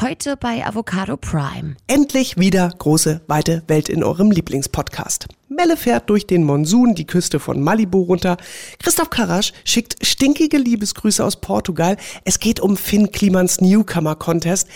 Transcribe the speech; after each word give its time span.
Heute 0.00 0.38
bei 0.38 0.66
Avocado 0.66 1.18
Prime. 1.18 1.76
Endlich 1.86 2.38
wieder 2.38 2.72
große, 2.78 3.20
weite 3.26 3.62
Welt 3.66 3.90
in 3.90 4.02
eurem 4.02 4.30
Lieblingspodcast. 4.30 5.28
Melle 5.50 5.76
fährt 5.76 6.08
durch 6.08 6.26
den 6.26 6.42
Monsun 6.42 6.94
die 6.94 7.06
Küste 7.06 7.38
von 7.38 7.60
Malibu 7.60 8.00
runter. 8.00 8.38
Christoph 8.78 9.10
Karasch 9.10 9.52
schickt 9.62 10.06
stinkige 10.06 10.56
Liebesgrüße 10.56 11.22
aus 11.22 11.42
Portugal. 11.42 11.98
Es 12.24 12.38
geht 12.38 12.60
um 12.60 12.78
Finn 12.78 13.12
Klimans 13.12 13.60
Newcomer 13.60 14.14
Contest. 14.14 14.68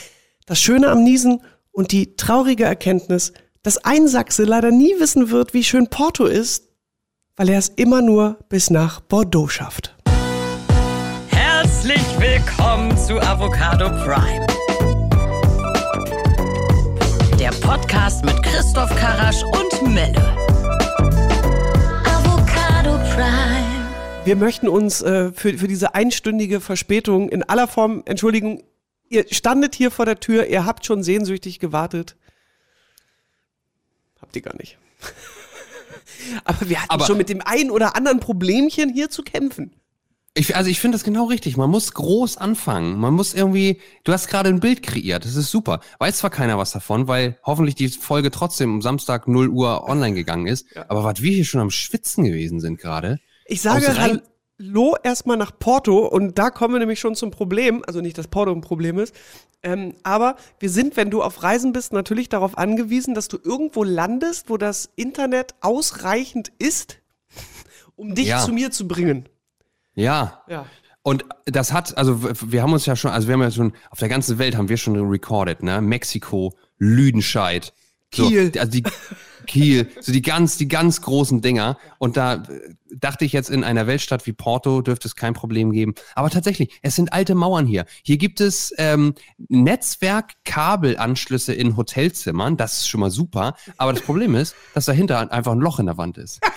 Das 0.45 0.61
Schöne 0.61 0.91
am 0.91 1.03
Niesen 1.03 1.41
und 1.73 1.93
die 1.93 2.17
traurige 2.17 2.65
Erkenntnis, 2.65 3.33
dass 3.63 3.79
ein 3.79 4.09
Sachse 4.09 4.45
leider 4.45 4.73
nie 4.73 4.93
wissen 4.99 5.31
wird, 5.31 5.55
wie 5.55 5.65
schön 5.65 5.89
Porto 5.89 6.27
ist, 6.27 6.65
weil 7.37 7.49
er 7.49 7.59
es 7.59 7.71
immer 7.71 8.03
nur 8.03 8.37
bis 8.51 8.69
nach 8.69 9.01
Bordeaux 9.01 9.49
schafft. 9.49 9.97
Herzlich 11.29 12.03
willkommen 12.19 12.95
zu 12.99 13.19
Avocado 13.23 13.89
Prime. 14.05 14.54
Podcast 17.65 18.25
mit 18.25 18.43
Christoph 18.43 18.91
Karasch 18.97 19.43
und 19.43 19.95
Melle. 19.95 20.21
Avocado 22.05 22.99
Prime. 23.15 23.89
Wir 24.25 24.37
möchten 24.37 24.69
uns 24.69 25.01
äh, 25.03 25.33
für, 25.33 25.57
für 25.57 25.67
diese 25.67 25.95
einstündige 25.95 26.61
Verspätung 26.61 27.31
in 27.31 27.43
aller 27.43 27.67
Form 27.67 28.03
entschuldigen. 28.05 28.63
Ihr 29.09 29.27
standet 29.31 29.75
hier 29.75 29.91
vor 29.91 30.05
der 30.05 30.21
Tür, 30.21 30.47
ihr 30.47 30.67
habt 30.67 30.85
schon 30.87 31.03
sehnsüchtig 31.03 31.59
gewartet. 31.59 32.17
Habt 34.21 34.37
ihr 34.37 34.43
gar 34.43 34.57
nicht. 34.57 34.79
Aber 36.45 36.69
wir 36.69 36.79
hatten 36.81 36.91
Aber- 36.91 37.07
schon 37.07 37.17
mit 37.19 37.29
dem 37.29 37.41
einen 37.41 37.71
oder 37.71 37.97
anderen 37.97 38.21
Problemchen 38.21 38.91
hier 38.93 39.09
zu 39.11 39.23
kämpfen. 39.23 39.75
Ich, 40.37 40.57
also 40.57 40.69
ich 40.69 40.81
finde 40.81 40.97
das 40.97 41.05
genau 41.05 41.27
richtig. 41.27 41.57
Man 41.57 41.71
muss 41.71 41.95
groß 41.95 42.39
anfangen. 42.39 42.99
Man 42.99 43.15
muss 43.15 43.35
irgendwie, 43.35 43.81
du 44.03 44.13
hast 44.13 44.27
gerade 44.27 44.49
ein 44.49 44.59
Bild 44.59 44.83
kreiert. 44.83 45.25
Das 45.25 45.37
ist 45.37 45.49
super. 45.53 45.79
Weiß 46.01 46.19
zwar 46.19 46.31
keiner 46.31 46.59
was 46.59 46.73
davon, 46.73 47.07
weil 47.07 47.39
hoffentlich 47.45 47.77
die 47.77 47.89
Folge 47.89 48.33
trotzdem 48.33 48.75
um 48.75 48.83
Samstag 48.83 49.29
0 49.29 49.49
Uhr 49.49 49.89
online 49.89 50.15
gegangen 50.15 50.49
ist. 50.49 50.67
Aber 50.89 51.05
was 51.05 51.23
wir 51.23 51.33
hier 51.33 51.45
schon 51.45 51.61
am 51.61 51.71
Schwitzen 51.71 52.25
gewesen 52.25 52.59
sind 52.59 52.81
gerade. 52.81 53.21
Ich 53.47 53.63
sage 53.63 53.87
Hallo 54.59 54.97
erstmal 55.05 55.37
nach 55.37 55.57
Porto 55.57 56.07
und 56.07 56.37
da 56.37 56.51
kommen 56.51 56.75
wir 56.75 56.81
nämlich 56.81 56.99
schon 56.99 57.15
zum 57.15 57.31
Problem. 57.31 57.85
Also 57.87 58.01
nicht, 58.01 58.19
dass 58.19 58.27
Porto 58.27 58.51
ein 58.51 58.61
Problem 58.61 58.99
ist. 58.99 59.15
Ähm, 59.63 59.95
aber 60.03 60.35
wir 60.59 60.69
sind, 60.69 60.97
wenn 60.97 61.11
du 61.11 61.23
auf 61.23 61.45
Reisen 61.45 61.73
bist, 61.73 61.93
natürlich 61.93 62.29
darauf 62.29 62.59
angewiesen, 62.59 63.15
dass 63.15 63.29
du 63.29 63.39
irgendwo 63.43 63.85
landest, 63.85 64.51
wo 64.51 64.57
das 64.57 64.91
Internet 64.97 65.55
ausreichend 65.61 66.53
ist, 66.59 66.99
um 67.95 68.17
dich 68.17 68.27
Ja. 68.27 68.45
zu 68.45 68.53
mir 68.53 68.73
zu 68.73 68.89
bringen. 68.89 69.29
Ja. 69.95 70.43
Ja. 70.49 70.67
Und 71.03 71.27
das 71.45 71.73
hat, 71.73 71.99
also 71.99 72.23
wir 72.51 72.63
haben 72.63 72.73
uns 72.73 72.87
ja 72.87 72.97
schon, 72.97 73.11
also 73.11 73.29
wir 73.29 73.35
haben 73.35 73.43
ja 73.43 73.51
schon, 73.51 73.75
auf 73.91 73.99
der 73.99 74.09
ganzen 74.09 74.39
Welt 74.39 74.57
haben 74.57 74.71
wir 74.71 74.79
schon 74.79 74.97
recorded, 74.97 75.63
ne? 75.63 75.83
Mexiko, 75.83 76.55
Lüdenscheid. 76.79 77.75
So, 78.15 78.29
Kiel. 78.29 78.53
Also 78.59 78.71
die, 78.71 78.85
Kiel, 79.47 79.91
so 80.01 80.13
die 80.13 80.23
ganz, 80.23 80.57
die 80.57 80.69
ganz 80.69 81.03
großen 81.03 81.43
Dinger. 81.43 81.77
Und 81.99 82.17
da 82.17 82.37
äh, 82.37 82.75
dachte 82.91 83.25
ich 83.25 83.33
jetzt, 83.33 83.51
in 83.51 83.65
einer 83.65 83.87
Weltstadt 83.87 84.27
wie 84.27 84.33
Porto 84.33 84.81
dürfte 84.81 85.07
es 85.09 85.17
kein 85.17 85.35
Problem 85.35 85.73
geben. 85.73 85.95
Aber 86.15 86.31
tatsächlich, 86.31 86.79
es 86.83 86.97
sind 86.97 87.13
alte 87.13 87.35
Mauern 87.35 87.67
hier. 87.67 87.85
Hier 88.03 88.17
gibt 88.17 88.41
es 88.41 88.73
ähm, 88.79 89.15
Netzwerkkabelanschlüsse 89.49 91.53
in 91.53 91.77
Hotelzimmern. 91.77 92.57
Das 92.57 92.79
ist 92.79 92.89
schon 92.89 93.01
mal 93.01 93.11
super. 93.11 93.57
Aber 93.77 93.93
das 93.93 94.01
Problem 94.03 94.35
ist, 94.35 94.55
dass 94.75 94.87
dahinter 94.87 95.31
einfach 95.33 95.53
ein 95.53 95.61
Loch 95.61 95.79
in 95.79 95.87
der 95.87 95.99
Wand 95.99 96.19
ist. 96.19 96.41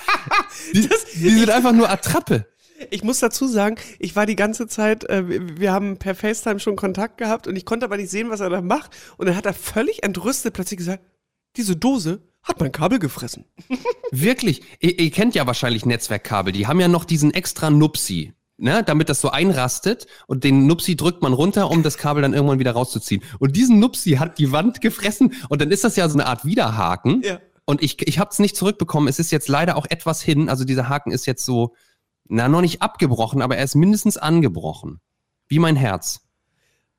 Die, 0.73 0.81
die 0.81 1.29
sind 1.29 1.49
einfach 1.49 1.71
nur 1.71 1.89
Attrappe. 1.89 2.45
Ich 2.91 3.03
muss 3.03 3.19
dazu 3.19 3.47
sagen, 3.47 3.75
ich 3.99 4.15
war 4.15 4.25
die 4.25 4.35
ganze 4.35 4.67
Zeit, 4.67 5.03
äh, 5.09 5.23
wir- 5.59 5.71
haben 5.71 5.97
per 5.97 6.15
FaceTime 6.15 6.59
schon 6.59 6.75
Kontakt 6.75 7.17
gehabt 7.17 7.47
und 7.47 7.55
ich 7.55 7.65
konnte 7.65 7.85
aber 7.85 7.97
nicht 7.97 8.09
sehen, 8.09 8.29
was 8.29 8.39
er 8.39 8.49
da 8.49 8.61
macht. 8.61 8.91
Und 9.17 9.27
dann 9.27 9.35
hat 9.35 9.45
er 9.45 9.53
völlig 9.53 10.03
entrüstet 10.03 10.53
plötzlich 10.53 10.77
gesagt, 10.77 11.03
diese 11.55 11.75
Dose 11.75 12.21
hat 12.43 12.59
mein 12.59 12.71
Kabel 12.71 12.99
gefressen. 12.99 13.45
Wirklich, 14.11 14.61
ihr, 14.79 14.97
ihr 14.99 15.11
kennt 15.11 15.35
ja 15.35 15.45
wahrscheinlich 15.47 15.85
Netzwerkkabel, 15.85 16.53
die 16.53 16.67
haben 16.67 16.79
ja 16.79 16.87
noch 16.87 17.03
diesen 17.05 17.33
extra 17.33 17.69
Nupsi, 17.69 18.33
ne, 18.57 18.83
damit 18.83 19.09
das 19.09 19.19
so 19.21 19.29
einrastet 19.29 20.07
und 20.27 20.43
den 20.43 20.65
Nupsi 20.67 20.95
drückt 20.95 21.21
man 21.21 21.33
runter, 21.33 21.69
um 21.69 21.83
das 21.83 21.97
Kabel 21.97 22.21
dann 22.21 22.33
irgendwann 22.33 22.59
wieder 22.59 22.71
rauszuziehen. 22.71 23.21
Und 23.39 23.55
diesen 23.55 23.79
Nupsi 23.79 24.11
hat 24.11 24.39
die 24.39 24.51
Wand 24.51 24.79
gefressen 24.81 25.33
und 25.49 25.61
dann 25.61 25.71
ist 25.71 25.83
das 25.83 25.95
ja 25.97 26.07
so 26.07 26.15
eine 26.17 26.25
Art 26.27 26.45
Widerhaken. 26.45 27.21
Ja. 27.23 27.39
Und 27.65 27.83
ich, 27.83 28.07
ich 28.07 28.17
habe 28.17 28.29
es 28.31 28.39
nicht 28.39 28.55
zurückbekommen. 28.55 29.09
Es 29.09 29.19
ist 29.19 29.29
jetzt 29.31 29.49
leider 29.49 29.75
auch 29.75 29.85
etwas 29.89 30.21
hin. 30.21 30.47
Also 30.47 30.63
dieser 30.63 30.87
Haken 30.87 31.11
ist 31.11 31.25
jetzt 31.25 31.43
so, 31.43 31.75
na, 32.29 32.47
noch 32.47 32.61
nicht 32.61 32.81
abgebrochen, 32.81 33.41
aber 33.41 33.57
er 33.57 33.63
ist 33.63 33.75
mindestens 33.75 34.17
angebrochen. 34.17 34.99
Wie 35.47 35.59
mein 35.59 35.75
Herz. 35.75 36.21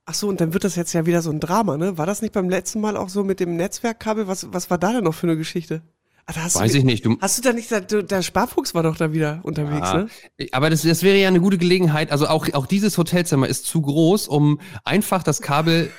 Ach 0.07 0.15
so, 0.15 0.29
und 0.29 0.41
dann 0.41 0.55
wird 0.55 0.65
das 0.65 0.77
jetzt 0.77 0.95
ja 0.95 1.05
wieder 1.05 1.21
so 1.21 1.31
ein 1.31 1.41
Drama, 1.41 1.77
ne? 1.77 1.99
War 1.99 2.07
das 2.07 2.23
nicht 2.23 2.33
beim 2.33 2.49
letzten 2.49 2.81
Mal 2.81 2.97
auch 2.97 3.11
so 3.11 3.25
mit 3.25 3.41
dem 3.41 3.57
Netzwerkkabel? 3.57 4.27
Was, 4.27 4.53
was 4.53 4.71
war 4.71 4.79
da 4.79 4.93
denn 4.93 5.05
noch 5.05 5.15
für 5.15 5.27
eine 5.27 5.37
Geschichte? 5.37 5.83
Hast 6.27 6.57
Weiß 6.57 6.73
du, 6.73 6.79
ich 6.79 6.85
nicht. 6.85 7.07
Du, 7.07 7.17
Hast 7.21 7.39
du 7.39 7.43
da 7.43 7.53
nicht, 7.55 7.71
der, 7.71 7.81
der 7.81 8.23
Sparfuchs 8.23 8.75
war 8.75 8.83
doch 8.83 8.97
da 8.97 9.13
wieder 9.13 9.41
unterwegs, 9.45 9.89
Ja, 9.89 10.07
ne? 10.39 10.49
Aber 10.53 10.69
das, 10.69 10.83
das 10.83 11.03
wäre 11.03 11.17
ja 11.17 11.29
eine 11.29 11.41
gute 11.41 11.57
Gelegenheit. 11.57 12.13
Also 12.13 12.27
auch, 12.27 12.53
auch 12.53 12.67
dieses 12.67 12.99
Hotelzimmer 12.99 13.49
ist 13.49 13.65
zu 13.65 13.81
groß, 13.81 14.29
um 14.29 14.61
einfach 14.85 15.23
das 15.23 15.41
Kabel 15.41 15.91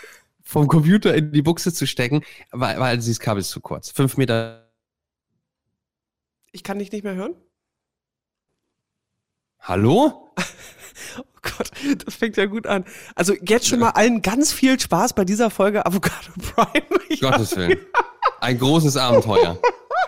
vom 0.42 0.68
Computer 0.68 1.16
in 1.16 1.32
die 1.32 1.42
Buchse 1.42 1.74
zu 1.74 1.88
stecken, 1.88 2.22
weil, 2.52 2.80
weil 2.80 2.98
dieses 2.98 3.20
Kabel 3.20 3.42
ist 3.42 3.50
zu 3.50 3.60
kurz. 3.60 3.90
Fünf 3.90 4.18
Meter. 4.18 4.72
Ich 6.52 6.64
kann 6.64 6.80
dich 6.80 6.92
nicht 6.92 7.04
mehr 7.04 7.16
hören. 7.16 7.36
Hallo? 9.60 10.32
Oh 11.18 11.24
Gott, 11.42 11.72
das 12.06 12.16
fängt 12.16 12.36
ja 12.36 12.46
gut 12.46 12.68
an. 12.68 12.84
Also 13.16 13.34
jetzt 13.42 13.66
schon 13.68 13.80
mal 13.80 13.92
allen 13.92 14.22
ganz 14.22 14.52
viel 14.52 14.78
Spaß 14.78 15.14
bei 15.14 15.24
dieser 15.24 15.50
Folge 15.50 15.86
Avocado 15.86 16.32
Prime. 16.54 16.86
Ich 17.08 17.22
Gottes 17.22 17.56
Willen. 17.56 17.78
Ein 18.42 18.60
großes 18.60 18.98
Abenteuer. 18.98 19.58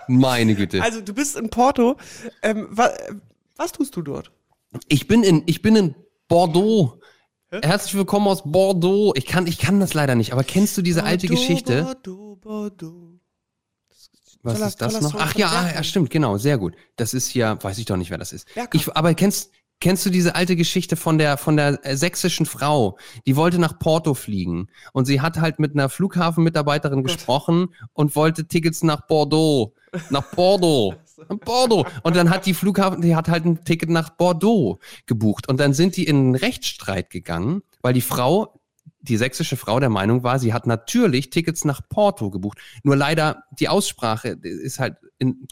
Meine 0.08 0.54
Güte. 0.54 0.82
Also 0.82 1.00
du 1.00 1.14
bist 1.14 1.36
in 1.36 1.48
Porto. 1.48 1.96
Ähm, 2.42 2.68
wa, 2.70 2.90
was 3.56 3.72
tust 3.72 3.96
du 3.96 4.02
dort? 4.02 4.30
Ich 4.88 5.08
bin 5.08 5.22
in, 5.22 5.42
ich 5.46 5.62
bin 5.62 5.74
in 5.76 5.94
Bordeaux. 6.28 7.00
Herzlich 7.50 7.94
willkommen 7.94 8.28
aus 8.28 8.42
Bordeaux. 8.44 9.14
Ich 9.16 9.24
kann, 9.24 9.46
ich 9.46 9.58
kann 9.58 9.80
das 9.80 9.94
leider 9.94 10.14
nicht, 10.14 10.32
aber 10.34 10.44
kennst 10.44 10.76
du 10.76 10.82
diese 10.82 11.04
alte 11.04 11.26
Bordeaux, 11.26 11.40
Geschichte? 11.40 11.82
Bordeaux, 11.82 12.36
Bordeaux. 12.36 13.11
Was 14.42 14.54
Toller- 14.54 14.66
ist 14.68 14.80
das 14.82 15.00
noch? 15.00 15.10
Song 15.12 15.20
Ach 15.22 15.34
ja, 15.34 15.48
Berkan. 15.50 15.74
ja, 15.74 15.82
stimmt, 15.82 16.10
genau, 16.10 16.36
sehr 16.38 16.58
gut. 16.58 16.74
Das 16.96 17.14
ist 17.14 17.32
ja, 17.34 17.62
weiß 17.62 17.78
ich 17.78 17.84
doch 17.84 17.96
nicht, 17.96 18.10
wer 18.10 18.18
das 18.18 18.32
ist. 18.32 18.46
Ich, 18.72 18.94
aber 18.96 19.14
kennst, 19.14 19.52
kennst 19.80 20.04
du 20.06 20.10
diese 20.10 20.34
alte 20.34 20.56
Geschichte 20.56 20.96
von 20.96 21.18
der, 21.18 21.36
von 21.36 21.56
der 21.56 21.78
äh, 21.84 21.96
sächsischen 21.96 22.46
Frau? 22.46 22.98
Die 23.26 23.36
wollte 23.36 23.58
nach 23.58 23.78
Porto 23.78 24.14
fliegen 24.14 24.68
und 24.92 25.04
sie 25.06 25.20
hat 25.20 25.40
halt 25.40 25.58
mit 25.58 25.74
einer 25.74 25.88
Flughafenmitarbeiterin 25.88 27.02
gesprochen 27.04 27.74
und 27.92 28.16
wollte 28.16 28.46
Tickets 28.48 28.82
nach 28.82 29.06
Bordeaux. 29.06 29.74
Nach 30.10 30.24
Bordeaux. 30.34 30.94
Nach 31.28 31.38
Bordeaux. 31.38 31.86
Und 32.02 32.16
dann 32.16 32.30
hat 32.30 32.46
die 32.46 32.54
Flughafen, 32.54 33.00
die 33.02 33.14
hat 33.14 33.28
halt 33.28 33.44
ein 33.44 33.62
Ticket 33.64 33.90
nach 33.90 34.10
Bordeaux 34.10 34.80
gebucht. 35.06 35.46
Und 35.48 35.60
dann 35.60 35.72
sind 35.74 35.96
die 35.96 36.04
in 36.04 36.16
einen 36.16 36.34
Rechtsstreit 36.34 37.10
gegangen, 37.10 37.62
weil 37.80 37.92
die 37.92 38.00
Frau, 38.00 38.58
die 39.02 39.16
sächsische 39.16 39.56
Frau 39.56 39.80
der 39.80 39.88
Meinung 39.90 40.22
war, 40.22 40.38
sie 40.38 40.52
hat 40.54 40.66
natürlich 40.66 41.30
Tickets 41.30 41.64
nach 41.64 41.80
Porto 41.88 42.30
gebucht. 42.30 42.58
Nur 42.84 42.96
leider 42.96 43.44
die 43.58 43.68
Aussprache 43.68 44.28
ist 44.42 44.78
halt 44.78 44.96
in, 45.18 45.46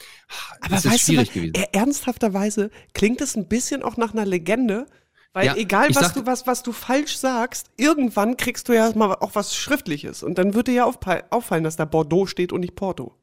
Aber 0.60 0.76
es 0.76 0.84
ist 0.84 0.92
weißt 0.92 1.08
du, 1.08 1.12
schwierig 1.12 1.28
was, 1.28 1.34
gewesen. 1.34 1.54
er- 1.54 1.74
ernsthafterweise 1.74 2.70
klingt 2.94 3.20
es 3.20 3.36
ein 3.36 3.48
bisschen 3.48 3.82
auch 3.82 3.96
nach 3.96 4.12
einer 4.12 4.24
Legende, 4.26 4.86
weil 5.32 5.46
Ja, 5.46 5.54
egal 5.56 5.88
was 5.90 5.96
dachte- 6.08 6.20
du 6.20 6.26
was 6.26 6.46
was 6.46 6.62
du 6.62 6.72
falsch 6.72 7.16
sagst, 7.16 7.70
irgendwann 7.76 8.36
kriegst 8.36 8.68
du 8.68 8.72
ja 8.72 8.92
mal 8.96 9.14
auch 9.14 9.34
was 9.34 9.54
Schriftliches 9.56 10.22
und 10.22 10.38
dann 10.38 10.54
wird 10.54 10.66
dir 10.68 10.74
ja 10.74 10.84
auffallen, 11.30 11.64
dass 11.64 11.76
da 11.76 11.84
Bordeaux 11.84 12.26
steht 12.26 12.52
und 12.52 12.60
nicht 12.60 12.74
Porto. 12.76 13.14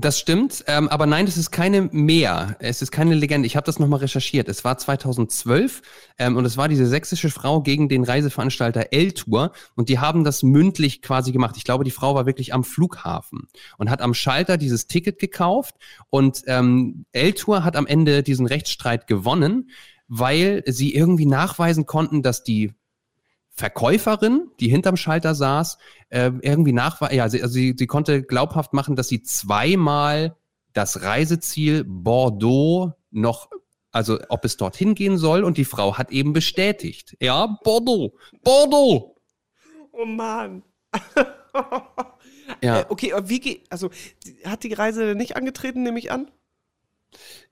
Das 0.00 0.16
stimmt, 0.20 0.62
ähm, 0.68 0.88
aber 0.90 1.06
nein, 1.06 1.26
das 1.26 1.36
ist 1.36 1.50
keine 1.50 1.82
mehr. 1.90 2.54
Es 2.60 2.82
ist 2.82 2.92
keine 2.92 3.16
Legende. 3.16 3.48
Ich 3.48 3.56
habe 3.56 3.66
das 3.66 3.80
nochmal 3.80 3.98
recherchiert. 3.98 4.48
Es 4.48 4.64
war 4.64 4.78
2012 4.78 5.82
ähm, 6.18 6.36
und 6.36 6.44
es 6.44 6.56
war 6.56 6.68
diese 6.68 6.86
sächsische 6.86 7.30
Frau 7.30 7.62
gegen 7.62 7.88
den 7.88 8.04
Reiseveranstalter 8.04 8.92
L-Tour 8.92 9.50
und 9.74 9.88
die 9.88 9.98
haben 9.98 10.22
das 10.22 10.44
mündlich 10.44 11.02
quasi 11.02 11.32
gemacht. 11.32 11.56
Ich 11.56 11.64
glaube, 11.64 11.82
die 11.82 11.90
Frau 11.90 12.14
war 12.14 12.26
wirklich 12.26 12.54
am 12.54 12.62
Flughafen 12.62 13.48
und 13.76 13.90
hat 13.90 14.00
am 14.00 14.14
Schalter 14.14 14.56
dieses 14.56 14.86
Ticket 14.86 15.18
gekauft 15.18 15.74
und 16.10 16.44
ähm, 16.46 17.04
L-Tour 17.10 17.64
hat 17.64 17.74
am 17.74 17.88
Ende 17.88 18.22
diesen 18.22 18.46
Rechtsstreit 18.46 19.08
gewonnen, 19.08 19.68
weil 20.06 20.62
sie 20.66 20.94
irgendwie 20.94 21.26
nachweisen 21.26 21.86
konnten, 21.86 22.22
dass 22.22 22.44
die 22.44 22.72
Verkäuferin, 23.58 24.50
die 24.60 24.68
hinterm 24.68 24.96
Schalter 24.96 25.34
saß, 25.34 25.78
äh, 26.10 26.30
irgendwie 26.42 26.72
nachweisen, 26.72 27.16
ja, 27.16 27.28
sie, 27.28 27.42
also 27.42 27.52
sie, 27.54 27.74
sie 27.76 27.86
konnte 27.88 28.22
glaubhaft 28.22 28.72
machen, 28.72 28.94
dass 28.94 29.08
sie 29.08 29.22
zweimal 29.22 30.36
das 30.74 31.02
Reiseziel 31.02 31.82
Bordeaux 31.84 32.92
noch, 33.10 33.50
also 33.90 34.18
ob 34.28 34.44
es 34.44 34.56
dorthin 34.56 34.94
gehen 34.94 35.18
soll 35.18 35.42
und 35.42 35.56
die 35.58 35.64
Frau 35.64 35.98
hat 35.98 36.12
eben 36.12 36.32
bestätigt. 36.32 37.16
Ja, 37.20 37.58
Bordeaux, 37.64 38.14
Bordeaux. 38.44 39.16
Oh 39.90 40.04
Mann. 40.04 40.62
Ja, 42.62 42.80
Äh, 42.80 42.84
okay, 42.88 43.12
wie 43.24 43.40
geht 43.40 43.66
also 43.70 43.90
hat 44.44 44.62
die 44.62 44.72
Reise 44.72 45.14
nicht 45.14 45.36
angetreten, 45.36 45.82
nehme 45.82 45.98
ich 45.98 46.10
an? 46.10 46.30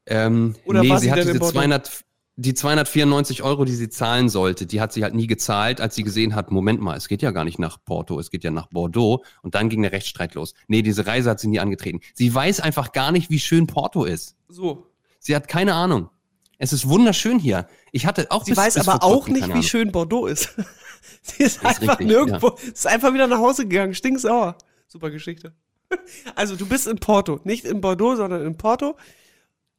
ähm, 0.06 0.54
oder 0.64 0.82
nee, 0.82 0.88
war 0.88 0.98
sie 0.98 1.06
sie 1.06 1.10
hat 1.10 1.18
denn 1.18 1.26
in 1.28 1.32
diese 1.34 1.40
Bordeaux? 1.40 1.58
200, 1.58 2.04
die 2.38 2.52
294 2.52 3.42
Euro, 3.42 3.64
die 3.64 3.74
sie 3.74 3.88
zahlen 3.88 4.28
sollte, 4.28 4.66
die 4.66 4.80
hat 4.80 4.92
sie 4.92 5.02
halt 5.02 5.14
nie 5.14 5.26
gezahlt, 5.26 5.80
als 5.80 5.94
sie 5.94 6.02
gesehen 6.02 6.34
hat, 6.34 6.50
Moment 6.50 6.82
mal, 6.82 6.96
es 6.96 7.08
geht 7.08 7.22
ja 7.22 7.30
gar 7.30 7.44
nicht 7.44 7.58
nach 7.58 7.78
Porto, 7.82 8.20
es 8.20 8.30
geht 8.30 8.44
ja 8.44 8.50
nach 8.50 8.66
Bordeaux. 8.66 9.24
Und 9.42 9.54
dann 9.54 9.70
ging 9.70 9.80
der 9.80 9.92
Rechtsstreit 9.92 10.34
los. 10.34 10.52
Nee, 10.68 10.82
diese 10.82 11.06
Reise 11.06 11.30
hat 11.30 11.40
sie 11.40 11.48
nie 11.48 11.60
angetreten. 11.60 12.00
Sie 12.14 12.32
weiß 12.32 12.60
einfach 12.60 12.92
gar 12.92 13.10
nicht, 13.10 13.30
wie 13.30 13.38
schön 13.38 13.66
Porto 13.66 14.04
ist. 14.04 14.36
So. 14.48 14.86
Sie 15.18 15.34
hat 15.34 15.48
keine 15.48 15.74
Ahnung. 15.74 16.10
Es 16.58 16.74
ist 16.74 16.88
wunderschön 16.88 17.38
hier. 17.38 17.66
Ich 17.90 18.06
hatte 18.06 18.30
auch 18.30 18.44
Sie 18.44 18.50
bis, 18.50 18.58
weiß 18.58 18.74
bis 18.74 18.88
aber 18.88 19.02
auch 19.02 19.28
nicht, 19.28 19.52
wie 19.54 19.62
schön 19.62 19.90
Bordeaux 19.90 20.26
ist. 20.26 20.54
sie 21.22 21.42
ist, 21.42 21.56
ist 21.56 21.64
einfach 21.64 21.92
richtig, 21.92 22.06
nirgendwo. 22.06 22.48
Ja. 22.48 22.68
Ist 22.72 22.86
einfach 22.86 23.14
wieder 23.14 23.26
nach 23.26 23.38
Hause 23.38 23.66
gegangen. 23.66 23.94
Stinksauer. 23.94 24.56
Super 24.86 25.10
Geschichte. 25.10 25.54
Also 26.34 26.56
du 26.56 26.66
bist 26.66 26.88
in 26.88 26.98
Porto. 26.98 27.40
Nicht 27.44 27.64
in 27.64 27.80
Bordeaux, 27.80 28.16
sondern 28.16 28.44
in 28.44 28.56
Porto. 28.56 28.96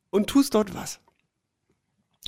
Und 0.10 0.28
tust 0.28 0.56
dort 0.56 0.74
was 0.74 1.02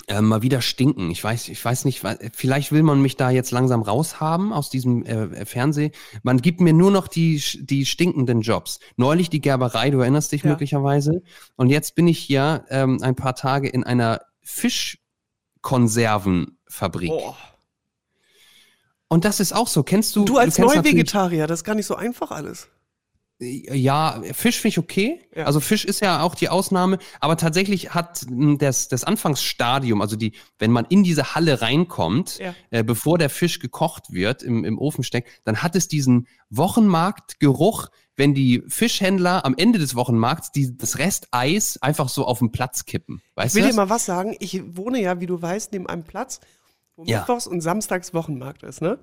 äh, 0.07 0.21
mal 0.21 0.41
wieder 0.41 0.61
stinken. 0.61 1.11
Ich 1.11 1.23
weiß, 1.23 1.49
ich 1.49 1.63
weiß 1.63 1.85
nicht, 1.85 2.01
vielleicht 2.33 2.71
will 2.71 2.83
man 2.83 3.01
mich 3.01 3.15
da 3.15 3.29
jetzt 3.29 3.51
langsam 3.51 3.81
raushaben 3.81 4.53
aus 4.53 4.69
diesem 4.69 5.05
äh, 5.05 5.45
Fernseh. 5.45 5.91
Man 6.23 6.41
gibt 6.41 6.61
mir 6.61 6.73
nur 6.73 6.91
noch 6.91 7.07
die, 7.07 7.41
die 7.59 7.85
stinkenden 7.85 8.41
Jobs. 8.41 8.79
Neulich 8.97 9.29
die 9.29 9.41
Gerberei, 9.41 9.89
du 9.89 9.99
erinnerst 9.99 10.31
dich 10.31 10.43
ja. 10.43 10.51
möglicherweise. 10.51 11.21
Und 11.55 11.69
jetzt 11.69 11.95
bin 11.95 12.07
ich 12.07 12.19
hier 12.19 12.65
ähm, 12.69 12.99
ein 13.01 13.15
paar 13.15 13.35
Tage 13.35 13.69
in 13.69 13.83
einer 13.83 14.21
Fischkonservenfabrik. 14.41 17.11
Oh. 17.11 17.35
Und 19.07 19.25
das 19.25 19.39
ist 19.39 19.53
auch 19.53 19.67
so. 19.67 19.83
Kennst 19.83 20.15
du? 20.15 20.25
Du 20.25 20.37
als 20.37 20.55
du 20.55 20.61
Neuvegetarier, 20.61 21.47
das 21.47 21.59
ist 21.59 21.63
gar 21.63 21.75
nicht 21.75 21.87
so 21.87 21.95
einfach 21.95 22.31
alles. 22.31 22.69
Ja, 23.41 24.21
Fisch 24.33 24.57
finde 24.57 24.73
ich 24.73 24.79
okay. 24.79 25.21
Ja. 25.33 25.45
Also 25.45 25.61
Fisch 25.61 25.85
ist 25.85 26.01
ja 26.01 26.21
auch 26.23 26.35
die 26.35 26.49
Ausnahme, 26.49 26.99
aber 27.21 27.37
tatsächlich 27.37 27.93
hat 27.93 28.25
hm, 28.27 28.57
das, 28.57 28.89
das 28.89 29.05
Anfangsstadium, 29.05 30.01
also 30.01 30.17
die, 30.17 30.33
wenn 30.57 30.71
man 30.71 30.85
in 30.89 31.03
diese 31.03 31.35
Halle 31.35 31.61
reinkommt, 31.61 32.39
ja. 32.39 32.53
äh, 32.69 32.83
bevor 32.83 33.17
der 33.17 33.29
Fisch 33.29 33.59
gekocht 33.59 34.11
wird, 34.11 34.43
im, 34.43 34.65
im 34.65 34.77
Ofen 34.77 35.05
steckt, 35.05 35.29
dann 35.45 35.63
hat 35.63 35.77
es 35.77 35.87
diesen 35.87 36.27
Wochenmarktgeruch, 36.49 37.87
wenn 38.17 38.33
die 38.33 38.61
Fischhändler 38.67 39.45
am 39.45 39.55
Ende 39.57 39.79
des 39.79 39.95
Wochenmarkts 39.95 40.51
die, 40.51 40.75
das 40.75 40.97
Resteis 40.97 41.81
einfach 41.81 42.09
so 42.09 42.25
auf 42.25 42.39
den 42.39 42.51
Platz 42.51 42.83
kippen. 42.83 43.21
Weißt 43.35 43.55
ich 43.55 43.63
will 43.63 43.69
dir 43.69 43.75
mal 43.75 43.89
was 43.89 44.05
sagen. 44.05 44.35
Ich 44.39 44.61
wohne 44.75 45.01
ja, 45.01 45.21
wie 45.21 45.27
du 45.27 45.41
weißt, 45.41 45.71
neben 45.71 45.87
einem 45.87 46.03
Platz, 46.03 46.41
wo 46.97 47.05
ja. 47.05 47.19
Mittwochs 47.19 47.47
und 47.47 47.61
Samstags 47.61 48.13
Wochenmarkt 48.13 48.63
ist, 48.63 48.81
ne? 48.81 48.99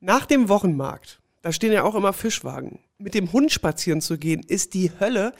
Nach 0.00 0.24
dem 0.24 0.48
Wochenmarkt 0.48 1.22
da 1.42 1.50
stehen 1.50 1.72
ja 1.72 1.82
auch 1.82 1.96
immer 1.96 2.12
Fischwagen. 2.12 2.78
Mit 3.02 3.14
dem 3.14 3.32
Hund 3.32 3.50
spazieren 3.52 4.00
zu 4.00 4.18
gehen, 4.18 4.42
ist 4.46 4.74
die 4.74 4.92
Hölle, 5.00 5.32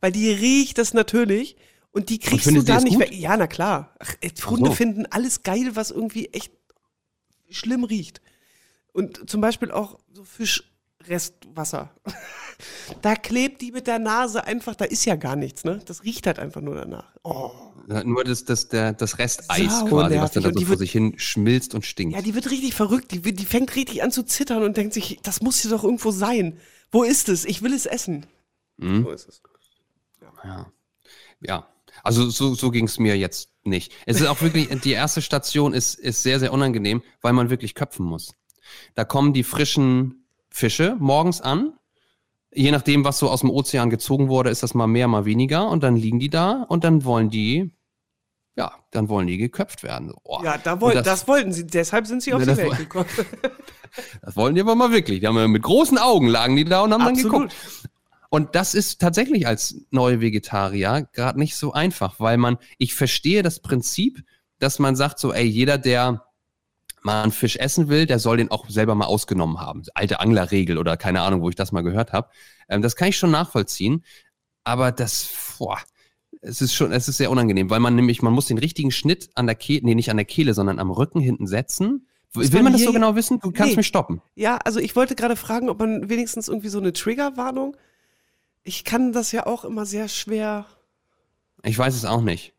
weil 0.00 0.12
die 0.12 0.30
riecht 0.30 0.78
das 0.78 0.94
natürlich 0.94 1.56
und 1.92 2.08
die 2.08 2.18
kriegst 2.18 2.46
und 2.46 2.54
du 2.54 2.62
da 2.62 2.80
nicht 2.80 2.98
weg. 2.98 3.12
Ja, 3.12 3.36
na 3.36 3.46
klar. 3.46 3.94
Ach, 3.98 4.14
Hunde 4.46 4.70
so. 4.70 4.74
finden 4.74 5.06
alles 5.06 5.42
geil, 5.42 5.70
was 5.74 5.90
irgendwie 5.90 6.26
echt 6.28 6.52
schlimm 7.50 7.84
riecht. 7.84 8.20
Und 8.92 9.28
zum 9.28 9.40
Beispiel 9.40 9.70
auch 9.70 9.98
so 10.12 10.24
Fischrestwasser. 10.24 11.90
da 13.02 13.14
klebt 13.16 13.60
die 13.60 13.72
mit 13.72 13.86
der 13.86 13.98
Nase 13.98 14.44
einfach, 14.44 14.74
da 14.74 14.84
ist 14.84 15.04
ja 15.04 15.16
gar 15.16 15.36
nichts, 15.36 15.64
ne? 15.64 15.80
Das 15.84 16.04
riecht 16.04 16.26
halt 16.26 16.38
einfach 16.38 16.60
nur 16.60 16.74
danach. 16.74 17.14
Oh. 17.22 17.50
Ja, 17.88 18.04
nur 18.04 18.22
das, 18.22 18.44
das, 18.44 18.68
der, 18.68 18.92
das 18.92 19.18
Resteis 19.18 19.80
Sau 19.80 19.86
quasi, 19.86 20.16
was 20.16 20.30
dann 20.32 20.44
da 20.44 20.52
so 20.52 20.64
vor 20.64 20.76
sich 20.76 20.92
hin 20.92 21.14
schmilzt 21.16 21.74
und 21.74 21.84
stinkt. 21.84 22.14
Ja, 22.14 22.22
die 22.22 22.34
wird 22.36 22.50
richtig 22.50 22.74
verrückt. 22.74 23.10
Die, 23.10 23.20
die 23.20 23.44
fängt 23.44 23.74
richtig 23.74 24.02
an 24.04 24.12
zu 24.12 24.22
zittern 24.22 24.62
und 24.62 24.76
denkt 24.76 24.94
sich, 24.94 25.18
das 25.22 25.40
muss 25.42 25.58
hier 25.60 25.72
doch 25.72 25.82
irgendwo 25.82 26.12
sein. 26.12 26.58
Wo 26.92 27.02
ist 27.02 27.28
es? 27.28 27.44
Ich 27.44 27.62
will 27.62 27.72
es 27.72 27.86
essen. 27.86 28.26
Mhm. 28.76 29.04
So 29.04 29.10
ist 29.10 29.28
es. 29.28 29.42
Ja. 30.20 30.32
Ja. 30.44 30.72
ja. 31.40 31.68
Also 32.02 32.30
so, 32.30 32.54
so 32.54 32.70
ging 32.70 32.86
es 32.86 32.98
mir 32.98 33.16
jetzt 33.16 33.50
nicht. 33.64 33.92
Es 34.06 34.20
ist 34.20 34.26
auch 34.26 34.40
wirklich, 34.40 34.68
die 34.84 34.92
erste 34.92 35.22
Station 35.22 35.72
ist, 35.72 35.94
ist 35.94 36.22
sehr, 36.22 36.40
sehr 36.40 36.52
unangenehm, 36.52 37.02
weil 37.20 37.32
man 37.32 37.50
wirklich 37.50 37.74
köpfen 37.74 38.06
muss. 38.06 38.34
Da 38.94 39.04
kommen 39.04 39.32
die 39.32 39.42
frischen 39.42 40.24
Fische 40.48 40.96
morgens 40.98 41.40
an 41.40 41.74
je 42.52 42.70
nachdem, 42.70 43.04
was 43.04 43.18
so 43.18 43.30
aus 43.30 43.40
dem 43.40 43.50
Ozean 43.50 43.90
gezogen 43.90 44.28
wurde, 44.28 44.50
ist 44.50 44.62
das 44.62 44.74
mal 44.74 44.86
mehr, 44.86 45.08
mal 45.08 45.24
weniger 45.24 45.68
und 45.68 45.82
dann 45.82 45.96
liegen 45.96 46.18
die 46.18 46.30
da 46.30 46.64
und 46.68 46.84
dann 46.84 47.04
wollen 47.04 47.30
die, 47.30 47.70
ja, 48.56 48.72
dann 48.90 49.08
wollen 49.08 49.26
die 49.26 49.38
geköpft 49.38 49.82
werden. 49.82 50.12
Oh. 50.24 50.40
Ja, 50.42 50.58
da 50.58 50.80
woll, 50.80 50.94
das, 50.94 51.04
das, 51.04 51.28
wollten 51.28 51.52
sie, 51.52 51.66
deshalb 51.66 52.06
sind 52.06 52.22
sie 52.22 52.34
auf 52.34 52.42
die 52.42 52.56
Welt 52.56 52.76
gekommen. 52.76 53.06
das 54.22 54.36
wollten 54.36 54.54
die 54.54 54.60
aber 54.60 54.74
mal 54.74 54.90
wirklich. 54.90 55.20
Die 55.20 55.26
haben 55.26 55.50
mit 55.50 55.62
großen 55.62 55.98
Augen 55.98 56.26
lagen 56.26 56.56
die 56.56 56.64
da 56.64 56.82
und 56.82 56.92
haben 56.92 57.02
Absolut. 57.02 57.32
dann 57.32 57.48
geguckt. 57.48 57.56
Und 58.28 58.54
das 58.54 58.74
ist 58.74 59.00
tatsächlich 59.00 59.46
als 59.46 59.74
neue 59.90 60.20
Vegetarier 60.20 61.08
gerade 61.12 61.38
nicht 61.38 61.56
so 61.56 61.72
einfach, 61.72 62.20
weil 62.20 62.36
man, 62.36 62.58
ich 62.78 62.94
verstehe 62.94 63.42
das 63.42 63.60
Prinzip, 63.60 64.22
dass 64.60 64.78
man 64.78 64.94
sagt 64.94 65.18
so, 65.18 65.32
ey, 65.32 65.44
jeder, 65.44 65.78
der 65.78 66.24
mal 67.02 67.22
einen 67.22 67.32
Fisch 67.32 67.56
essen 67.56 67.88
will, 67.88 68.06
der 68.06 68.18
soll 68.18 68.36
den 68.36 68.50
auch 68.50 68.68
selber 68.68 68.94
mal 68.94 69.06
ausgenommen 69.06 69.58
haben. 69.58 69.82
Alte 69.94 70.20
Anglerregel 70.20 70.78
oder 70.78 70.96
keine 70.96 71.22
Ahnung, 71.22 71.42
wo 71.42 71.48
ich 71.48 71.56
das 71.56 71.72
mal 71.72 71.82
gehört 71.82 72.12
habe. 72.12 72.28
Ähm, 72.68 72.82
das 72.82 72.94
kann 72.94 73.08
ich 73.08 73.16
schon 73.16 73.30
nachvollziehen. 73.30 74.04
Aber 74.64 74.92
das, 74.92 75.30
boah, 75.58 75.78
es 76.42 76.62
ist 76.62 76.74
schon, 76.74 76.92
es 76.92 77.08
ist 77.08 77.18
sehr 77.18 77.30
unangenehm, 77.30 77.70
weil 77.70 77.80
man 77.80 77.94
nämlich, 77.94 78.22
man 78.22 78.32
muss 78.32 78.46
den 78.46 78.58
richtigen 78.58 78.90
Schnitt 78.90 79.30
an 79.34 79.46
der 79.46 79.54
Kehle, 79.54 79.84
nee, 79.84 79.94
nicht 79.94 80.10
an 80.10 80.16
der 80.16 80.26
Kehle, 80.26 80.54
sondern 80.54 80.78
am 80.78 80.90
Rücken 80.90 81.20
hinten 81.20 81.46
setzen. 81.46 82.06
Will 82.32 82.62
man, 82.62 82.72
das 82.72 82.82
so 82.82 82.92
genau 82.92 83.16
wissen? 83.16 83.40
Du 83.40 83.50
kannst 83.50 83.72
nee. 83.72 83.78
mich 83.78 83.88
stoppen. 83.88 84.22
Ja, 84.36 84.58
also 84.58 84.78
ich 84.78 84.94
wollte 84.94 85.16
gerade 85.16 85.34
fragen, 85.34 85.68
ob 85.68 85.80
man 85.80 86.08
wenigstens 86.08 86.48
irgendwie 86.48 86.68
so 86.68 86.78
eine 86.78 86.92
Triggerwarnung. 86.92 87.76
Ich 88.62 88.84
kann 88.84 89.12
das 89.12 89.32
ja 89.32 89.46
auch 89.46 89.64
immer 89.64 89.84
sehr 89.84 90.08
schwer. 90.08 90.66
Ich 91.64 91.76
weiß 91.76 91.94
es 91.94 92.04
auch 92.04 92.22
nicht. 92.22 92.54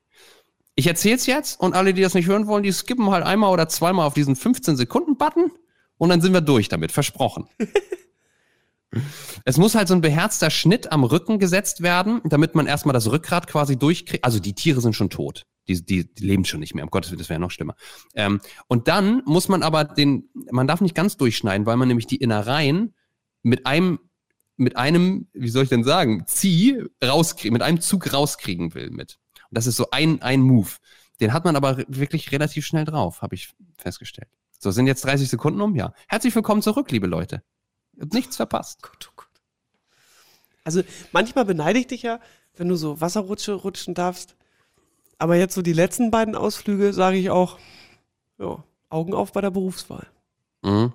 Ich 0.76 0.88
erzähl's 0.88 1.26
jetzt 1.26 1.60
und 1.60 1.74
alle, 1.74 1.94
die 1.94 2.02
das 2.02 2.14
nicht 2.14 2.28
hören 2.28 2.48
wollen, 2.48 2.64
die 2.64 2.72
skippen 2.72 3.10
halt 3.12 3.26
einmal 3.26 3.52
oder 3.52 3.70
zweimal 3.70 4.06
auf 4.06 4.14
diesen 4.14 4.36
15-Sekunden-Button 4.36 5.52
und 5.98 6.10
dann 6.10 6.22
sind 6.22 6.34
wir 6.34 6.42
durch 6.42 6.68
damit. 6.70 6.92
Versprochen. 6.92 7.48
es 9.46 9.58
muss 9.58 9.76
halt 9.76 9.88
so 9.88 9.94
ein 9.94 10.02
beherzter 10.02 10.50
Schnitt 10.50 10.92
am 10.92 11.04
Rücken 11.04 11.40
gesetzt 11.40 11.82
werden, 11.82 12.22
damit 12.26 12.56
man 12.56 12.68
erstmal 12.68 12.94
das 12.94 13.10
Rückgrat 13.10 13.48
quasi 13.48 13.78
durchkriegt. 13.78 14.24
Also 14.24 14.40
die 14.40 14.54
Tiere 14.54 14.82
sind 14.82 14.96
schon 14.96 15.10
tot. 15.10 15.46
Die, 15.68 15.86
die, 15.86 16.14
die 16.14 16.26
leben 16.26 16.44
schon 16.46 16.60
nicht 16.60 16.76
mehr. 16.76 16.84
Um 16.84 16.90
Gottes 16.90 17.12
Willen, 17.12 17.20
das 17.20 17.30
wäre 17.30 17.40
noch 17.40 17.52
schlimmer. 17.52 17.76
Ähm, 18.16 18.42
und 18.68 18.88
dann 18.88 19.22
muss 19.26 19.48
man 19.48 19.64
aber 19.64 19.86
den, 19.86 20.30
man 20.52 20.68
darf 20.68 20.82
nicht 20.82 20.96
ganz 20.96 21.18
durchschneiden, 21.18 21.66
weil 21.66 21.78
man 21.78 21.88
nämlich 21.88 22.08
die 22.08 22.18
Innereien 22.18 22.94
mit 23.44 23.66
einem 23.66 24.00
mit 24.58 24.78
einem, 24.78 25.28
wie 25.34 25.50
soll 25.50 25.64
ich 25.64 25.70
denn 25.70 25.84
sagen, 25.84 26.24
Zieh 26.28 26.84
rauskriegen, 27.04 27.54
mit 27.54 27.64
einem 27.64 27.82
Zug 27.82 28.14
rauskriegen 28.14 28.76
will 28.76 28.92
mit. 28.92 29.18
Das 29.50 29.66
ist 29.66 29.76
so 29.76 29.90
ein, 29.90 30.22
ein 30.22 30.42
Move. 30.42 30.70
Den 31.20 31.34
hat 31.34 31.46
man 31.46 31.56
aber 31.56 31.84
wirklich 31.88 32.32
relativ 32.32 32.66
schnell 32.66 32.86
drauf, 32.86 33.24
habe 33.24 33.34
ich 33.34 33.54
festgestellt. 33.78 34.30
So, 34.60 34.70
sind 34.70 34.86
jetzt 34.86 35.04
30 35.04 35.30
Sekunden 35.30 35.62
um? 35.62 35.76
Ja. 35.76 35.94
Herzlich 36.08 36.36
willkommen 36.36 36.62
zurück, 36.62 36.92
liebe 36.92 37.08
Leute. 37.08 37.42
Nichts 38.12 38.36
verpasst. 38.36 38.82
Gut, 38.82 39.10
oh 39.10 39.14
gut. 39.16 39.28
Also 40.64 40.84
manchmal 41.12 41.46
beneide 41.46 41.80
ich 41.80 41.88
dich 41.88 42.04
ja, 42.04 42.20
wenn 42.56 42.68
du 42.68 42.76
so 42.76 43.02
Wasserrutsche 43.02 43.54
rutschen 43.54 43.94
darfst. 43.94 44.36
Aber 45.18 45.36
jetzt 45.36 45.54
so 45.54 45.62
die 45.62 45.74
letzten 45.74 46.12
beiden 46.12 46.36
Ausflüge 46.36 46.94
sage 46.94 47.18
ich 47.18 47.30
auch, 47.30 47.60
ja, 48.40 48.64
Augen 48.90 49.14
auf 49.14 49.32
bei 49.32 49.42
der 49.42 49.52
Berufswahl. 49.52 50.08
Mhm. 50.64 50.94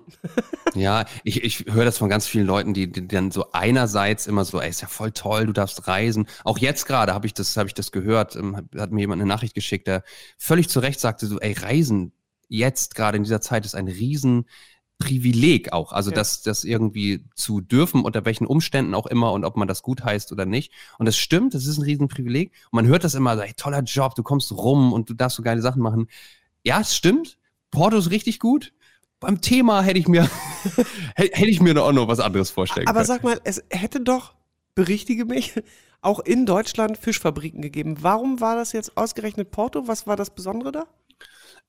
Ja, 0.75 1.05
ich, 1.23 1.43
ich 1.43 1.65
höre 1.73 1.85
das 1.85 1.97
von 1.97 2.09
ganz 2.09 2.27
vielen 2.27 2.45
Leuten, 2.45 2.73
die, 2.73 2.91
die 2.91 3.07
dann 3.07 3.31
so 3.31 3.51
einerseits 3.51 4.27
immer 4.27 4.45
so, 4.45 4.61
ey, 4.61 4.69
ist 4.69 4.81
ja 4.81 4.87
voll 4.87 5.11
toll, 5.11 5.47
du 5.47 5.53
darfst 5.53 5.87
reisen. 5.87 6.27
Auch 6.43 6.57
jetzt 6.57 6.85
gerade 6.85 7.13
habe 7.13 7.25
ich 7.25 7.33
das, 7.33 7.57
habe 7.57 7.67
ich 7.67 7.73
das 7.73 7.91
gehört, 7.91 8.35
ähm, 8.35 8.67
hat 8.77 8.91
mir 8.91 9.01
jemand 9.01 9.21
eine 9.21 9.27
Nachricht 9.27 9.55
geschickt, 9.55 9.87
der 9.87 10.03
völlig 10.37 10.69
zu 10.69 10.79
Recht 10.79 10.99
sagte 10.99 11.25
so, 11.25 11.39
ey, 11.39 11.53
Reisen 11.53 12.13
jetzt 12.47 12.95
gerade 12.95 13.17
in 13.17 13.23
dieser 13.23 13.41
Zeit 13.41 13.65
ist 13.65 13.75
ein 13.75 13.87
Riesenprivileg 15.03 15.73
auch. 15.73 15.91
Also 15.91 16.11
ja. 16.11 16.15
das, 16.15 16.41
das 16.41 16.63
irgendwie 16.63 17.25
zu 17.35 17.61
dürfen, 17.61 18.03
unter 18.03 18.25
welchen 18.25 18.45
Umständen 18.45 18.93
auch 18.95 19.05
immer 19.05 19.31
und 19.31 19.45
ob 19.45 19.57
man 19.57 19.67
das 19.67 19.81
gut 19.81 20.03
heißt 20.03 20.31
oder 20.31 20.45
nicht. 20.45 20.71
Und 20.97 21.05
das 21.05 21.17
stimmt, 21.17 21.53
das 21.53 21.65
ist 21.65 21.77
ein 21.77 21.83
Riesenprivileg. 21.83 22.51
Und 22.71 22.75
man 22.75 22.87
hört 22.87 23.03
das 23.03 23.15
immer, 23.15 23.35
so, 23.35 23.43
ey, 23.43 23.53
toller 23.53 23.81
Job, 23.81 24.15
du 24.15 24.23
kommst 24.23 24.51
rum 24.51 24.93
und 24.93 25.09
du 25.09 25.13
darfst 25.13 25.37
so 25.37 25.43
geile 25.43 25.61
Sachen 25.61 25.81
machen. 25.81 26.07
Ja, 26.63 26.81
es 26.81 26.95
stimmt. 26.95 27.37
Porto 27.71 27.97
ist 27.97 28.11
richtig 28.11 28.39
gut 28.39 28.73
beim 29.19 29.41
Thema 29.41 29.81
hätte 29.81 29.99
ich 29.99 30.07
mir, 30.07 30.29
hätte 31.15 31.47
ich 31.47 31.59
mir 31.59 31.81
auch 31.81 31.91
noch 31.91 32.07
was 32.07 32.19
anderes 32.19 32.51
vorstellen 32.51 32.87
Aber 32.87 32.99
können. 32.99 33.07
sag 33.07 33.23
mal, 33.23 33.39
es 33.43 33.63
hätte 33.69 34.01
doch, 34.01 34.33
berichtige 34.75 35.25
mich, 35.25 35.53
auch 36.01 36.19
in 36.19 36.45
Deutschland 36.45 36.97
Fischfabriken 36.97 37.61
gegeben. 37.61 37.97
Warum 38.01 38.39
war 38.39 38.55
das 38.55 38.71
jetzt 38.73 38.95
ausgerechnet 38.97 39.51
Porto? 39.51 39.87
Was 39.87 40.07
war 40.07 40.15
das 40.15 40.29
Besondere 40.29 40.71
da? 40.71 40.85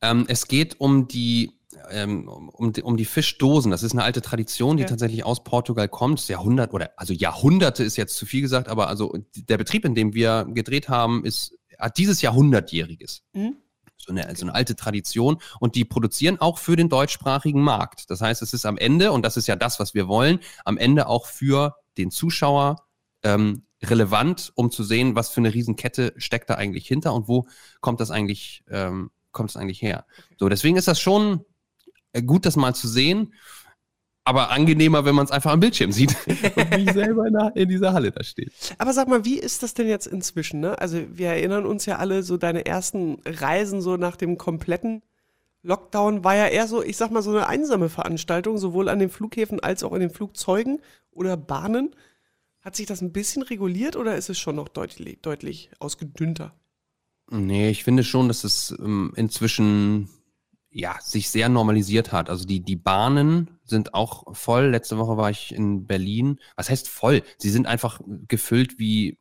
Ähm, 0.00 0.24
es 0.28 0.48
geht 0.48 0.80
um 0.80 1.08
die, 1.08 1.52
ähm, 1.90 2.28
um, 2.28 2.72
die, 2.72 2.82
um 2.82 2.96
die 2.96 3.04
Fischdosen. 3.04 3.70
Das 3.70 3.82
ist 3.82 3.92
eine 3.92 4.04
alte 4.04 4.22
Tradition, 4.22 4.76
die 4.76 4.82
ja. 4.82 4.88
tatsächlich 4.88 5.24
aus 5.24 5.44
Portugal 5.44 5.88
kommt. 5.88 6.26
Jahrhundert 6.28 6.74
oder 6.74 6.92
also 6.96 7.12
Jahrhunderte 7.12 7.84
ist 7.84 7.96
jetzt 7.96 8.16
zu 8.16 8.26
viel 8.26 8.42
gesagt, 8.42 8.68
aber 8.68 8.88
also 8.88 9.16
der 9.34 9.58
Betrieb, 9.58 9.84
in 9.84 9.94
dem 9.94 10.14
wir 10.14 10.46
gedreht 10.48 10.88
haben, 10.88 11.24
ist 11.24 11.54
hat 11.78 11.96
dieses 11.96 12.22
Jahrhundertjähriges. 12.22 13.22
Mhm 13.32 13.56
so 14.08 14.12
eine, 14.12 14.34
so 14.36 14.46
eine 14.46 14.54
alte 14.54 14.76
Tradition 14.76 15.38
und 15.60 15.74
die 15.74 15.84
produzieren 15.84 16.40
auch 16.40 16.58
für 16.58 16.76
den 16.76 16.88
deutschsprachigen 16.88 17.60
Markt. 17.60 18.10
Das 18.10 18.20
heißt, 18.20 18.42
es 18.42 18.54
ist 18.54 18.64
am 18.64 18.78
Ende, 18.78 19.12
und 19.12 19.22
das 19.24 19.36
ist 19.36 19.46
ja 19.48 19.56
das, 19.56 19.78
was 19.80 19.94
wir 19.94 20.08
wollen, 20.08 20.40
am 20.64 20.78
Ende 20.78 21.08
auch 21.08 21.26
für 21.26 21.76
den 21.98 22.10
Zuschauer 22.10 22.86
ähm, 23.22 23.64
relevant, 23.82 24.52
um 24.54 24.70
zu 24.70 24.82
sehen, 24.82 25.14
was 25.14 25.30
für 25.30 25.40
eine 25.40 25.52
Riesenkette 25.52 26.14
steckt 26.16 26.50
da 26.50 26.54
eigentlich 26.54 26.86
hinter 26.86 27.14
und 27.14 27.28
wo 27.28 27.46
kommt 27.80 28.00
das 28.00 28.10
eigentlich, 28.10 28.64
ähm, 28.70 29.10
kommt 29.32 29.50
das 29.50 29.56
eigentlich 29.56 29.82
her. 29.82 30.04
So, 30.38 30.48
deswegen 30.48 30.76
ist 30.76 30.88
das 30.88 31.00
schon 31.00 31.44
äh, 32.12 32.22
gut, 32.22 32.46
das 32.46 32.56
mal 32.56 32.74
zu 32.74 32.88
sehen, 32.88 33.32
aber 34.24 34.50
angenehmer, 34.50 35.06
wenn 35.06 35.14
man 35.14 35.24
es 35.24 35.30
einfach 35.30 35.52
am 35.52 35.60
Bildschirm 35.60 35.90
sieht 35.90 36.14
und 36.26 36.70
nicht 36.70 36.92
selber 36.92 37.26
in, 37.26 37.32
der, 37.32 37.56
in, 37.56 37.68
dieser 37.68 37.94
Halle 37.94 38.12
da 38.12 38.22
steht. 38.22 38.52
Aber 38.76 38.92
sag 38.92 39.08
mal, 39.08 39.24
wie 39.24 39.38
ist 39.38 39.62
das 39.62 39.72
denn 39.72 39.88
jetzt 39.88 40.06
inzwischen? 40.06 40.60
Ne? 40.60 40.78
Also 40.78 41.00
wir 41.08 41.28
erinnern 41.28 41.64
uns 41.64 41.86
ja 41.86 41.96
alle 41.96 42.22
so 42.22 42.36
deine 42.36 42.66
ersten 42.66 43.22
Reisen 43.24 43.80
so 43.80 43.96
nach 43.96 44.16
dem 44.16 44.36
kompletten 44.36 45.02
Lockdown 45.62 46.24
war 46.24 46.36
ja 46.36 46.46
eher 46.46 46.66
so, 46.66 46.82
ich 46.82 46.96
sag 46.96 47.10
mal, 47.10 47.22
so 47.22 47.30
eine 47.30 47.46
einsame 47.46 47.88
Veranstaltung, 47.88 48.58
sowohl 48.58 48.88
an 48.88 48.98
den 48.98 49.10
Flughäfen 49.10 49.60
als 49.60 49.82
auch 49.82 49.92
in 49.92 50.00
den 50.00 50.10
Flugzeugen 50.10 50.80
oder 51.10 51.36
Bahnen. 51.36 51.94
Hat 52.60 52.76
sich 52.76 52.86
das 52.86 53.00
ein 53.00 53.12
bisschen 53.12 53.42
reguliert 53.42 53.96
oder 53.96 54.16
ist 54.16 54.28
es 54.28 54.38
schon 54.38 54.56
noch 54.56 54.68
deutlich, 54.68 55.20
deutlich 55.22 55.70
ausgedünnter? 55.78 56.54
Nee, 57.30 57.70
ich 57.70 57.84
finde 57.84 58.04
schon, 58.04 58.28
dass 58.28 58.44
es 58.44 58.74
ähm, 58.78 59.12
inzwischen 59.16 60.08
ja, 60.70 60.96
sich 61.00 61.30
sehr 61.30 61.48
normalisiert 61.48 62.12
hat. 62.12 62.30
Also 62.30 62.44
die, 62.44 62.60
die 62.60 62.76
Bahnen 62.76 63.58
sind 63.64 63.94
auch 63.94 64.34
voll. 64.34 64.66
Letzte 64.66 64.98
Woche 64.98 65.16
war 65.16 65.30
ich 65.30 65.54
in 65.54 65.86
Berlin. 65.86 66.38
Was 66.56 66.70
heißt 66.70 66.88
voll? 66.88 67.22
Sie 67.38 67.50
sind 67.50 67.66
einfach 67.66 68.00
gefüllt 68.28 68.78
wie, 68.78 69.18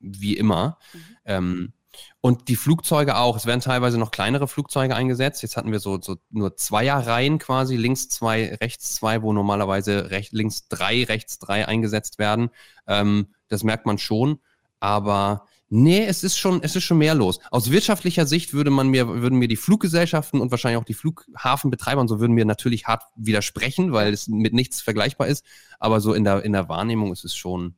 wie 0.00 0.36
immer. 0.36 0.78
Mhm. 0.92 1.00
Ähm, 1.24 1.72
und 2.20 2.48
die 2.48 2.56
Flugzeuge 2.56 3.16
auch. 3.16 3.36
Es 3.36 3.46
werden 3.46 3.60
teilweise 3.60 3.98
noch 3.98 4.10
kleinere 4.10 4.48
Flugzeuge 4.48 4.94
eingesetzt. 4.94 5.42
Jetzt 5.42 5.56
hatten 5.56 5.72
wir 5.72 5.80
so, 5.80 6.00
so 6.00 6.16
nur 6.30 6.56
Zweierreihen 6.56 7.38
quasi, 7.38 7.76
links 7.76 8.08
zwei, 8.08 8.54
rechts 8.56 8.94
zwei, 8.96 9.22
wo 9.22 9.32
normalerweise 9.32 10.10
recht, 10.10 10.32
links 10.32 10.68
drei, 10.68 11.04
rechts 11.04 11.38
drei 11.38 11.66
eingesetzt 11.66 12.18
werden. 12.18 12.50
Ähm, 12.86 13.28
das 13.48 13.64
merkt 13.64 13.86
man 13.86 13.98
schon. 13.98 14.40
Aber 14.80 15.46
nee, 15.68 16.04
es 16.04 16.22
ist 16.22 16.38
schon, 16.38 16.62
es 16.62 16.76
ist 16.76 16.84
schon 16.84 16.98
mehr 16.98 17.14
los. 17.14 17.40
Aus 17.50 17.70
wirtschaftlicher 17.70 18.26
Sicht 18.26 18.52
würde 18.52 18.70
man 18.70 18.88
mir, 18.88 19.08
würden 19.08 19.38
mir 19.38 19.48
die 19.48 19.56
Fluggesellschaften 19.56 20.40
und 20.40 20.50
wahrscheinlich 20.50 20.80
auch 20.80 20.84
die 20.84 20.94
Flughafenbetreiber 20.94 22.00
und 22.00 22.08
so 22.08 22.20
würden 22.20 22.32
mir 22.32 22.44
natürlich 22.44 22.86
hart 22.86 23.02
widersprechen, 23.16 23.92
weil 23.92 24.12
es 24.12 24.28
mit 24.28 24.54
nichts 24.54 24.80
vergleichbar 24.80 25.28
ist. 25.28 25.44
Aber 25.78 26.00
so 26.00 26.14
in 26.14 26.24
der, 26.24 26.42
in 26.44 26.52
der 26.52 26.68
Wahrnehmung 26.68 27.12
ist 27.12 27.24
es 27.24 27.34
schon, 27.34 27.74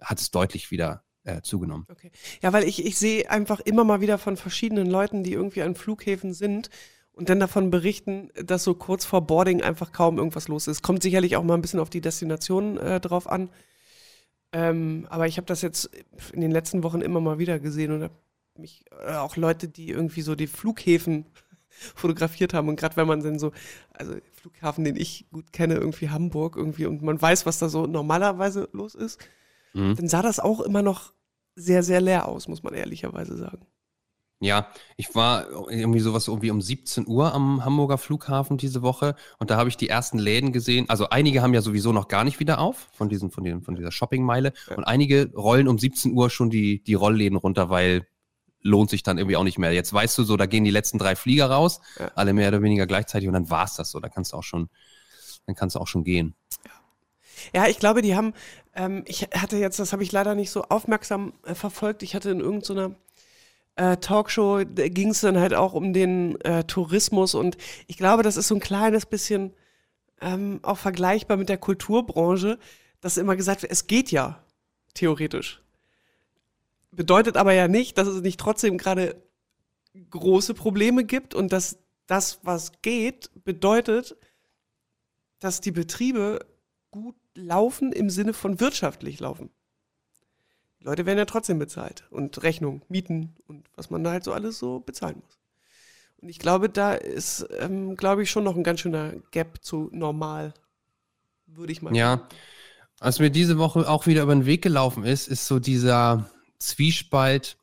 hat 0.00 0.20
es 0.20 0.30
deutlich 0.30 0.70
wieder 0.70 1.04
äh, 1.24 1.42
zugenommen. 1.42 1.86
Okay. 1.90 2.10
Ja, 2.42 2.52
weil 2.52 2.64
ich, 2.64 2.84
ich 2.84 2.98
sehe 2.98 3.30
einfach 3.30 3.60
immer 3.60 3.84
mal 3.84 4.00
wieder 4.00 4.18
von 4.18 4.36
verschiedenen 4.36 4.88
Leuten, 4.88 5.22
die 5.22 5.32
irgendwie 5.32 5.62
an 5.62 5.74
Flughäfen 5.74 6.32
sind 6.32 6.70
und 7.12 7.28
dann 7.28 7.40
davon 7.40 7.70
berichten, 7.70 8.30
dass 8.42 8.64
so 8.64 8.74
kurz 8.74 9.04
vor 9.04 9.26
Boarding 9.26 9.62
einfach 9.62 9.92
kaum 9.92 10.16
irgendwas 10.16 10.48
los 10.48 10.66
ist. 10.66 10.82
Kommt 10.82 11.02
sicherlich 11.02 11.36
auch 11.36 11.44
mal 11.44 11.54
ein 11.54 11.62
bisschen 11.62 11.80
auf 11.80 11.90
die 11.90 12.00
Destination 12.00 12.78
äh, 12.78 13.00
drauf 13.00 13.30
an. 13.30 13.50
Ähm, 14.52 15.06
aber 15.10 15.26
ich 15.26 15.36
habe 15.36 15.46
das 15.46 15.62
jetzt 15.62 15.90
in 16.32 16.40
den 16.40 16.50
letzten 16.50 16.82
Wochen 16.82 17.00
immer 17.00 17.20
mal 17.20 17.38
wieder 17.38 17.58
gesehen 17.58 17.92
und 17.92 18.10
mich 18.58 18.84
äh, 19.06 19.14
auch 19.14 19.36
Leute, 19.36 19.68
die 19.68 19.90
irgendwie 19.90 20.22
so 20.22 20.34
die 20.34 20.48
Flughäfen 20.48 21.26
fotografiert 21.68 22.52
haben 22.52 22.68
und 22.68 22.76
gerade 22.76 22.96
wenn 22.96 23.06
man 23.06 23.22
dann 23.22 23.38
so, 23.38 23.52
also 23.92 24.14
Flughafen, 24.32 24.84
den 24.84 24.96
ich 24.96 25.26
gut 25.30 25.52
kenne, 25.52 25.74
irgendwie 25.74 26.10
Hamburg 26.10 26.56
irgendwie 26.56 26.86
und 26.86 27.02
man 27.02 27.20
weiß, 27.20 27.46
was 27.46 27.58
da 27.58 27.68
so 27.68 27.86
normalerweise 27.86 28.68
los 28.72 28.94
ist, 28.94 29.20
mhm. 29.72 29.94
dann 29.96 30.08
sah 30.08 30.22
das 30.22 30.40
auch 30.40 30.60
immer 30.60 30.82
noch 30.82 31.12
sehr, 31.54 31.82
sehr 31.82 32.00
leer 32.00 32.26
aus, 32.26 32.48
muss 32.48 32.62
man 32.62 32.74
ehrlicherweise 32.74 33.36
sagen. 33.36 33.66
Ja, 34.42 34.68
ich 34.96 35.14
war 35.14 35.50
irgendwie 35.70 36.00
sowas 36.00 36.26
irgendwie 36.26 36.50
um 36.50 36.62
17 36.62 37.06
Uhr 37.06 37.34
am 37.34 37.62
Hamburger 37.62 37.98
Flughafen 37.98 38.56
diese 38.56 38.80
Woche 38.80 39.14
und 39.38 39.50
da 39.50 39.58
habe 39.58 39.68
ich 39.68 39.76
die 39.76 39.90
ersten 39.90 40.18
Läden 40.18 40.50
gesehen. 40.50 40.88
Also 40.88 41.10
einige 41.10 41.42
haben 41.42 41.52
ja 41.52 41.60
sowieso 41.60 41.92
noch 41.92 42.08
gar 42.08 42.24
nicht 42.24 42.40
wieder 42.40 42.58
auf 42.58 42.88
von 42.94 43.10
diesem, 43.10 43.30
von, 43.30 43.44
diesem, 43.44 43.62
von 43.62 43.76
dieser 43.76 43.92
Shoppingmeile 43.92 44.54
ja. 44.70 44.76
und 44.76 44.84
einige 44.84 45.30
rollen 45.34 45.68
um 45.68 45.78
17 45.78 46.14
Uhr 46.14 46.30
schon 46.30 46.48
die, 46.48 46.82
die 46.82 46.94
Rollläden 46.94 47.36
runter, 47.36 47.68
weil 47.68 48.06
lohnt 48.62 48.88
sich 48.88 49.02
dann 49.02 49.18
irgendwie 49.18 49.36
auch 49.36 49.44
nicht 49.44 49.58
mehr. 49.58 49.72
Jetzt 49.72 49.92
weißt 49.92 50.16
du 50.16 50.24
so, 50.24 50.38
da 50.38 50.46
gehen 50.46 50.64
die 50.64 50.70
letzten 50.70 50.98
drei 50.98 51.16
Flieger 51.16 51.50
raus, 51.50 51.80
ja. 51.98 52.10
alle 52.14 52.32
mehr 52.32 52.48
oder 52.48 52.62
weniger 52.62 52.86
gleichzeitig 52.86 53.28
und 53.28 53.34
dann 53.34 53.50
war 53.50 53.64
es 53.64 53.74
das 53.74 53.90
so. 53.90 54.00
Da 54.00 54.08
kannst 54.08 54.32
du 54.32 54.38
auch 54.38 54.42
schon, 54.42 54.70
dann 55.44 55.54
kannst 55.54 55.76
du 55.76 55.80
auch 55.80 55.88
schon 55.88 56.04
gehen. 56.04 56.34
Ja. 56.64 56.72
Ja, 57.54 57.68
ich 57.68 57.78
glaube, 57.78 58.02
die 58.02 58.16
haben, 58.16 58.34
ähm, 58.74 59.02
ich 59.06 59.22
hatte 59.34 59.56
jetzt, 59.56 59.78
das 59.78 59.92
habe 59.92 60.02
ich 60.02 60.12
leider 60.12 60.34
nicht 60.34 60.50
so 60.50 60.64
aufmerksam 60.64 61.32
äh, 61.44 61.54
verfolgt, 61.54 62.02
ich 62.02 62.14
hatte 62.14 62.30
in 62.30 62.40
irgendeiner 62.40 62.94
äh, 63.76 63.96
Talkshow, 63.96 64.62
ging 64.64 65.10
es 65.10 65.20
dann 65.20 65.38
halt 65.38 65.54
auch 65.54 65.72
um 65.72 65.92
den 65.92 66.40
äh, 66.42 66.64
Tourismus 66.64 67.34
und 67.34 67.56
ich 67.86 67.96
glaube, 67.96 68.22
das 68.22 68.36
ist 68.36 68.48
so 68.48 68.54
ein 68.54 68.60
kleines 68.60 69.06
bisschen 69.06 69.52
ähm, 70.20 70.60
auch 70.62 70.78
vergleichbar 70.78 71.36
mit 71.36 71.48
der 71.48 71.58
Kulturbranche, 71.58 72.58
dass 73.00 73.16
immer 73.16 73.36
gesagt 73.36 73.62
wird, 73.62 73.72
es 73.72 73.86
geht 73.86 74.10
ja, 74.10 74.42
theoretisch. 74.94 75.62
Bedeutet 76.90 77.36
aber 77.36 77.52
ja 77.52 77.68
nicht, 77.68 77.98
dass 77.98 78.08
es 78.08 78.20
nicht 78.20 78.40
trotzdem 78.40 78.76
gerade 78.76 79.22
große 80.10 80.54
Probleme 80.54 81.04
gibt 81.04 81.34
und 81.34 81.52
dass 81.52 81.78
das, 82.06 82.40
was 82.42 82.82
geht, 82.82 83.30
bedeutet, 83.44 84.16
dass 85.38 85.60
die 85.60 85.70
Betriebe 85.70 86.44
gut 86.90 87.16
laufen 87.34 87.92
im 87.92 88.10
Sinne 88.10 88.32
von 88.32 88.60
wirtschaftlich 88.60 89.20
laufen. 89.20 89.50
Die 90.80 90.84
Leute 90.84 91.06
werden 91.06 91.18
ja 91.18 91.24
trotzdem 91.24 91.58
bezahlt 91.58 92.04
und 92.10 92.42
Rechnung, 92.42 92.82
Mieten 92.88 93.36
und 93.46 93.66
was 93.76 93.90
man 93.90 94.02
da 94.02 94.12
halt 94.12 94.24
so 94.24 94.32
alles 94.32 94.58
so 94.58 94.80
bezahlen 94.80 95.16
muss. 95.22 95.38
Und 96.18 96.28
ich 96.28 96.38
glaube, 96.38 96.68
da 96.68 96.94
ist, 96.94 97.46
ähm, 97.58 97.96
glaube 97.96 98.22
ich, 98.22 98.30
schon 98.30 98.44
noch 98.44 98.56
ein 98.56 98.62
ganz 98.62 98.80
schöner 98.80 99.14
Gap 99.30 99.58
zu 99.62 99.88
normal, 99.92 100.54
würde 101.46 101.72
ich 101.72 101.82
mal 101.82 101.94
ja. 101.94 102.10
sagen. 102.10 102.22
Ja, 102.30 102.36
was 102.98 103.18
mir 103.18 103.30
diese 103.30 103.58
Woche 103.58 103.88
auch 103.88 104.06
wieder 104.06 104.22
über 104.22 104.34
den 104.34 104.46
Weg 104.46 104.62
gelaufen 104.62 105.04
ist, 105.04 105.28
ist 105.28 105.46
so 105.46 105.58
dieser 105.58 106.30
Zwiespalt 106.58 107.56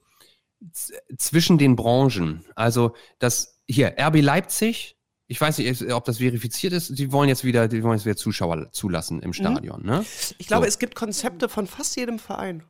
zwischen 1.17 1.59
den 1.59 1.75
Branchen. 1.75 2.43
Also 2.55 2.95
das 3.19 3.59
hier, 3.67 3.95
RB 3.99 4.21
Leipzig 4.21 4.97
ich 5.27 5.41
weiß 5.41 5.57
nicht, 5.57 5.91
ob 5.91 6.05
das 6.05 6.17
verifiziert 6.19 6.73
ist. 6.73 6.97
Die 6.97 7.11
wollen 7.11 7.27
jetzt 7.27 7.43
wieder, 7.43 7.67
die 7.67 7.83
wollen 7.83 7.97
jetzt 7.97 8.05
wieder 8.05 8.15
Zuschauer 8.15 8.71
zulassen 8.71 9.21
im 9.21 9.29
mhm. 9.29 9.33
Stadion. 9.33 9.81
Mhm. 9.81 9.85
Ne? 9.85 10.05
Ich 10.37 10.47
glaube, 10.47 10.65
so. 10.65 10.69
es 10.69 10.79
gibt 10.79 10.95
Konzepte 10.95 11.49
von 11.49 11.67
fast 11.67 11.97
jedem 11.97 12.17
Verein. 12.17 12.63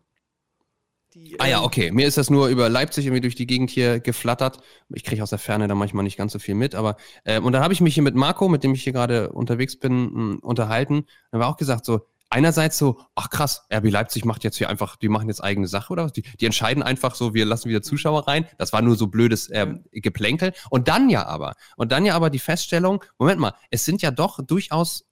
Die, 1.14 1.40
ah 1.40 1.48
ja, 1.48 1.60
ähm, 1.60 1.66
okay. 1.66 1.92
Mir 1.92 2.08
ist 2.08 2.18
das 2.18 2.30
nur 2.30 2.48
über 2.48 2.70
Leipzig 2.70 3.06
irgendwie 3.06 3.22
durch 3.22 3.36
die 3.36 3.48
Gegend 3.48 3.70
hier 3.70 4.00
geflattert. 4.00 4.60
Ich 4.94 5.04
kriege 5.04 5.24
aus 5.24 5.30
der 5.30 5.40
Ferne 5.40 5.68
da 5.68 5.76
manchmal 5.76 6.04
nicht 6.04 6.18
ganz 6.18 6.34
so 6.34 6.40
viel 6.40 6.56
mit, 6.56 6.76
aber 6.76 6.98
äh, 7.24 7.40
und 7.40 7.54
dann 7.54 7.64
habe 7.64 7.74
ich 7.74 7.82
mich 7.82 7.94
hier 7.94 8.04
mit 8.04 8.16
Marco, 8.16 8.50
mit 8.50 8.64
dem 8.64 8.74
ich 8.74 8.84
hier 8.84 8.94
gerade 8.94 9.30
unterwegs 9.32 9.78
bin, 9.78 9.94
mh, 9.94 10.10
hm, 10.10 10.40
unterhalten. 10.40 11.06
Da 11.32 11.40
war 11.40 11.48
auch 11.48 11.58
gesagt 11.58 11.86
so, 11.86 12.02
einerseits 12.30 12.78
so, 12.78 13.00
ach 13.16 13.30
krass, 13.30 13.66
RB 13.74 13.90
Leipzig 13.90 14.26
macht 14.26 14.44
jetzt 14.44 14.58
hier 14.58 14.70
einfach, 14.70 14.96
die 14.96 15.10
machen 15.10 15.30
jetzt 15.30 15.44
eigene 15.44 15.68
Sache 15.68 15.94
oder 15.94 16.06
was? 16.06 16.14
Die, 16.14 16.24
die 16.24 16.46
entscheiden 16.46 16.84
einfach 16.84 17.16
so, 17.16 17.34
wir 17.34 17.46
lassen 17.46 17.70
wieder 17.70 17.82
Zuschauer 17.82 18.28
rein. 18.28 18.46
Das 18.58 18.74
war 18.74 18.82
nur 18.82 18.96
so 18.96 19.08
blödes 19.08 19.50
ähm, 19.52 19.86
Geplänkel. 19.92 20.54
Und 20.70 20.88
dann 20.88 21.10
ja 21.10 21.26
aber, 21.26 21.54
und 21.78 21.92
dann 21.92 22.06
ja 22.06 22.16
aber 22.16 22.30
die 22.30 22.40
Feststellung, 22.40 23.04
Moment 23.18 23.40
mal, 23.40 23.54
es 23.72 23.86
sind 23.86 24.02
ja 24.02 24.12
doch 24.12 24.40
durchaus 24.46 25.06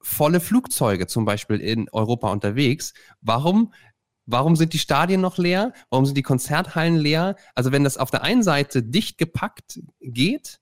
volle 0.00 0.40
Flugzeuge 0.40 1.06
zum 1.08 1.24
Beispiel 1.24 1.60
in 1.60 1.88
Europa 1.90 2.30
unterwegs. 2.30 2.94
Warum 3.20 3.72
Warum 4.26 4.56
sind 4.56 4.72
die 4.72 4.78
Stadien 4.78 5.20
noch 5.20 5.38
leer? 5.38 5.72
Warum 5.88 6.04
sind 6.04 6.16
die 6.16 6.22
Konzerthallen 6.22 6.96
leer? 6.96 7.36
Also 7.54 7.72
wenn 7.72 7.84
das 7.84 7.96
auf 7.96 8.10
der 8.10 8.22
einen 8.22 8.42
Seite 8.42 8.82
dicht 8.82 9.18
gepackt 9.18 9.80
geht, 10.00 10.60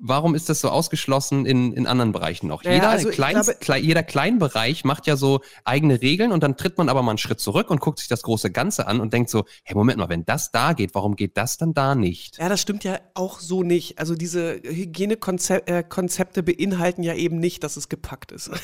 warum 0.00 0.34
ist 0.34 0.48
das 0.48 0.60
so 0.60 0.70
ausgeschlossen 0.70 1.46
in, 1.46 1.72
in 1.72 1.86
anderen 1.86 2.12
Bereichen 2.12 2.48
noch? 2.48 2.64
Ja, 2.64 2.72
jeder, 2.72 2.88
also 2.88 3.10
Klein, 3.10 3.34
glaube, 3.34 3.54
Kle 3.60 3.76
jeder 3.78 4.02
Kleinbereich 4.02 4.84
macht 4.84 5.06
ja 5.06 5.16
so 5.16 5.40
eigene 5.64 6.00
Regeln 6.00 6.32
und 6.32 6.42
dann 6.42 6.56
tritt 6.56 6.78
man 6.78 6.88
aber 6.88 7.02
mal 7.02 7.12
einen 7.12 7.18
Schritt 7.18 7.40
zurück 7.40 7.70
und 7.70 7.80
guckt 7.80 7.98
sich 7.98 8.08
das 8.08 8.22
große 8.22 8.50
Ganze 8.50 8.86
an 8.86 9.00
und 9.00 9.12
denkt 9.12 9.30
so, 9.30 9.44
hey, 9.62 9.76
Moment 9.76 9.98
mal, 9.98 10.08
wenn 10.08 10.24
das 10.24 10.50
da 10.50 10.72
geht, 10.72 10.94
warum 10.94 11.16
geht 11.16 11.36
das 11.36 11.58
dann 11.58 11.74
da 11.74 11.94
nicht? 11.94 12.38
Ja, 12.38 12.48
das 12.48 12.60
stimmt 12.60 12.82
ja 12.84 12.98
auch 13.14 13.40
so 13.40 13.62
nicht. 13.62 13.98
Also 13.98 14.14
diese 14.14 14.60
Hygienekonzepte 14.62 16.40
äh, 16.40 16.42
beinhalten 16.42 17.02
ja 17.02 17.14
eben 17.14 17.38
nicht, 17.38 17.62
dass 17.62 17.76
es 17.76 17.88
gepackt 17.88 18.32
ist. 18.32 18.50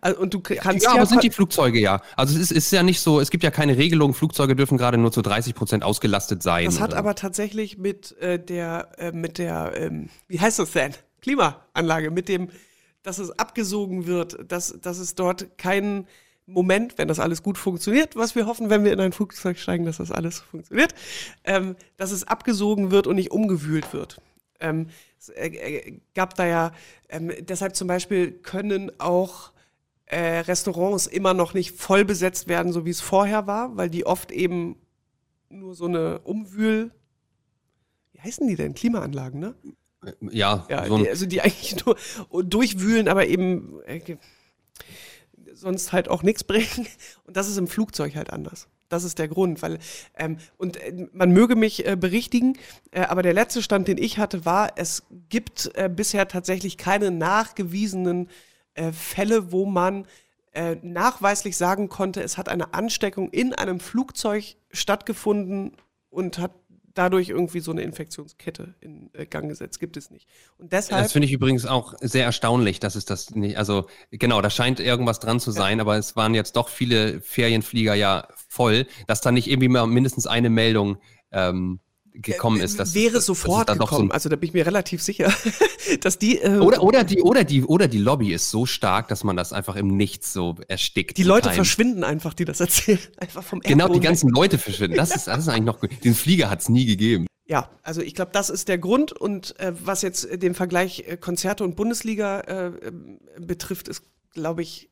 Also, 0.00 0.20
und 0.20 0.32
du 0.32 0.40
kannst 0.40 0.84
ja, 0.84 0.90
ja 0.90 0.96
aber 0.96 1.06
sind 1.06 1.24
die 1.24 1.30
Flugzeuge 1.30 1.80
ja. 1.80 2.00
Also 2.16 2.36
es 2.36 2.40
ist, 2.40 2.52
ist 2.52 2.70
ja 2.70 2.84
nicht 2.84 3.00
so, 3.00 3.18
es 3.18 3.30
gibt 3.30 3.42
ja 3.42 3.50
keine 3.50 3.76
Regelung, 3.76 4.14
Flugzeuge 4.14 4.54
dürfen 4.54 4.78
gerade 4.78 4.96
nur 4.96 5.10
zu 5.10 5.22
30 5.22 5.56
Prozent 5.56 5.82
ausgelastet 5.82 6.40
sein. 6.40 6.66
Das 6.66 6.80
hat 6.80 6.94
aber 6.94 7.16
tatsächlich 7.16 7.76
mit 7.76 8.16
äh, 8.18 8.38
der, 8.38 8.90
äh, 8.98 9.10
mit 9.10 9.38
der 9.38 9.72
ähm, 9.76 10.08
wie 10.28 10.40
heißt 10.40 10.58
das 10.58 10.72
denn? 10.72 10.94
Klimaanlage, 11.20 12.10
mit 12.10 12.28
dem, 12.28 12.50
dass 13.02 13.18
es 13.18 13.30
abgesogen 13.38 14.06
wird, 14.06 14.50
dass, 14.50 14.78
dass 14.80 14.98
es 14.98 15.14
dort 15.14 15.56
keinen 15.58 16.06
Moment, 16.46 16.98
wenn 16.98 17.08
das 17.08 17.20
alles 17.20 17.42
gut 17.42 17.56
funktioniert, 17.56 18.16
was 18.16 18.34
wir 18.34 18.46
hoffen, 18.46 18.68
wenn 18.68 18.84
wir 18.84 18.92
in 18.92 19.00
ein 19.00 19.12
Flugzeug 19.12 19.58
steigen, 19.58 19.86
dass 19.86 19.96
das 19.96 20.10
alles 20.10 20.40
funktioniert, 20.40 20.94
ähm, 21.44 21.76
dass 21.96 22.10
es 22.10 22.24
abgesogen 22.24 22.90
wird 22.90 23.06
und 23.06 23.16
nicht 23.16 23.30
umgewühlt 23.30 23.92
wird. 23.94 24.20
Ähm, 24.60 24.88
es 25.18 25.30
äh, 25.30 25.48
äh, 25.48 26.00
gab 26.14 26.34
da 26.34 26.46
ja, 26.46 26.72
ähm, 27.08 27.32
deshalb 27.40 27.74
zum 27.76 27.88
Beispiel 27.88 28.32
können 28.32 28.92
auch 28.98 29.52
äh, 30.06 30.40
Restaurants 30.40 31.06
immer 31.06 31.32
noch 31.32 31.54
nicht 31.54 31.78
voll 31.78 32.04
besetzt 32.04 32.46
werden, 32.46 32.72
so 32.72 32.84
wie 32.84 32.90
es 32.90 33.00
vorher 33.00 33.46
war, 33.46 33.76
weil 33.76 33.88
die 33.88 34.04
oft 34.04 34.30
eben 34.30 34.76
nur 35.48 35.74
so 35.74 35.86
eine 35.86 36.20
Umwühl, 36.20 36.90
wie 38.12 38.20
heißen 38.20 38.46
die 38.46 38.56
denn? 38.56 38.74
Klimaanlagen, 38.74 39.40
ne? 39.40 39.54
Ja, 40.20 40.66
ja 40.68 40.86
so 40.86 40.98
die, 40.98 41.08
also 41.08 41.26
die 41.26 41.40
eigentlich 41.40 41.84
nur 42.30 42.44
durchwühlen, 42.44 43.08
aber 43.08 43.26
eben 43.26 43.80
äh, 43.86 44.16
sonst 45.54 45.92
halt 45.92 46.08
auch 46.08 46.22
nichts 46.22 46.44
bringen. 46.44 46.86
Und 47.24 47.36
das 47.36 47.48
ist 47.48 47.56
im 47.56 47.68
Flugzeug 47.68 48.14
halt 48.14 48.30
anders. 48.30 48.68
Das 48.88 49.04
ist 49.04 49.18
der 49.18 49.28
Grund, 49.28 49.62
weil 49.62 49.78
ähm, 50.16 50.36
und 50.58 50.76
äh, 50.76 51.08
man 51.12 51.32
möge 51.32 51.56
mich 51.56 51.86
äh, 51.86 51.96
berichtigen, 51.96 52.58
äh, 52.90 53.00
aber 53.00 53.22
der 53.22 53.32
letzte 53.32 53.62
Stand, 53.62 53.88
den 53.88 53.98
ich 53.98 54.18
hatte, 54.18 54.44
war, 54.44 54.72
es 54.76 55.04
gibt 55.30 55.70
äh, 55.74 55.88
bisher 55.88 56.28
tatsächlich 56.28 56.76
keine 56.76 57.10
nachgewiesenen 57.10 58.28
äh, 58.74 58.92
Fälle, 58.92 59.50
wo 59.50 59.64
man 59.64 60.06
äh, 60.52 60.76
nachweislich 60.82 61.56
sagen 61.56 61.88
konnte, 61.88 62.22
es 62.22 62.38
hat 62.38 62.48
eine 62.48 62.74
Ansteckung 62.74 63.30
in 63.30 63.54
einem 63.54 63.80
Flugzeug 63.80 64.56
stattgefunden 64.70 65.72
und 66.10 66.38
hat 66.38 66.52
dadurch 66.94 67.28
irgendwie 67.28 67.60
so 67.60 67.72
eine 67.72 67.82
Infektionskette 67.82 68.74
in 68.80 69.10
äh, 69.12 69.26
Gang 69.26 69.48
gesetzt. 69.48 69.80
Gibt 69.80 69.96
es 69.96 70.10
nicht. 70.10 70.28
Und 70.58 70.72
deshalb. 70.72 71.02
Das 71.02 71.12
finde 71.12 71.26
ich 71.26 71.32
übrigens 71.32 71.66
auch 71.66 71.94
sehr 72.00 72.24
erstaunlich, 72.24 72.80
dass 72.80 72.94
es 72.94 73.04
das 73.04 73.30
nicht, 73.30 73.58
also 73.58 73.86
genau, 74.10 74.40
da 74.40 74.50
scheint 74.50 74.80
irgendwas 74.80 75.20
dran 75.20 75.40
zu 75.40 75.50
sein, 75.50 75.78
ja. 75.78 75.82
aber 75.82 75.96
es 75.96 76.16
waren 76.16 76.34
jetzt 76.34 76.56
doch 76.56 76.68
viele 76.68 77.20
Ferienflieger 77.20 77.94
ja 77.94 78.28
voll, 78.48 78.86
dass 79.06 79.20
da 79.20 79.32
nicht 79.32 79.48
irgendwie 79.48 79.68
mal 79.68 79.86
mindestens 79.86 80.26
eine 80.26 80.50
Meldung 80.50 80.98
ähm, 81.32 81.80
gekommen 82.14 82.60
ist. 82.60 82.78
Dass, 82.78 82.94
wäre 82.94 83.14
dass, 83.14 83.26
sofort 83.26 83.68
dass 83.68 83.78
gekommen. 83.78 84.08
So 84.08 84.14
also 84.14 84.28
da 84.28 84.36
bin 84.36 84.48
ich 84.48 84.54
mir 84.54 84.66
relativ 84.66 85.02
sicher, 85.02 85.32
dass 86.00 86.18
die 86.18 86.38
äh, 86.38 86.58
oder 86.58 86.82
oder 86.82 87.04
die 87.04 87.20
oder 87.20 87.44
die 87.44 87.62
oder 87.64 87.88
die 87.88 87.98
Lobby 87.98 88.32
ist 88.32 88.50
so 88.50 88.66
stark, 88.66 89.08
dass 89.08 89.24
man 89.24 89.36
das 89.36 89.52
einfach 89.52 89.76
im 89.76 89.88
Nichts 89.88 90.32
so 90.32 90.56
erstickt. 90.68 91.16
Die 91.18 91.22
Leute 91.22 91.48
Time. 91.48 91.54
verschwinden 91.56 92.04
einfach, 92.04 92.34
die 92.34 92.44
das 92.44 92.60
erzählen, 92.60 93.00
einfach 93.18 93.42
vom 93.42 93.58
Erdboden 93.58 93.78
Genau, 93.78 93.92
die 93.92 94.00
ganzen. 94.00 94.30
Leute 94.30 94.58
verschwinden. 94.58 94.96
Das 94.96 95.14
ist 95.14 95.26
das 95.26 95.38
ist 95.38 95.48
eigentlich 95.48 95.64
noch 95.64 95.80
gut. 95.80 95.90
Den 96.04 96.14
Flieger 96.14 96.50
hat 96.50 96.60
es 96.60 96.68
nie 96.68 96.86
gegeben. 96.86 97.26
Ja, 97.46 97.70
also 97.82 98.00
ich 98.00 98.14
glaube, 98.14 98.30
das 98.32 98.48
ist 98.48 98.68
der 98.68 98.78
Grund. 98.78 99.12
Und 99.12 99.58
äh, 99.60 99.72
was 99.84 100.02
jetzt 100.02 100.26
den 100.42 100.54
Vergleich 100.54 101.04
äh, 101.06 101.16
Konzerte 101.16 101.62
und 101.62 101.76
Bundesliga 101.76 102.40
äh, 102.40 102.66
ähm, 102.86 103.20
betrifft, 103.38 103.88
ist, 103.88 104.02
glaube 104.32 104.62
ich, 104.62 104.90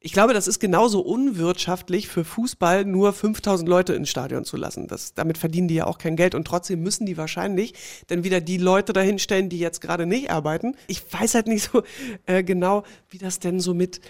ich 0.00 0.12
glaube, 0.12 0.34
das 0.34 0.46
ist 0.46 0.60
genauso 0.60 1.00
unwirtschaftlich 1.00 2.08
für 2.08 2.24
Fußball, 2.24 2.84
nur 2.84 3.12
5000 3.12 3.68
Leute 3.68 3.94
ins 3.94 4.08
Stadion 4.08 4.44
zu 4.44 4.56
lassen. 4.56 4.86
Das, 4.88 5.14
damit 5.14 5.38
verdienen 5.38 5.68
die 5.68 5.74
ja 5.76 5.86
auch 5.86 5.98
kein 5.98 6.16
Geld 6.16 6.34
und 6.34 6.46
trotzdem 6.46 6.82
müssen 6.82 7.06
die 7.06 7.16
wahrscheinlich 7.16 7.74
dann 8.06 8.22
wieder 8.22 8.40
die 8.40 8.58
Leute 8.58 8.92
dahinstellen, 8.92 9.48
die 9.48 9.58
jetzt 9.58 9.80
gerade 9.80 10.06
nicht 10.06 10.30
arbeiten. 10.30 10.76
Ich 10.86 11.02
weiß 11.12 11.34
halt 11.34 11.48
nicht 11.48 11.70
so 11.70 11.82
äh, 12.26 12.44
genau, 12.44 12.84
wie 13.08 13.18
das 13.18 13.40
denn 13.40 13.58
so 13.58 13.74
mit, 13.74 14.00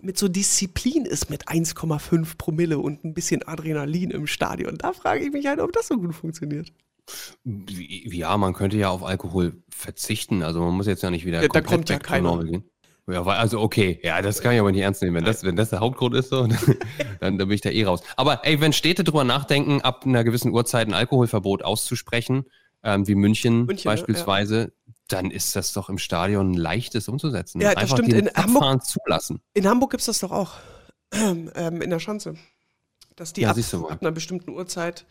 mit 0.00 0.16
so 0.16 0.28
Disziplin 0.28 1.04
ist 1.04 1.30
mit 1.30 1.48
1,5 1.48 2.38
Promille 2.38 2.78
und 2.78 3.04
ein 3.04 3.12
bisschen 3.12 3.46
Adrenalin 3.46 4.12
im 4.12 4.26
Stadion. 4.26 4.78
Da 4.78 4.92
frage 4.92 5.24
ich 5.24 5.32
mich 5.32 5.46
halt, 5.46 5.60
ob 5.60 5.72
das 5.72 5.88
so 5.88 5.96
gut 5.96 6.14
funktioniert. 6.14 6.72
Ja, 7.44 8.36
man 8.38 8.54
könnte 8.54 8.78
ja 8.78 8.88
auf 8.88 9.02
Alkohol 9.02 9.62
verzichten. 9.68 10.42
Also 10.42 10.60
man 10.60 10.74
muss 10.74 10.86
jetzt 10.86 11.02
ja 11.02 11.10
nicht 11.10 11.26
wieder 11.26 11.42
ja, 11.42 11.48
da 11.48 11.60
kommt 11.60 11.90
ja 11.90 11.98
keiner. 11.98 12.42
gehen. 12.44 12.64
Ja, 13.06 13.22
also 13.22 13.60
okay, 13.60 14.00
ja, 14.02 14.22
das 14.22 14.40
kann 14.40 14.54
ich 14.54 14.60
aber 14.60 14.72
nicht 14.72 14.80
ernst 14.80 15.02
nehmen. 15.02 15.16
Wenn 15.16 15.24
das, 15.24 15.44
wenn 15.44 15.56
das 15.56 15.70
der 15.70 15.80
Hauptgrund 15.80 16.14
ist, 16.14 16.30
so, 16.30 16.46
dann, 17.20 17.36
dann 17.36 17.36
bin 17.36 17.50
ich 17.50 17.60
da 17.60 17.68
eh 17.70 17.84
raus. 17.84 18.02
Aber 18.16 18.46
ey, 18.46 18.60
wenn 18.60 18.72
Städte 18.72 19.04
drüber 19.04 19.24
nachdenken, 19.24 19.82
ab 19.82 20.04
einer 20.06 20.24
gewissen 20.24 20.52
Uhrzeit 20.52 20.88
ein 20.88 20.94
Alkoholverbot 20.94 21.62
auszusprechen, 21.62 22.46
ähm, 22.82 23.06
wie 23.06 23.14
München, 23.14 23.66
München 23.66 23.90
beispielsweise, 23.90 24.72
ja. 24.86 24.92
dann 25.08 25.30
ist 25.30 25.54
das 25.54 25.72
doch 25.74 25.90
im 25.90 25.98
Stadion 25.98 26.54
leichtes 26.54 27.08
umzusetzen. 27.08 27.60
Ja, 27.60 27.74
das 27.74 27.82
Einfach 27.82 27.98
stimmt. 27.98 28.12
In 28.14 28.30
Hamburg, 28.34 28.84
zulassen. 28.84 29.40
In 29.52 29.66
Hamburg 29.66 29.90
gibt 29.90 30.00
es 30.00 30.06
das 30.06 30.20
doch 30.20 30.32
auch. 30.32 30.52
Ähm, 31.14 31.80
in 31.80 31.90
der 31.90 32.00
Schanze. 32.00 32.34
Dass 33.14 33.32
die 33.32 33.42
ja, 33.42 33.50
ab, 33.50 33.56
ab, 33.56 33.98
einer 34.00 34.10
bestimmten 34.10 34.50
Uhrzeit, 34.50 35.06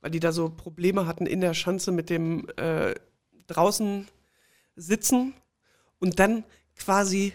weil 0.00 0.10
die 0.10 0.18
da 0.18 0.32
so 0.32 0.48
Probleme 0.48 1.06
hatten 1.06 1.24
in 1.24 1.40
der 1.40 1.54
Schanze 1.54 1.92
mit 1.92 2.10
dem 2.10 2.48
äh, 2.56 2.94
draußen 3.46 4.08
sitzen 4.74 5.34
und 6.00 6.18
dann 6.18 6.42
quasi 6.76 7.32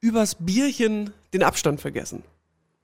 übers 0.00 0.36
Bierchen 0.36 1.12
den 1.32 1.42
Abstand 1.42 1.80
vergessen. 1.80 2.24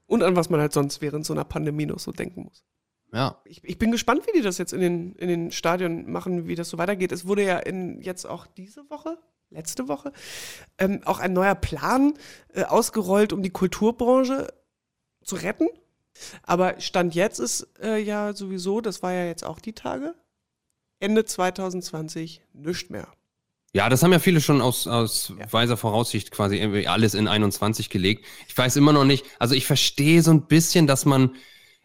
Und 0.07 0.23
an 0.23 0.37
was 0.37 0.49
man 0.49 0.61
halt 0.61 0.73
sonst 0.73 1.03
während 1.03 1.27
so 1.27 1.35
einer 1.35 1.45
Pandemie 1.45 1.87
noch 1.87 1.99
so 1.99 2.13
denken 2.13 2.45
muss. 2.45 2.65
Ja. 3.13 3.41
Ich, 3.45 3.63
ich, 3.65 3.79
bin 3.79 3.91
gespannt, 3.91 4.27
wie 4.27 4.39
die 4.39 4.43
das 4.43 4.59
jetzt 4.59 4.73
in 4.73 4.81
den, 4.81 5.15
in 5.17 5.29
den 5.29 5.53
Stadien 5.53 6.11
machen, 6.11 6.47
wie 6.47 6.55
das 6.55 6.69
so 6.69 6.79
weitergeht. 6.79 7.13
Es 7.13 7.27
wurde 7.27 7.45
ja 7.45 7.59
in, 7.59 8.01
jetzt 8.03 8.27
auch 8.27 8.47
diese 8.47 8.89
Woche, 8.91 9.19
letzte 9.51 9.89
Woche, 9.89 10.13
ähm, 10.79 11.01
auch 11.05 11.19
ein 11.19 11.33
neuer 11.33 11.55
Plan 11.55 12.15
äh, 12.53 12.65
ausgerollt, 12.65 13.33
um 13.33 13.43
die 13.43 13.51
Kulturbranche 13.51 14.53
zu 15.23 15.37
retten. 15.37 15.69
Aber 16.43 16.81
Stand 16.81 17.15
jetzt 17.15 17.39
ist 17.39 17.69
äh, 17.81 17.99
ja 17.99 18.35
sowieso, 18.35 18.81
das 18.81 19.03
war 19.03 19.13
ja 19.13 19.25
jetzt 19.25 19.45
auch 19.45 19.61
die 19.61 19.73
Tage, 19.73 20.15
Ende 21.01 21.25
2020 21.25 22.43
nichts 22.53 22.91
mehr. 22.91 23.09
Ja, 23.75 23.89
das 23.89 24.03
haben 24.03 24.13
ja 24.13 24.19
viele 24.19 24.41
schon 24.41 24.63
aus, 24.63 24.87
aus 24.87 25.33
ja. 25.39 25.53
weiser 25.53 25.77
Voraussicht 25.77 26.31
quasi 26.31 26.57
irgendwie 26.57 26.89
alles 26.89 27.15
in 27.15 27.29
21 27.29 27.91
gelegt. 27.91 28.25
Ich 28.49 28.57
weiß 28.57 28.77
immer 28.77 28.93
noch 28.93 29.05
nicht, 29.05 29.27
also 29.39 29.55
ich 29.55 29.67
verstehe 29.67 30.23
so 30.23 30.31
ein 30.31 30.47
bisschen, 30.47 30.87
dass 30.87 31.05
man 31.05 31.33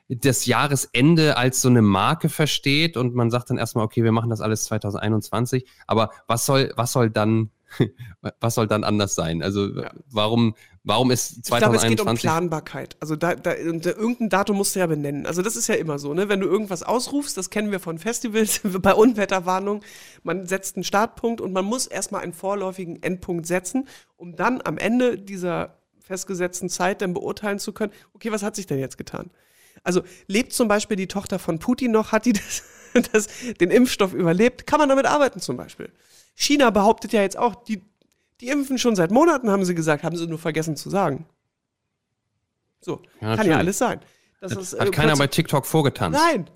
das 0.08 0.46
Jahresende 0.46 1.38
als 1.38 1.62
so 1.62 1.69
eine 1.69 1.82
Marke 1.82 2.30
versteht 2.30 2.98
und 2.98 3.15
man 3.15 3.32
sagt 3.32 3.50
dann 3.50 3.58
erstmal, 3.58 3.86
okay, 3.86 4.04
wir 4.04 4.12
machen 4.12 4.30
das 4.30 4.41
alles 4.41 4.65
2021, 4.65 5.65
aber 5.88 6.12
was 6.28 6.46
soll, 6.46 6.72
was 6.76 6.91
soll 6.91 7.10
dann, 7.10 7.52
was 8.39 8.55
soll 8.55 8.67
dann 8.67 8.83
anders 8.83 9.15
sein? 9.15 9.41
Also 9.41 9.67
ja. 9.67 9.91
warum, 10.09 10.55
warum 10.83 11.12
ist 11.12 11.45
2021? 11.45 11.49
Ich 11.49 11.59
glaube, 11.59 11.77
es 11.77 11.89
geht 11.89 12.01
um 12.01 12.17
Planbarkeit. 12.17 12.97
Also 12.99 13.15
da, 13.15 13.36
da, 13.36 13.53
irgendein 13.53 14.29
Datum 14.29 14.57
musst 14.57 14.75
du 14.75 14.79
ja 14.79 14.88
benennen. 14.88 15.25
Also 15.25 15.41
das 15.41 15.55
ist 15.55 15.67
ja 15.67 15.75
immer 15.75 15.99
so, 15.99 16.13
ne? 16.13 16.29
Wenn 16.29 16.39
du 16.39 16.47
irgendwas 16.47 16.83
ausrufst, 16.83 17.38
das 17.38 17.49
kennen 17.49 17.71
wir 17.71 17.79
von 17.79 17.97
Festivals, 17.97 18.62
bei 18.81 18.93
Unwetterwarnung, 18.93 19.83
man 20.23 20.45
setzt 20.45 20.75
einen 20.75 20.83
Startpunkt 20.83 21.41
und 21.41 21.53
man 21.53 21.65
muss 21.65 21.88
erstmal 21.88 22.21
einen 22.21 22.33
vorläufigen 22.33 23.01
Endpunkt 23.01 23.45
setzen, 23.45 23.88
um 24.17 24.36
dann 24.36 24.62
am 24.63 24.77
Ende 24.77 25.17
dieser 25.17 25.77
festgesetzten 25.99 26.69
Zeit 26.69 27.01
dann 27.01 27.13
beurteilen 27.13 27.59
zu 27.59 27.71
können, 27.71 27.93
okay, 28.13 28.31
was 28.31 28.43
hat 28.43 28.55
sich 28.55 28.67
denn 28.67 28.79
jetzt 28.79 28.97
getan? 28.97 29.31
Also 29.83 30.01
lebt 30.27 30.53
zum 30.53 30.67
Beispiel 30.67 30.97
die 30.97 31.07
Tochter 31.07 31.39
von 31.39 31.59
Putin 31.59 31.91
noch, 31.91 32.12
hat 32.12 32.25
die 32.25 32.33
das, 32.93 33.09
das, 33.12 33.27
den 33.59 33.71
Impfstoff 33.71 34.13
überlebt, 34.13 34.67
kann 34.67 34.79
man 34.79 34.89
damit 34.89 35.05
arbeiten 35.05 35.39
zum 35.39 35.57
Beispiel. 35.57 35.91
China 36.36 36.69
behauptet 36.69 37.13
ja 37.13 37.22
jetzt 37.22 37.38
auch, 37.38 37.56
die, 37.56 37.82
die 38.41 38.50
impfen 38.50 38.78
schon 38.78 38.96
seit 38.96 39.12
Monaten, 39.12 39.50
haben 39.50 39.65
sie 39.65 39.76
gesagt, 39.76 40.04
haben 40.04 40.17
sie 40.17 40.28
nur 40.28 40.39
vergessen 40.39 40.76
zu 40.76 40.89
sagen. 40.89 41.26
So, 42.82 43.02
ja, 43.22 43.36
kann 43.36 43.48
ja 43.48 43.58
alles 43.58 43.78
sein. 43.78 44.02
Das 44.41 44.52
ist, 44.54 44.78
hat 44.78 44.88
äh, 44.88 44.91
keiner 44.91 45.15
bei 45.15 45.28
TikTok 45.28 45.65
vorgetan. 45.65 46.12
Nein. 46.12 46.50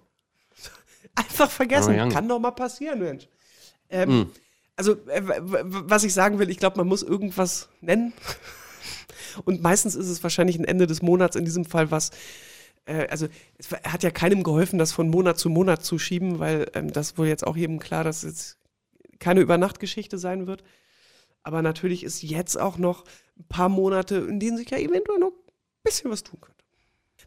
Einfach 1.16 1.50
vergessen. 1.50 2.00
Oh, 2.00 2.10
kann 2.10 2.28
doch 2.28 2.40
mal 2.40 2.52
passieren, 2.52 3.00
Mensch. 3.00 3.30
Ähm, 3.90 4.20
mm. 4.20 4.32
Also, 4.76 4.94
äh, 5.08 5.22
was 5.24 6.04
ich 6.04 6.14
sagen 6.14 6.38
will, 6.38 6.50
ich 6.50 6.58
glaube, 6.58 6.78
man 6.78 6.88
muss 6.88 7.02
irgendwas 7.02 7.70
nennen. 7.80 8.14
Und 9.46 9.62
meistens 9.62 9.96
ist 9.96 10.10
es 10.10 10.22
wahrscheinlich 10.22 10.60
ein 10.60 10.66
Ende 10.66 10.88
des 10.88 11.02
Monats, 11.02 11.36
in 11.36 11.46
diesem 11.46 11.64
Fall 11.64 11.92
was 11.92 12.12
äh, 12.88 13.08
also 13.10 13.28
es 13.58 13.72
hat 13.72 14.04
ja 14.04 14.12
keinem 14.12 14.44
geholfen, 14.44 14.80
das 14.80 14.92
von 14.92 15.10
Monat 15.10 15.38
zu 15.38 15.50
Monat 15.50 15.84
zu 15.84 16.00
schieben, 16.00 16.40
weil 16.40 16.70
ähm, 16.74 16.92
das 16.92 17.18
wohl 17.18 17.28
jetzt 17.28 17.46
auch 17.46 17.56
jedem 17.56 17.80
klar, 17.80 18.04
dass 18.04 18.24
es 18.24 18.58
keine 19.20 19.42
Übernachtgeschichte 19.42 20.18
sein 20.18 20.48
wird. 20.48 20.64
Aber 21.44 21.62
natürlich 21.62 22.04
ist 22.04 22.24
jetzt 22.24 22.60
auch 22.60 22.78
noch 22.78 23.04
ein 23.38 23.46
paar 23.48 23.70
Monate, 23.70 24.18
in 24.18 24.40
denen 24.40 24.58
sich 24.58 24.70
ja 24.70 24.78
eventuell 24.78 25.20
noch 25.20 25.32
ein 25.32 25.84
bisschen 25.84 26.12
was 26.12 26.24
tun 26.24 26.42
könnte. 26.42 26.64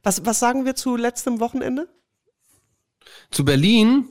Was, 0.03 0.25
was 0.25 0.39
sagen 0.39 0.65
wir 0.65 0.75
zu 0.75 0.97
letztem 0.97 1.41
Wochenende? 1.41 1.89
Zu 3.31 3.45
Berlin? 3.45 4.09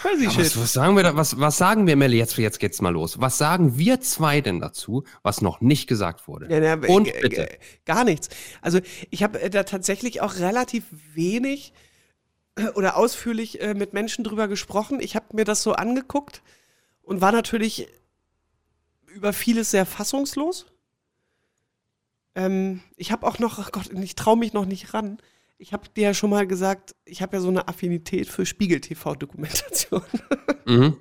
Crazy 0.00 0.30
shit. 0.30 0.38
Was, 0.38 0.60
was, 0.60 0.72
sagen 0.72 0.96
wir 0.96 1.02
da, 1.02 1.16
was, 1.16 1.40
was 1.40 1.56
sagen 1.56 1.86
wir, 1.86 1.96
Melli? 1.96 2.18
Jetzt, 2.18 2.36
jetzt 2.36 2.60
geht's 2.60 2.80
mal 2.80 2.92
los. 2.92 3.20
Was 3.20 3.38
sagen 3.38 3.78
wir 3.78 4.00
zwei 4.00 4.40
denn 4.40 4.60
dazu, 4.60 5.04
was 5.22 5.40
noch 5.40 5.60
nicht 5.60 5.88
gesagt 5.88 6.28
wurde? 6.28 6.46
Ja, 6.50 6.76
na, 6.76 6.86
Und 6.86 7.10
bitte. 7.20 7.48
Gar 7.84 8.04
nichts. 8.04 8.28
Also 8.60 8.80
ich 9.10 9.22
habe 9.22 9.40
äh, 9.40 9.50
da 9.50 9.64
tatsächlich 9.64 10.20
auch 10.20 10.36
relativ 10.36 10.84
wenig 11.14 11.72
äh, 11.72 11.85
oder 12.74 12.96
ausführlich 12.96 13.60
äh, 13.60 13.74
mit 13.74 13.92
Menschen 13.92 14.24
drüber 14.24 14.48
gesprochen. 14.48 15.00
Ich 15.00 15.14
habe 15.14 15.26
mir 15.32 15.44
das 15.44 15.62
so 15.62 15.72
angeguckt 15.72 16.42
und 17.02 17.20
war 17.20 17.32
natürlich 17.32 17.88
über 19.06 19.32
vieles 19.32 19.70
sehr 19.70 19.86
fassungslos. 19.86 20.66
Ähm, 22.34 22.82
ich 22.96 23.12
habe 23.12 23.26
auch 23.26 23.38
noch, 23.38 23.58
oh 23.58 23.70
Gott, 23.72 23.90
ich 23.92 24.14
traue 24.14 24.36
mich 24.36 24.52
noch 24.52 24.66
nicht 24.66 24.94
ran. 24.94 25.18
Ich 25.58 25.72
habe 25.72 25.88
dir 25.88 26.04
ja 26.04 26.14
schon 26.14 26.30
mal 26.30 26.46
gesagt, 26.46 26.94
ich 27.04 27.22
habe 27.22 27.36
ja 27.36 27.40
so 27.40 27.48
eine 27.48 27.66
Affinität 27.68 28.28
für 28.28 28.46
Spiegel-TV-Dokumentation. 28.46 30.02
Mhm. 30.68 30.96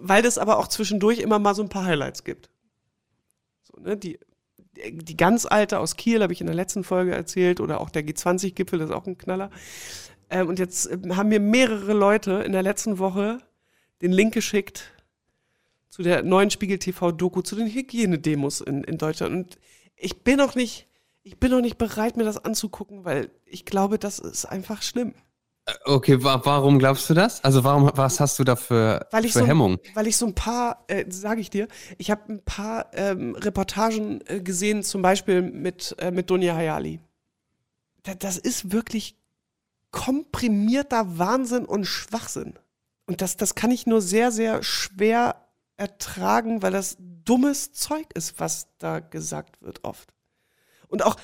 Weil 0.00 0.24
das 0.24 0.38
aber 0.38 0.58
auch 0.58 0.66
zwischendurch 0.66 1.20
immer 1.20 1.38
mal 1.38 1.54
so 1.54 1.62
ein 1.62 1.68
paar 1.68 1.84
Highlights 1.84 2.24
gibt. 2.24 2.50
So, 3.62 3.80
ne, 3.80 3.96
die, 3.96 4.18
die 4.88 5.16
ganz 5.16 5.46
alte 5.46 5.78
aus 5.78 5.94
Kiel 5.94 6.20
habe 6.20 6.32
ich 6.32 6.40
in 6.40 6.48
der 6.48 6.56
letzten 6.56 6.82
Folge 6.82 7.14
erzählt 7.14 7.60
oder 7.60 7.80
auch 7.80 7.90
der 7.90 8.04
G20-Gipfel, 8.04 8.80
das 8.80 8.90
ist 8.90 8.96
auch 8.96 9.06
ein 9.06 9.18
Knaller. 9.18 9.52
Ähm, 10.30 10.48
und 10.48 10.58
jetzt 10.58 10.90
ähm, 10.90 11.16
haben 11.16 11.28
mir 11.28 11.40
mehrere 11.40 11.92
Leute 11.92 12.32
in 12.42 12.52
der 12.52 12.62
letzten 12.62 12.98
Woche 12.98 13.38
den 14.02 14.12
Link 14.12 14.34
geschickt 14.34 14.92
zu 15.88 16.02
der 16.02 16.22
neuen 16.22 16.50
Spiegel 16.50 16.78
TV-Doku, 16.78 17.42
zu 17.42 17.56
den 17.56 17.66
Hygienedemos 17.66 18.60
in, 18.60 18.84
in 18.84 18.96
Deutschland. 18.96 19.34
Und 19.34 19.58
ich 19.96 20.22
bin 20.22 20.36
noch 20.36 20.54
nicht 20.54 20.86
ich 21.22 21.38
bin 21.38 21.50
noch 21.50 21.60
nicht 21.60 21.78
bereit, 21.78 22.16
mir 22.16 22.24
das 22.24 22.44
anzugucken, 22.44 23.04
weil 23.04 23.30
ich 23.44 23.64
glaube, 23.64 23.98
das 23.98 24.18
ist 24.18 24.46
einfach 24.46 24.82
schlimm. 24.82 25.14
Okay, 25.84 26.24
wa 26.24 26.40
warum 26.44 26.78
glaubst 26.78 27.08
du 27.10 27.14
das? 27.14 27.44
Also 27.44 27.62
warum, 27.62 27.90
was 27.94 28.18
hast 28.18 28.38
du 28.38 28.44
da 28.44 28.56
für, 28.56 29.06
Weil 29.10 29.26
ich 29.26 29.32
für 29.32 29.40
so, 29.40 29.46
Hemmung? 29.46 29.78
Weil 29.94 30.06
ich 30.06 30.16
so 30.16 30.26
ein 30.26 30.34
paar, 30.34 30.84
äh, 30.88 31.04
sage 31.10 31.40
ich 31.40 31.50
dir, 31.50 31.68
ich 31.98 32.10
habe 32.10 32.32
ein 32.32 32.42
paar 32.42 32.90
ähm, 32.94 33.36
Reportagen 33.36 34.20
äh, 34.26 34.40
gesehen, 34.40 34.82
zum 34.82 35.02
Beispiel 35.02 35.42
mit, 35.42 35.94
äh, 35.98 36.10
mit 36.10 36.30
Dunja 36.30 36.54
Hayali. 36.54 37.00
Da, 38.02 38.14
das 38.14 38.38
ist 38.38 38.72
wirklich 38.72 39.16
komprimierter 39.90 41.18
Wahnsinn 41.18 41.64
und 41.64 41.84
Schwachsinn. 41.84 42.58
Und 43.06 43.22
das, 43.22 43.36
das 43.36 43.54
kann 43.54 43.70
ich 43.70 43.86
nur 43.86 44.00
sehr, 44.00 44.30
sehr 44.30 44.62
schwer 44.62 45.46
ertragen, 45.76 46.62
weil 46.62 46.72
das 46.72 46.96
dummes 46.98 47.72
Zeug 47.72 48.06
ist, 48.14 48.38
was 48.38 48.68
da 48.78 49.00
gesagt 49.00 49.62
wird 49.62 49.84
oft. 49.84 50.14
Und 50.88 51.04
auch, 51.04 51.16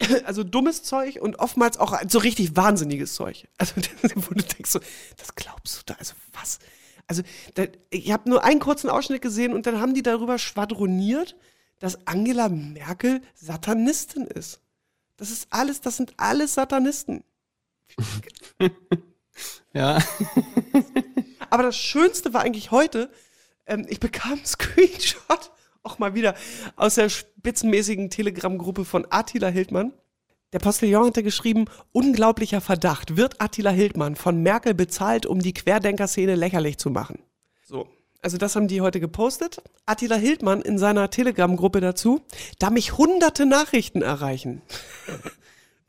also 0.24 0.42
dummes 0.44 0.82
Zeug 0.82 1.20
und 1.20 1.38
oftmals 1.38 1.78
auch 1.78 1.98
so 2.08 2.18
richtig 2.18 2.56
wahnsinniges 2.56 3.14
Zeug. 3.14 3.48
Also 3.58 3.74
wo 4.14 4.34
du 4.34 4.42
denkst 4.42 4.70
so, 4.70 4.80
das 5.16 5.34
glaubst 5.34 5.78
du 5.78 5.82
da, 5.86 5.94
also 5.98 6.14
was? 6.32 6.58
Also 7.06 7.22
da, 7.54 7.64
ich 7.90 8.10
habe 8.12 8.28
nur 8.28 8.44
einen 8.44 8.60
kurzen 8.60 8.88
Ausschnitt 8.88 9.22
gesehen 9.22 9.52
und 9.52 9.66
dann 9.66 9.80
haben 9.80 9.94
die 9.94 10.02
darüber 10.02 10.38
schwadroniert, 10.38 11.36
dass 11.78 12.06
Angela 12.06 12.48
Merkel 12.48 13.20
Satanistin 13.34 14.26
ist. 14.26 14.60
Das 15.16 15.30
ist 15.30 15.48
alles, 15.50 15.80
das 15.80 15.96
sind 15.96 16.14
alles 16.16 16.54
Satanisten. 16.54 17.24
Ja. 19.74 19.98
Aber 21.50 21.62
das 21.62 21.76
Schönste 21.76 22.34
war 22.34 22.42
eigentlich 22.42 22.70
heute, 22.70 23.10
ähm, 23.66 23.86
ich 23.88 24.00
bekam 24.00 24.32
einen 24.32 24.46
Screenshot, 24.46 25.50
auch 25.82 25.98
mal 25.98 26.14
wieder, 26.14 26.34
aus 26.76 26.96
der 26.96 27.08
spitzenmäßigen 27.08 28.10
Telegram-Gruppe 28.10 28.84
von 28.84 29.06
Attila 29.10 29.48
Hildmann. 29.48 29.92
Der 30.52 30.58
Postillon 30.58 31.06
hatte 31.06 31.22
geschrieben, 31.22 31.64
unglaublicher 31.92 32.60
Verdacht, 32.60 33.16
wird 33.16 33.40
Attila 33.40 33.70
Hildmann 33.70 34.16
von 34.16 34.42
Merkel 34.42 34.74
bezahlt, 34.74 35.24
um 35.24 35.40
die 35.40 35.54
Querdenker-Szene 35.54 36.34
lächerlich 36.34 36.76
zu 36.76 36.90
machen? 36.90 37.20
So, 37.64 37.88
also 38.20 38.36
das 38.36 38.54
haben 38.54 38.68
die 38.68 38.82
heute 38.82 39.00
gepostet. 39.00 39.62
Attila 39.86 40.16
Hildmann 40.16 40.60
in 40.60 40.78
seiner 40.78 41.08
Telegram-Gruppe 41.08 41.80
dazu, 41.80 42.20
da 42.58 42.68
mich 42.68 42.98
hunderte 42.98 43.46
Nachrichten 43.46 44.02
erreichen. 44.02 44.60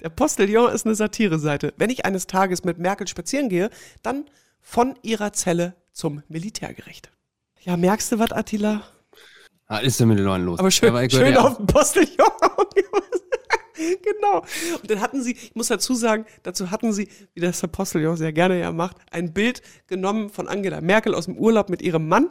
Der 0.04 0.10
Postillon 0.10 0.70
ist 0.74 0.86
eine 0.86 0.96
Satireseite. 0.96 1.74
Wenn 1.78 1.90
ich 1.90 2.06
eines 2.06 2.28
Tages 2.28 2.66
mit 2.66 2.78
Merkel 2.78 3.08
spazieren 3.08 3.48
gehe, 3.48 3.70
dann 4.04 4.26
von 4.60 4.96
ihrer 5.02 5.32
Zelle 5.32 5.76
zum 5.94 6.22
Militärgericht. 6.28 7.10
Ja, 7.62 7.78
merkst 7.78 8.12
du 8.12 8.20
was, 8.20 8.34
Attila? 8.34 8.84
Ah, 9.68 9.78
ist 9.78 10.02
denn 10.02 10.10
mit 10.10 10.20
den 10.20 10.26
Leuten 10.26 10.44
los? 10.44 10.60
Aber 10.60 10.72
schön, 10.72 10.90
Aber 10.90 11.10
schön 11.10 11.34
ja 11.34 11.40
auf 11.40 11.56
dem 11.56 11.68
Postillon. 11.68 12.08
genau. 13.78 14.40
Und 14.82 14.92
dann 14.92 15.00
hatten 15.00 15.24
sie, 15.24 15.32
ich 15.32 15.56
muss 15.56 15.70
dazu 15.70 15.96
sagen, 15.96 16.26
dazu 16.44 16.70
hatten 16.70 16.92
sie, 16.92 17.08
wie 17.34 17.40
das 17.40 17.62
der 17.62 17.68
Postillon 17.68 18.18
sehr 18.18 18.34
gerne 18.34 18.60
ja 18.60 18.74
macht, 18.74 18.98
ein 19.10 19.34
Bild 19.34 19.62
genommen 19.88 20.30
von 20.30 20.50
Angela 20.50 20.82
Merkel 20.82 21.16
aus 21.16 21.26
dem 21.26 21.38
Urlaub 21.38 21.70
mit 21.70 21.82
ihrem 21.82 22.10
Mann. 22.10 22.30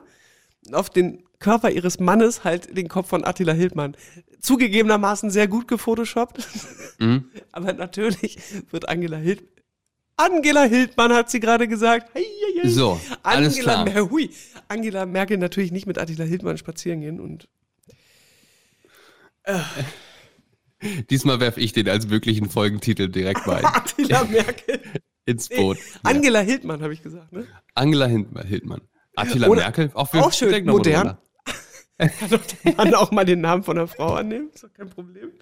Auf 0.71 0.91
den 0.91 1.25
Körper 1.39 1.71
ihres 1.71 1.99
Mannes 1.99 2.45
halt 2.45 2.77
den 2.77 2.89
Kopf 2.89 3.09
von 3.09 3.25
Attila 3.25 3.53
Hildmann. 3.53 3.97
Zugegebenermaßen 4.41 5.31
sehr 5.31 5.49
gut 5.49 5.67
gefotoshoppt. 5.67 6.47
Mhm. 6.99 7.25
Aber 7.53 7.73
natürlich 7.73 8.39
wird 8.71 8.89
Angela 8.89 9.17
Hild 9.17 9.43
Angela 10.17 10.65
Hildmann 10.65 11.13
hat 11.13 11.31
sie 11.31 11.41
gerade 11.41 11.67
gesagt. 11.67 12.15
Hei, 12.15 12.23
hei. 12.63 12.69
So, 12.69 13.01
alles 13.23 13.57
Angela, 13.59 13.85
klar. 13.85 14.11
Hui. 14.11 14.31
Angela 14.69 15.07
Merkel 15.07 15.39
natürlich 15.39 15.73
nicht 15.73 15.87
mit 15.87 15.99
Attila 15.99 16.25
Hildmann 16.25 16.59
spazieren 16.59 17.01
gehen 17.01 17.19
und 17.19 17.49
Diesmal 21.11 21.41
werfe 21.41 21.61
ich 21.61 21.73
den 21.73 21.89
als 21.89 22.09
möglichen 22.09 22.51
Folgentitel 22.51 23.09
direkt 23.09 23.47
mal 23.47 23.65
Attila 23.65 24.25
Merkel. 24.25 24.81
ins 25.25 25.49
Nee, 25.51 25.57
Boot. 25.57 25.79
Ja. 25.79 25.85
Angela 26.03 26.41
Hildmann 26.41 26.83
habe 26.83 26.93
ich 26.93 27.03
gesagt, 27.03 27.33
ne? 27.33 27.47
Angela 27.75 28.07
Hildmann. 28.07 28.83
Attila 29.17 29.49
Oder- 29.49 29.63
Merkel. 29.63 29.91
Auch, 29.95 30.13
auch 30.15 30.33
schön, 30.33 30.65
modern. 30.67 31.19
Kann 31.99 32.41
Mann 32.77 32.95
auch 32.95 33.11
mal 33.11 33.25
den 33.25 33.41
Namen 33.41 33.63
von 33.63 33.79
einer 33.79 33.87
Frau 33.87 34.15
annehmen, 34.15 34.51
ist 34.53 34.65
doch 34.65 34.73
kein 34.73 34.89
Problem. 34.89 35.33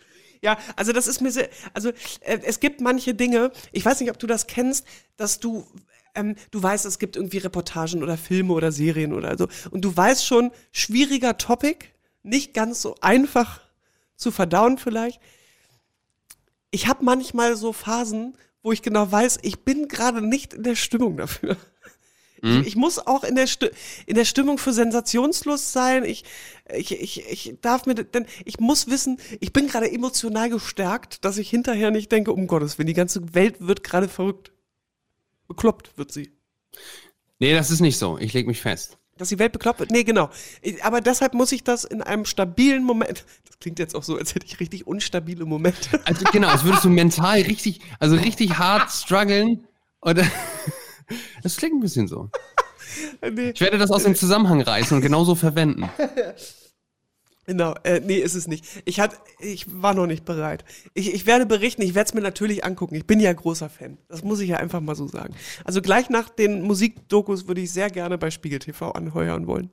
Ja, 0.42 0.58
also 0.76 0.92
das 0.92 1.06
ist 1.06 1.20
mir 1.20 1.30
sehr, 1.30 1.48
also 1.74 1.90
äh, 2.20 2.38
es 2.42 2.60
gibt 2.60 2.80
manche 2.80 3.14
Dinge, 3.14 3.52
ich 3.72 3.84
weiß 3.84 4.00
nicht, 4.00 4.10
ob 4.10 4.18
du 4.18 4.26
das 4.26 4.46
kennst, 4.46 4.86
dass 5.16 5.38
du, 5.38 5.66
ähm, 6.14 6.34
du 6.50 6.62
weißt, 6.62 6.86
es 6.86 6.98
gibt 6.98 7.16
irgendwie 7.16 7.38
Reportagen 7.38 8.02
oder 8.02 8.16
Filme 8.16 8.54
oder 8.54 8.72
Serien 8.72 9.12
oder 9.12 9.36
so 9.36 9.48
und 9.70 9.84
du 9.84 9.94
weißt 9.94 10.26
schon, 10.26 10.50
schwieriger 10.72 11.36
Topic, 11.36 11.86
nicht 12.22 12.54
ganz 12.54 12.80
so 12.80 12.96
einfach 13.00 13.60
zu 14.16 14.30
verdauen 14.30 14.78
vielleicht. 14.78 15.20
Ich 16.70 16.86
habe 16.86 17.04
manchmal 17.04 17.56
so 17.56 17.72
Phasen, 17.72 18.34
wo 18.62 18.72
ich 18.72 18.82
genau 18.82 19.10
weiß, 19.10 19.40
ich 19.42 19.60
bin 19.64 19.88
gerade 19.88 20.22
nicht 20.22 20.54
in 20.54 20.62
der 20.62 20.76
Stimmung 20.76 21.16
dafür. 21.16 21.56
Ich, 22.42 22.66
ich 22.68 22.76
muss 22.76 22.98
auch 22.98 23.24
in 23.24 23.34
der, 23.34 23.46
Sti 23.46 23.70
in 24.06 24.14
der 24.14 24.24
Stimmung 24.24 24.58
für 24.58 24.72
Sensationslust 24.72 25.72
sein. 25.72 26.04
Ich, 26.04 26.24
ich, 26.74 26.92
ich, 26.92 27.28
ich 27.30 27.54
darf 27.60 27.86
mir, 27.86 27.94
denn 27.94 28.26
ich 28.44 28.60
muss 28.60 28.88
wissen, 28.88 29.18
ich 29.40 29.52
bin 29.52 29.66
gerade 29.66 29.90
emotional 29.90 30.50
gestärkt, 30.50 31.24
dass 31.24 31.38
ich 31.38 31.50
hinterher 31.50 31.90
nicht 31.90 32.10
denke, 32.12 32.32
um 32.32 32.46
Gottes 32.46 32.78
Willen, 32.78 32.86
die 32.86 32.94
ganze 32.94 33.34
Welt 33.34 33.56
wird 33.60 33.84
gerade 33.84 34.08
verrückt. 34.08 34.52
Bekloppt 35.48 35.98
wird 35.98 36.12
sie. 36.12 36.32
Nee, 37.38 37.54
das 37.54 37.70
ist 37.70 37.80
nicht 37.80 37.98
so. 37.98 38.18
Ich 38.18 38.32
lege 38.32 38.48
mich 38.48 38.60
fest. 38.60 38.98
Dass 39.20 39.28
die 39.28 39.38
Welt 39.38 39.52
bekloppt 39.52 39.80
wird? 39.80 39.90
Nee, 39.90 40.04
genau. 40.04 40.30
Aber 40.82 41.02
deshalb 41.02 41.34
muss 41.34 41.52
ich 41.52 41.62
das 41.62 41.84
in 41.84 42.00
einem 42.00 42.24
stabilen 42.24 42.84
Moment, 42.84 43.26
das 43.46 43.58
klingt 43.58 43.78
jetzt 43.78 43.94
auch 43.94 44.02
so, 44.02 44.16
als 44.16 44.34
hätte 44.34 44.46
ich 44.46 44.60
richtig 44.60 44.86
unstabile 44.86 45.44
Momente. 45.44 46.00
Also 46.04 46.24
genau, 46.32 46.48
als 46.48 46.64
würdest 46.64 46.84
du 46.84 46.88
mental 46.88 47.42
richtig, 47.42 47.80
also 47.98 48.16
richtig 48.16 48.56
hart 48.56 48.90
strugglen. 48.90 49.66
Und 50.00 50.20
das 51.42 51.56
klingt 51.56 51.74
ein 51.74 51.80
bisschen 51.80 52.08
so. 52.08 52.30
nee, 53.22 53.50
Ich 53.50 53.60
werde 53.60 53.78
das 53.78 53.90
aus 53.90 54.04
dem 54.04 54.14
Zusammenhang 54.14 54.60
reißen 54.60 54.96
und 54.96 55.02
genauso 55.02 55.34
verwenden. 55.34 55.88
Genau, 57.46 57.74
äh, 57.82 57.98
nee, 57.98 58.18
ist 58.18 58.36
es 58.36 58.46
nicht. 58.46 58.64
Ich, 58.84 59.00
hat, 59.00 59.18
ich 59.40 59.66
war 59.82 59.92
noch 59.92 60.06
nicht 60.06 60.24
bereit. 60.24 60.64
Ich, 60.94 61.12
ich 61.12 61.26
werde 61.26 61.46
berichten, 61.46 61.82
ich 61.82 61.96
werde 61.96 62.06
es 62.06 62.14
mir 62.14 62.20
natürlich 62.20 62.64
angucken. 62.64 62.94
Ich 62.94 63.08
bin 63.08 63.18
ja 63.18 63.32
großer 63.32 63.68
Fan. 63.68 63.98
Das 64.06 64.22
muss 64.22 64.38
ich 64.38 64.50
ja 64.50 64.58
einfach 64.58 64.80
mal 64.80 64.94
so 64.94 65.08
sagen. 65.08 65.34
Also 65.64 65.82
gleich 65.82 66.10
nach 66.10 66.28
den 66.28 66.62
Musikdokus 66.62 67.48
würde 67.48 67.62
ich 67.62 67.72
sehr 67.72 67.90
gerne 67.90 68.18
bei 68.18 68.30
Spiegel 68.30 68.60
TV 68.60 68.92
anheuern 68.92 69.48
wollen. 69.48 69.70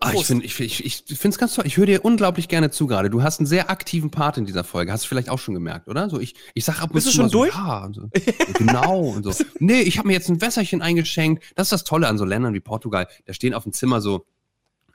Ah, 0.00 0.12
ich 0.14 0.24
finde 0.24 0.44
ich, 0.44 0.60
ich, 0.60 0.84
ich 0.84 1.24
es 1.24 1.38
ganz 1.38 1.54
toll. 1.54 1.66
Ich 1.66 1.76
höre 1.76 1.86
dir 1.86 2.04
unglaublich 2.04 2.48
gerne 2.48 2.70
zu 2.70 2.86
gerade. 2.86 3.10
Du 3.10 3.22
hast 3.22 3.40
einen 3.40 3.46
sehr 3.46 3.70
aktiven 3.70 4.10
Part 4.10 4.38
in 4.38 4.46
dieser 4.46 4.64
Folge. 4.64 4.92
Hast 4.92 5.04
du 5.04 5.08
vielleicht 5.08 5.28
auch 5.30 5.38
schon 5.38 5.54
gemerkt, 5.54 5.88
oder? 5.88 6.08
So 6.08 6.20
ich 6.20 6.34
ich 6.54 6.64
sag 6.64 6.80
ab 6.80 6.90
und 6.90 6.94
Bist 6.94 7.06
du 7.06 7.10
zu 7.10 7.16
schon 7.16 7.28
so, 7.28 7.38
durch? 7.44 7.54
Ja, 7.54 7.84
und 7.86 7.94
so. 7.94 8.08
genau 8.54 9.00
und 9.10 9.24
so. 9.24 9.32
Nee, 9.58 9.80
ich 9.82 9.98
habe 9.98 10.08
mir 10.08 10.14
jetzt 10.14 10.28
ein 10.28 10.40
Wässerchen 10.40 10.82
eingeschenkt. 10.82 11.42
Das 11.56 11.66
ist 11.66 11.72
das 11.72 11.84
Tolle 11.84 12.08
an 12.08 12.18
so 12.18 12.24
Ländern 12.24 12.54
wie 12.54 12.60
Portugal. 12.60 13.08
Da 13.26 13.32
stehen 13.32 13.54
auf 13.54 13.64
dem 13.64 13.72
Zimmer 13.72 14.00
so 14.00 14.26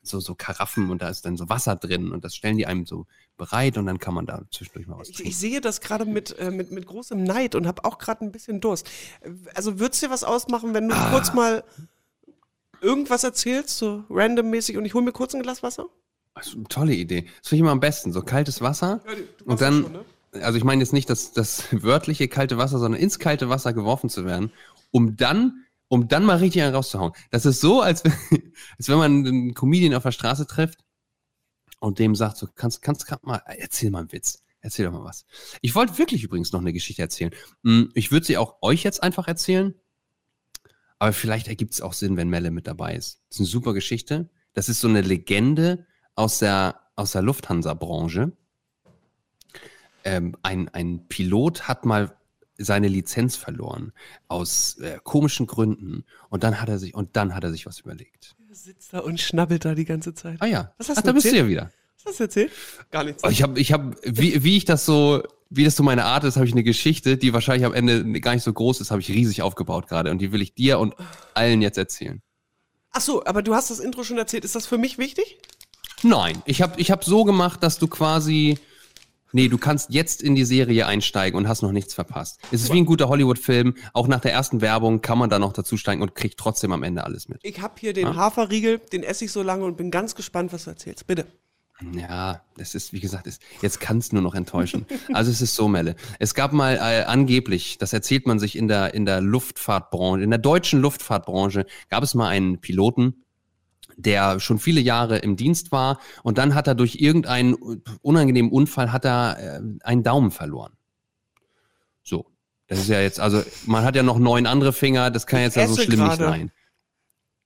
so 0.02 0.20
so 0.20 0.36
Karaffen 0.36 0.92
und 0.92 1.02
da 1.02 1.10
ist 1.10 1.26
dann 1.26 1.36
so 1.36 1.50
Wasser 1.50 1.76
drin 1.76 2.12
und 2.12 2.24
das 2.24 2.36
stellen 2.36 2.58
die 2.58 2.68
einem 2.68 2.86
so 2.86 3.08
bereit 3.38 3.76
und 3.80 3.88
dann 3.88 3.98
kann 3.98 4.14
man 4.14 4.28
da 4.28 4.44
zwischendurch 4.52 4.86
mal 4.86 5.00
was 5.00 5.10
Ich, 5.10 5.16
trinken. 5.16 5.30
ich 5.32 5.38
sehe 5.38 5.62
das 5.62 5.82
gerade 5.82 6.06
mit, 6.06 6.38
äh, 6.38 6.52
mit, 6.52 6.70
mit 6.72 6.86
großem 6.86 7.24
Neid 7.24 7.56
und 7.56 7.66
habe 7.66 7.84
auch 7.86 7.98
gerade 7.98 8.24
ein 8.24 8.32
bisschen 8.32 8.62
Durst. 8.62 8.88
Also 9.56 9.80
würdest 9.80 10.04
dir 10.04 10.12
was 10.12 10.24
ausmachen, 10.24 10.76
wenn 10.76 10.88
du 10.90 10.96
Ah. 10.96 11.10
kurz 11.10 11.34
mal 11.34 11.64
irgendwas 12.82 13.24
erzählst, 13.24 13.78
so 13.78 14.04
randommäßig 14.10 14.78
und 14.78 14.86
ich 14.86 14.94
hole 14.94 15.04
mir 15.06 15.12
kurz 15.12 15.34
ein 15.34 15.42
Glas 15.42 15.64
Wasser? 15.64 15.88
Also, 16.34 16.62
tolle 16.70 16.94
Idee. 16.94 17.22
Das 17.40 17.50
finde 17.50 17.56
ich 17.56 17.60
immer 17.62 17.72
am 17.72 17.80
besten. 17.80 18.12
So 18.12 18.22
kaltes 18.22 18.62
Wasser. 18.62 19.02
Ja, 19.08 19.14
und 19.46 19.52
das 19.54 19.60
dann, 19.60 19.84
schon, 19.84 19.92
ne? 19.94 20.06
also 20.42 20.58
ich 20.58 20.64
meine 20.64 20.82
jetzt 20.84 20.92
nicht 20.94 21.10
das, 21.10 21.32
das 21.32 21.64
wörtliche 21.72 22.28
kalte 22.28 22.58
Wasser, 22.58 22.78
sondern 22.80 23.00
ins 23.02 23.20
kalte 23.20 23.48
Wasser 23.50 23.72
geworfen 23.74 24.10
zu 24.10 24.26
werden, 24.26 24.52
um 24.92 25.16
dann, 25.16 25.66
um 25.88 26.08
dann 26.08 26.26
mal 26.26 26.38
richtig 26.38 26.62
einen 26.64 26.76
rauszuhauen. 26.76 27.14
Das 27.32 27.46
ist 27.46 27.62
so, 27.62 27.82
als, 27.82 28.04
wenn- 28.04 28.14
als 28.78 28.90
wenn 28.90 28.98
man 28.98 29.26
einen 29.26 29.54
Comedian 29.54 29.94
auf 29.94 30.04
der 30.04 30.12
Straße 30.12 30.46
trifft 30.46 30.80
und 31.80 32.00
dem 32.00 32.16
sagt, 32.16 32.38
so, 32.38 32.48
kannst, 32.54 32.82
kannst 32.82 33.06
grad 33.08 33.24
mal, 33.26 33.42
erzähl 33.46 33.92
mal 33.92 34.00
einen 34.00 34.12
Witz. 34.12 34.42
Erzähl 34.62 34.86
doch 34.88 34.94
mal 34.94 35.04
was. 35.04 35.26
Ich 35.62 35.76
wollte 35.76 36.00
wirklich 36.00 36.24
übrigens 36.24 36.52
noch 36.52 36.60
eine 36.60 36.74
Geschichte 36.74 37.02
erzählen. 37.04 37.32
Hm, 37.64 37.92
Ich 37.94 38.12
würde 38.12 38.26
sie 38.26 38.36
auch 38.38 38.56
euch 38.62 38.82
jetzt 38.84 39.04
einfach 39.04 39.28
erzählen. 39.28 39.76
Aber 41.00 41.14
vielleicht 41.14 41.48
ergibt 41.48 41.74
es 41.74 41.82
auch 41.82 41.94
Sinn, 41.94 42.18
wenn 42.18 42.30
Melle 42.30 42.52
mit 42.52 42.68
dabei 42.68 42.96
ist. 42.96 43.20
Das 43.30 43.36
ist 43.38 43.40
eine 43.42 43.48
super 43.48 43.74
Geschichte. 43.74 44.30
Das 44.54 44.70
ist 44.70 44.80
so 44.80 44.88
eine 44.88 45.02
Legende 45.02 45.86
aus 46.16 46.40
der, 46.40 46.80
aus 46.96 47.12
der 47.12 47.22
Lufthansa-Branche. 47.22 48.32
Ähm, 50.04 50.36
ein, 50.44 50.70
ein 50.70 51.08
Pilot 51.08 51.68
hat 51.68 51.86
mal 51.86 52.16
seine 52.58 52.88
Lizenz 52.88 53.36
verloren 53.36 53.92
aus 54.30 54.78
äh, 54.78 54.98
komischen 55.04 55.46
Gründen 55.48 56.06
und 56.30 56.44
dann 56.44 56.62
hat 56.62 56.70
er 56.70 56.80
sich 56.80 56.94
und 56.94 57.16
dann 57.18 57.36
hat 57.36 57.44
er 57.44 57.52
sich 57.52 57.66
was 57.66 57.80
überlegt. 57.82 58.36
Er 58.48 58.56
sitzt 58.56 58.94
da 58.94 59.00
und 59.00 59.20
schnabbelt 59.20 59.66
da 59.66 59.76
die 59.76 59.84
ganze 59.84 60.14
Zeit. 60.14 60.38
Ah 60.42 60.46
ja, 60.46 60.74
Was 60.78 60.88
hast 60.90 61.00
Ach, 61.00 61.02
du 61.02 61.08
da 61.08 61.14
bist 61.14 61.26
du 61.26 61.30
erzählt? 61.30 61.44
ja 61.46 61.50
wieder. 61.50 61.72
Was 61.98 62.06
hast 62.06 62.20
du 62.20 62.24
erzählt? 62.24 62.52
Gar 62.92 63.04
nichts. 63.04 63.24
Oh, 63.26 63.30
Ich 63.30 63.42
habe, 63.44 63.60
ich 63.60 63.74
habe, 63.74 63.96
wie, 64.04 64.44
wie 64.44 64.56
ich 64.58 64.64
das 64.64 64.86
so, 64.86 65.24
wie 65.50 65.64
das 65.64 65.76
so 65.76 65.84
meine 65.84 66.06
Art 66.06 66.24
ist, 66.24 66.36
habe 66.36 66.46
ich 66.46 66.52
eine 66.52 66.64
Geschichte, 66.64 67.18
die 67.18 67.34
wahrscheinlich 67.34 67.66
am 67.66 67.74
Ende 67.74 68.20
gar 68.20 68.34
nicht 68.34 68.44
so 68.44 68.52
groß 68.52 68.82
ist, 68.82 68.92
habe 68.92 69.02
ich 69.02 69.10
riesig 69.10 69.42
aufgebaut 69.42 69.88
gerade 69.88 70.12
und 70.12 70.20
die 70.20 70.32
will 70.32 70.42
ich 70.42 70.54
dir 70.56 70.80
und 70.80 70.96
allen 71.34 71.62
jetzt 71.62 71.78
erzählen. 71.78 72.22
Ach 72.92 73.02
so, 73.02 73.26
aber 73.26 73.42
du 73.42 73.54
hast 73.54 73.70
das 73.70 73.80
Intro 73.80 74.04
schon 74.04 74.18
erzählt. 74.18 74.46
Ist 74.46 74.56
das 74.56 74.66
für 74.66 74.78
mich 74.78 74.98
wichtig? 74.98 75.38
Nein, 76.04 76.42
ich 76.46 76.62
habe 76.62 76.80
ich 76.80 76.92
hab 76.92 77.04
so 77.04 77.24
gemacht, 77.24 77.62
dass 77.62 77.78
du 77.78 77.88
quasi 77.88 78.58
Nee, 79.36 79.50
du 79.50 79.58
kannst 79.58 79.90
jetzt 79.90 80.22
in 80.22 80.34
die 80.34 80.46
Serie 80.46 80.88
einsteigen 80.88 81.38
und 81.38 81.50
hast 81.50 81.62
noch 81.62 81.74
nichts 81.74 81.94
verpasst. 81.94 82.40
Es 82.54 82.62
ist 82.62 82.72
wie 82.72 82.78
ein 82.78 82.86
guter 82.86 83.10
Hollywood-Film. 83.10 83.74
Auch 83.92 84.08
nach 84.08 84.22
der 84.22 84.32
ersten 84.32 84.62
Werbung 84.62 85.02
kann 85.02 85.18
man 85.18 85.30
da 85.30 85.40
noch 85.40 85.52
dazu 85.52 85.76
steigen 85.76 86.02
und 86.02 86.16
kriegt 86.16 86.40
trotzdem 86.40 86.72
am 86.72 86.84
Ende 86.84 87.04
alles 87.04 87.28
mit. 87.28 87.42
Ich 87.44 87.60
habe 87.60 87.74
hier 87.78 87.92
den 87.92 88.08
ja? 88.08 88.16
Haferriegel, 88.16 88.80
den 88.94 89.04
esse 89.04 89.26
ich 89.26 89.34
so 89.34 89.44
lange 89.44 89.66
und 89.66 89.76
bin 89.76 89.92
ganz 89.92 90.16
gespannt, 90.16 90.54
was 90.54 90.64
du 90.64 90.70
erzählst. 90.70 91.06
Bitte. 91.06 91.26
Ja, 91.94 92.42
das 92.56 92.74
ist, 92.74 92.94
wie 92.94 93.02
gesagt, 93.02 93.28
ist, 93.28 93.42
jetzt 93.62 93.82
kann 93.82 93.98
es 93.98 94.14
nur 94.14 94.22
noch 94.22 94.34
enttäuschen. 94.34 94.86
Also 95.14 95.30
es 95.30 95.42
ist 95.42 95.56
so, 95.56 95.68
Melle. 95.68 95.96
Es 96.20 96.34
gab 96.34 96.54
mal 96.54 96.76
äh, 96.76 97.04
angeblich, 97.04 97.78
das 97.78 97.92
erzählt 97.92 98.28
man 98.28 98.40
sich 98.40 98.56
in 98.58 98.70
der, 98.70 98.94
in 98.94 99.06
der 99.06 99.20
Luftfahrtbranche, 99.20 100.24
in 100.24 100.30
der 100.30 100.40
deutschen 100.40 100.80
Luftfahrtbranche, 100.80 101.66
gab 101.90 102.02
es 102.02 102.14
mal 102.14 102.30
einen 102.30 102.62
Piloten, 102.62 103.26
der 103.98 104.40
schon 104.40 104.58
viele 104.58 104.80
Jahre 104.80 105.18
im 105.18 105.36
Dienst 105.36 105.74
war 105.74 106.00
und 106.24 106.38
dann 106.38 106.56
hat 106.56 106.68
er 106.68 106.76
durch 106.76 106.96
irgendeinen 106.96 107.56
unangenehmen 108.02 108.52
Unfall 108.52 108.94
hat 108.94 109.04
er 109.04 109.38
äh, 109.40 109.62
einen 109.84 110.04
Daumen 110.04 110.32
verloren. 110.32 110.74
So, 112.04 112.26
das 112.68 112.80
ist 112.80 112.90
ja 112.90 113.02
jetzt, 113.02 113.20
also 113.20 113.44
man 113.66 113.84
hat 113.84 113.98
ja 113.98 114.04
noch 114.04 114.18
neun 114.18 114.48
andere 114.48 114.72
Finger, 114.72 115.12
das 115.12 115.28
kann 115.28 115.40
ich 115.40 115.46
jetzt 115.48 115.58
ja 115.58 115.68
so 115.68 115.76
schlimm 115.76 116.00
grade. 116.00 116.24
nicht 116.24 116.30
sein. 116.30 116.52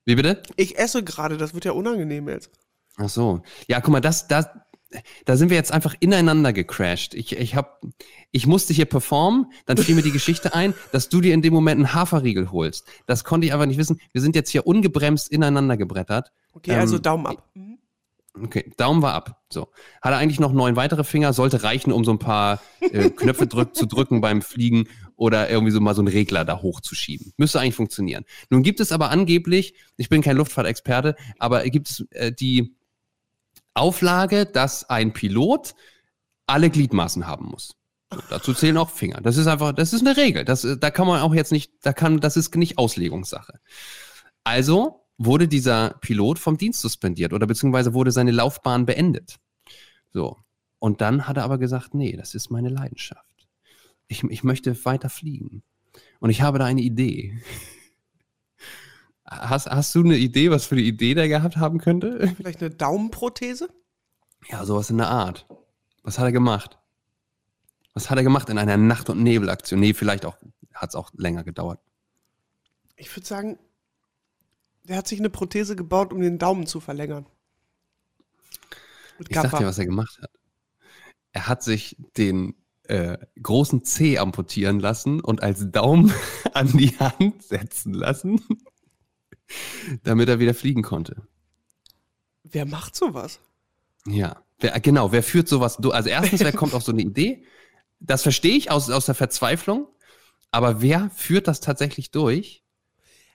Wie 0.05 0.15
bitte? 0.15 0.43
Ich 0.55 0.77
esse 0.77 1.03
gerade, 1.03 1.37
das 1.37 1.53
wird 1.53 1.65
ja 1.65 1.71
unangenehm 1.71 2.29
jetzt. 2.29 2.51
Ach 2.99 3.09
so. 3.09 3.41
Ja, 3.67 3.79
guck 3.79 3.93
mal, 3.93 4.01
das, 4.01 4.27
das, 4.27 4.47
da 5.25 5.38
sind 5.38 5.49
wir 5.49 5.57
jetzt 5.57 5.71
einfach 5.71 5.95
ineinander 5.99 6.51
gecrashed. 6.51 7.13
Ich, 7.13 7.31
ich, 7.31 7.55
hab, 7.55 7.81
ich 8.31 8.45
musste 8.45 8.73
hier 8.73 8.85
performen, 8.85 9.45
dann 9.65 9.77
fiel 9.77 9.95
mir 9.95 10.01
die 10.01 10.12
Geschichte 10.12 10.53
ein, 10.53 10.73
dass 10.91 11.07
du 11.07 11.21
dir 11.21 11.33
in 11.33 11.41
dem 11.41 11.53
Moment 11.53 11.77
einen 11.77 11.93
Haferriegel 11.93 12.51
holst. 12.51 12.88
Das 13.05 13.23
konnte 13.23 13.47
ich 13.47 13.53
einfach 13.53 13.67
nicht 13.67 13.77
wissen. 13.77 14.01
Wir 14.12 14.21
sind 14.21 14.35
jetzt 14.35 14.49
hier 14.49 14.67
ungebremst 14.67 15.31
ineinander 15.31 15.77
gebrettert. 15.77 16.31
Okay, 16.53 16.71
also 16.71 16.75
ähm, 16.75 16.81
also 16.81 16.99
Daumen 16.99 17.25
ab. 17.25 17.49
Okay, 18.41 18.71
Daumen 18.77 19.01
war 19.01 19.13
ab. 19.13 19.41
So. 19.49 19.69
Hat 20.01 20.12
er 20.12 20.17
eigentlich 20.17 20.39
noch 20.39 20.53
neun 20.53 20.75
weitere 20.75 21.03
Finger, 21.03 21.33
sollte 21.33 21.63
reichen, 21.63 21.91
um 21.91 22.03
so 22.03 22.12
ein 22.12 22.19
paar 22.19 22.62
äh, 22.79 23.09
Knöpfe 23.09 23.47
drück, 23.47 23.75
zu 23.75 23.85
drücken 23.85 24.21
beim 24.21 24.41
Fliegen 24.41 24.88
oder 25.15 25.49
irgendwie 25.49 25.71
so 25.71 25.81
mal 25.81 25.95
so 25.95 26.01
einen 26.01 26.09
Regler 26.09 26.45
da 26.45 26.62
hochzuschieben. 26.62 27.33
Müsste 27.38 27.59
eigentlich 27.59 27.75
funktionieren. 27.75 28.25
Nun 28.49 28.63
gibt 28.63 28.79
es 28.79 28.91
aber 28.91 29.09
angeblich, 29.09 29.73
ich 29.97 30.09
bin 30.09 30.21
kein 30.21 30.38
Luftfahrtexperte, 30.38 31.15
aber 31.39 31.63
gibt 31.63 31.89
es 31.89 32.05
äh, 32.12 32.31
die 32.31 32.75
Auflage, 33.73 34.45
dass 34.45 34.89
ein 34.89 35.13
Pilot 35.13 35.75
alle 36.47 36.69
Gliedmaßen 36.69 37.27
haben 37.27 37.45
muss. 37.45 37.75
So, 38.12 38.19
dazu 38.29 38.53
zählen 38.53 38.77
auch 38.77 38.89
Finger. 38.89 39.21
Das 39.21 39.38
ist 39.38 39.47
einfach, 39.47 39.73
das 39.73 39.93
ist 39.93 40.05
eine 40.05 40.17
Regel. 40.17 40.43
Das, 40.43 40.67
da 40.79 40.91
kann 40.91 41.08
man 41.08 41.21
auch 41.21 41.34
jetzt 41.34 41.51
nicht, 41.51 41.73
da 41.84 41.93
kann, 41.93 42.19
das 42.19 42.38
ist 42.38 42.55
nicht 42.55 42.77
Auslegungssache. 42.77 43.60
Also 44.43 45.05
wurde 45.17 45.47
dieser 45.47 45.91
Pilot 46.01 46.39
vom 46.39 46.58
Dienst 46.58 46.79
suspendiert 46.79 47.34
oder 47.34 47.45
beziehungsweise 47.45 47.93
wurde 47.93 48.12
seine 48.12 48.32
Laufbahn 48.32 48.86
beendet. 48.86 49.36
So. 50.12 50.38
Und 50.79 51.01
dann 51.01 51.27
hat 51.27 51.38
er 51.38 51.43
aber 51.43 51.58
gesagt, 51.58 51.93
nee, 51.93 52.15
das 52.15 52.34
ist 52.34 52.49
meine 52.49 52.69
Leidenschaft. 52.69 53.47
Ich, 54.08 54.23
ich 54.23 54.43
möchte 54.43 54.86
weiter 54.86 55.10
fliegen. 55.10 55.62
Und 56.19 56.29
ich 56.29 56.41
habe 56.41 56.58
da 56.58 56.65
eine 56.65 56.82
Idee. 56.82 57.38
Hast, 59.29 59.67
hast 59.67 59.93
du 59.93 60.03
eine 60.03 60.17
Idee, 60.17 60.49
was 60.49 60.65
für 60.65 60.75
eine 60.75 60.83
Idee 60.83 61.13
der 61.13 61.27
gehabt 61.27 61.57
haben 61.57 61.77
könnte? 61.77 62.33
Vielleicht 62.35 62.61
eine 62.61 62.71
Daumenprothese? 62.71 63.69
Ja, 64.49 64.65
sowas 64.65 64.89
in 64.89 64.97
der 64.97 65.09
Art. 65.09 65.45
Was 66.01 66.17
hat 66.17 66.25
er 66.25 66.31
gemacht? 66.31 66.79
Was 67.93 68.09
hat 68.09 68.17
er 68.17 68.23
gemacht 68.23 68.49
in 68.49 68.57
einer 68.57 68.77
Nacht- 68.77 69.09
und 69.09 69.21
Nebelaktion? 69.21 69.79
Nee, 69.79 69.93
vielleicht 69.93 70.25
auch, 70.25 70.35
hat 70.73 70.89
es 70.89 70.95
auch 70.95 71.11
länger 71.15 71.43
gedauert. 71.43 71.79
Ich 72.95 73.15
würde 73.15 73.27
sagen, 73.27 73.59
der 74.83 74.97
hat 74.97 75.07
sich 75.07 75.19
eine 75.19 75.29
Prothese 75.29 75.75
gebaut, 75.75 76.11
um 76.11 76.21
den 76.21 76.39
Daumen 76.39 76.65
zu 76.65 76.79
verlängern. 76.79 77.27
ich 79.19 79.35
sag 79.35 79.55
dir, 79.59 79.67
was 79.67 79.77
er 79.77 79.85
gemacht 79.85 80.17
hat. 80.21 80.31
Er 81.33 81.47
hat 81.47 81.61
sich 81.61 81.97
den 82.17 82.55
äh, 82.83 83.19
großen 83.43 83.85
C 83.85 84.17
amputieren 84.17 84.79
lassen 84.79 85.19
und 85.19 85.43
als 85.43 85.69
Daumen 85.69 86.11
an 86.53 86.69
die 86.69 86.97
Hand 86.97 87.43
setzen 87.43 87.93
lassen 87.93 88.41
damit 90.03 90.29
er 90.29 90.39
wieder 90.39 90.53
fliegen 90.53 90.81
konnte. 90.81 91.21
Wer 92.43 92.65
macht 92.65 92.95
sowas? 92.95 93.39
Ja, 94.05 94.43
wer, 94.59 94.79
genau, 94.79 95.12
wer 95.12 95.23
führt 95.23 95.47
sowas 95.47 95.77
durch? 95.77 95.95
Also 95.95 96.09
erstens, 96.09 96.39
wer 96.41 96.53
kommt 96.53 96.73
auf 96.73 96.83
so 96.83 96.91
eine 96.91 97.01
Idee? 97.01 97.43
Das 97.99 98.23
verstehe 98.23 98.55
ich 98.55 98.71
aus, 98.71 98.89
aus 98.89 99.05
der 99.05 99.15
Verzweiflung, 99.15 99.88
aber 100.51 100.81
wer 100.81 101.09
führt 101.15 101.47
das 101.47 101.59
tatsächlich 101.59 102.12
durch? 102.12 102.63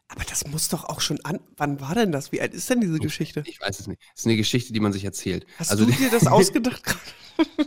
Aber 0.09 0.25
das 0.25 0.47
muss 0.47 0.69
doch 0.69 0.85
auch 0.85 1.01
schon 1.01 1.25
an. 1.25 1.41
Wann 1.57 1.81
war 1.81 1.95
denn 1.95 2.13
das? 2.13 2.31
Wie 2.31 2.41
alt 2.41 2.55
ist 2.55 2.69
denn 2.69 2.81
diese 2.81 2.99
Geschichte? 2.99 3.43
Ich 3.47 3.61
weiß 3.61 3.81
es 3.81 3.87
nicht. 3.87 4.01
Es 4.15 4.21
ist 4.21 4.27
eine 4.27 4.37
Geschichte, 4.37 4.73
die 4.73 4.81
man 4.81 4.93
sich 4.93 5.05
erzählt. 5.05 5.47
Hast 5.59 5.71
also, 5.71 5.87
du 5.87 5.93
dir 5.93 6.11
das 6.11 6.27
ausgedacht 6.27 6.83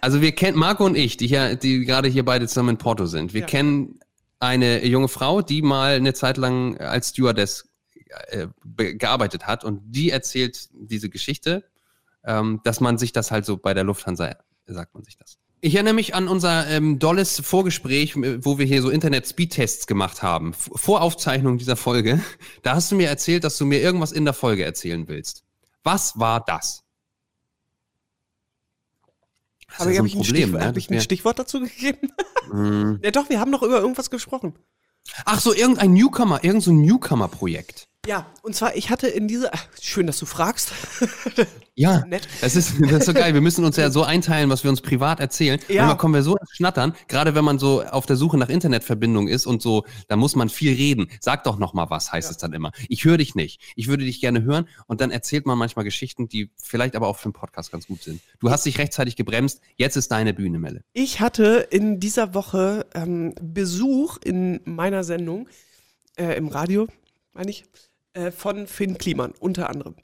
Also 0.00 0.20
wir 0.20 0.32
kennen 0.32 0.58
Marco 0.58 0.84
und 0.84 0.96
ich, 0.96 1.16
die 1.16 1.28
hier, 1.28 1.54
die 1.54 1.84
gerade 1.84 2.08
hier 2.08 2.24
beide 2.24 2.48
zusammen 2.48 2.70
in 2.70 2.78
Porto 2.78 3.06
sind. 3.06 3.34
Wir 3.34 3.42
ja. 3.42 3.46
kennen 3.46 4.00
eine 4.42 4.84
junge 4.84 5.08
Frau, 5.08 5.40
die 5.40 5.62
mal 5.62 5.94
eine 5.94 6.14
Zeit 6.14 6.36
lang 6.36 6.76
als 6.78 7.10
Stewardess 7.10 7.70
äh, 8.28 8.48
gearbeitet 8.94 9.46
hat 9.46 9.64
und 9.64 9.80
die 9.84 10.10
erzählt 10.10 10.68
diese 10.72 11.08
Geschichte, 11.08 11.64
ähm, 12.24 12.60
dass 12.64 12.80
man 12.80 12.98
sich 12.98 13.12
das 13.12 13.30
halt 13.30 13.46
so 13.46 13.56
bei 13.56 13.72
der 13.72 13.84
Lufthansa 13.84 14.36
sagt 14.66 14.94
man 14.94 15.04
sich 15.04 15.16
das. 15.16 15.38
Ich 15.60 15.74
erinnere 15.74 15.94
mich 15.94 16.14
an 16.14 16.26
unser 16.26 16.66
ähm, 16.68 16.98
dolles 16.98 17.40
Vorgespräch, 17.40 18.16
wo 18.16 18.58
wir 18.58 18.66
hier 18.66 18.82
so 18.82 18.90
Internet-Speedtests 18.90 19.86
gemacht 19.86 20.22
haben, 20.22 20.54
vor 20.54 21.02
Aufzeichnung 21.02 21.58
dieser 21.58 21.76
Folge. 21.76 22.20
Da 22.62 22.74
hast 22.74 22.90
du 22.90 22.96
mir 22.96 23.08
erzählt, 23.08 23.44
dass 23.44 23.58
du 23.58 23.64
mir 23.64 23.80
irgendwas 23.80 24.10
in 24.10 24.24
der 24.24 24.34
Folge 24.34 24.64
erzählen 24.64 25.06
willst. 25.06 25.44
Was 25.84 26.18
war 26.18 26.44
das? 26.44 26.81
Das 29.72 29.80
Aber 29.80 29.90
ja 29.90 29.96
so 29.96 30.02
ein 30.02 30.06
ich, 30.06 30.14
Problem, 30.14 30.54
ein, 30.56 30.72
ne? 30.72 30.78
ich 30.78 30.90
ein 30.90 31.00
Stichwort 31.00 31.38
dazu 31.38 31.60
gegeben? 31.60 32.10
Mm. 32.50 32.94
ja 33.02 33.10
doch, 33.10 33.28
wir 33.28 33.40
haben 33.40 33.50
noch 33.50 33.62
über 33.62 33.80
irgendwas 33.80 34.10
gesprochen. 34.10 34.54
Ach 35.24 35.40
so, 35.40 35.52
irgendein 35.54 35.92
Newcomer, 35.92 36.44
irgendein 36.44 36.60
so 36.60 36.72
Newcomer-Projekt. 36.72 37.88
Ja, 38.04 38.26
und 38.42 38.56
zwar, 38.56 38.74
ich 38.74 38.90
hatte 38.90 39.06
in 39.06 39.28
dieser. 39.28 39.52
Schön, 39.80 40.06
dass 40.08 40.18
du 40.18 40.26
fragst. 40.26 40.72
Ja, 41.74 42.04
nett. 42.04 42.28
Das 42.42 42.54
ist, 42.54 42.74
das 42.82 42.92
ist 42.92 43.06
so 43.06 43.14
geil. 43.14 43.32
Wir 43.32 43.40
müssen 43.40 43.64
uns 43.64 43.76
ja 43.78 43.90
so 43.90 44.02
einteilen, 44.02 44.50
was 44.50 44.62
wir 44.62 44.70
uns 44.70 44.82
privat 44.82 45.20
erzählen. 45.20 45.58
Ja. 45.68 45.82
Manchmal 45.82 45.96
kommen 45.96 46.14
wir 46.14 46.22
so 46.22 46.36
ins 46.36 46.50
Schnattern, 46.50 46.94
gerade 47.08 47.34
wenn 47.34 47.46
man 47.46 47.58
so 47.58 47.82
auf 47.82 48.04
der 48.04 48.16
Suche 48.16 48.36
nach 48.36 48.50
Internetverbindung 48.50 49.26
ist 49.26 49.46
und 49.46 49.62
so, 49.62 49.86
da 50.06 50.16
muss 50.16 50.36
man 50.36 50.50
viel 50.50 50.74
reden. 50.74 51.08
Sag 51.20 51.44
doch 51.44 51.58
noch 51.58 51.72
mal 51.72 51.88
was, 51.88 52.12
heißt 52.12 52.28
ja. 52.28 52.32
es 52.32 52.36
dann 52.36 52.52
immer. 52.52 52.72
Ich 52.90 53.06
höre 53.06 53.16
dich 53.16 53.34
nicht. 53.34 53.58
Ich 53.74 53.88
würde 53.88 54.04
dich 54.04 54.20
gerne 54.20 54.42
hören 54.42 54.68
und 54.86 55.00
dann 55.00 55.10
erzählt 55.10 55.46
man 55.46 55.56
manchmal 55.56 55.86
Geschichten, 55.86 56.28
die 56.28 56.50
vielleicht 56.62 56.94
aber 56.94 57.08
auch 57.08 57.16
für 57.16 57.30
den 57.30 57.32
Podcast 57.32 57.72
ganz 57.72 57.86
gut 57.86 58.02
sind. 58.02 58.20
Du 58.38 58.50
hast 58.50 58.66
dich 58.66 58.76
rechtzeitig 58.78 59.16
gebremst. 59.16 59.62
Jetzt 59.76 59.96
ist 59.96 60.12
deine 60.12 60.34
Bühne, 60.34 60.58
Melle. 60.58 60.84
Ich 60.92 61.20
hatte 61.20 61.66
in 61.70 62.00
dieser 62.00 62.34
Woche 62.34 62.84
ähm, 62.94 63.34
Besuch 63.40 64.18
in 64.22 64.60
meiner 64.66 65.04
Sendung 65.04 65.48
äh, 66.16 66.36
im 66.36 66.48
Radio, 66.48 66.86
meine 67.32 67.50
ich 67.50 67.64
äh, 68.14 68.30
von 68.30 68.66
Finn 68.66 68.98
Kliman, 68.98 69.32
unter 69.40 69.68
anderem. 69.68 69.96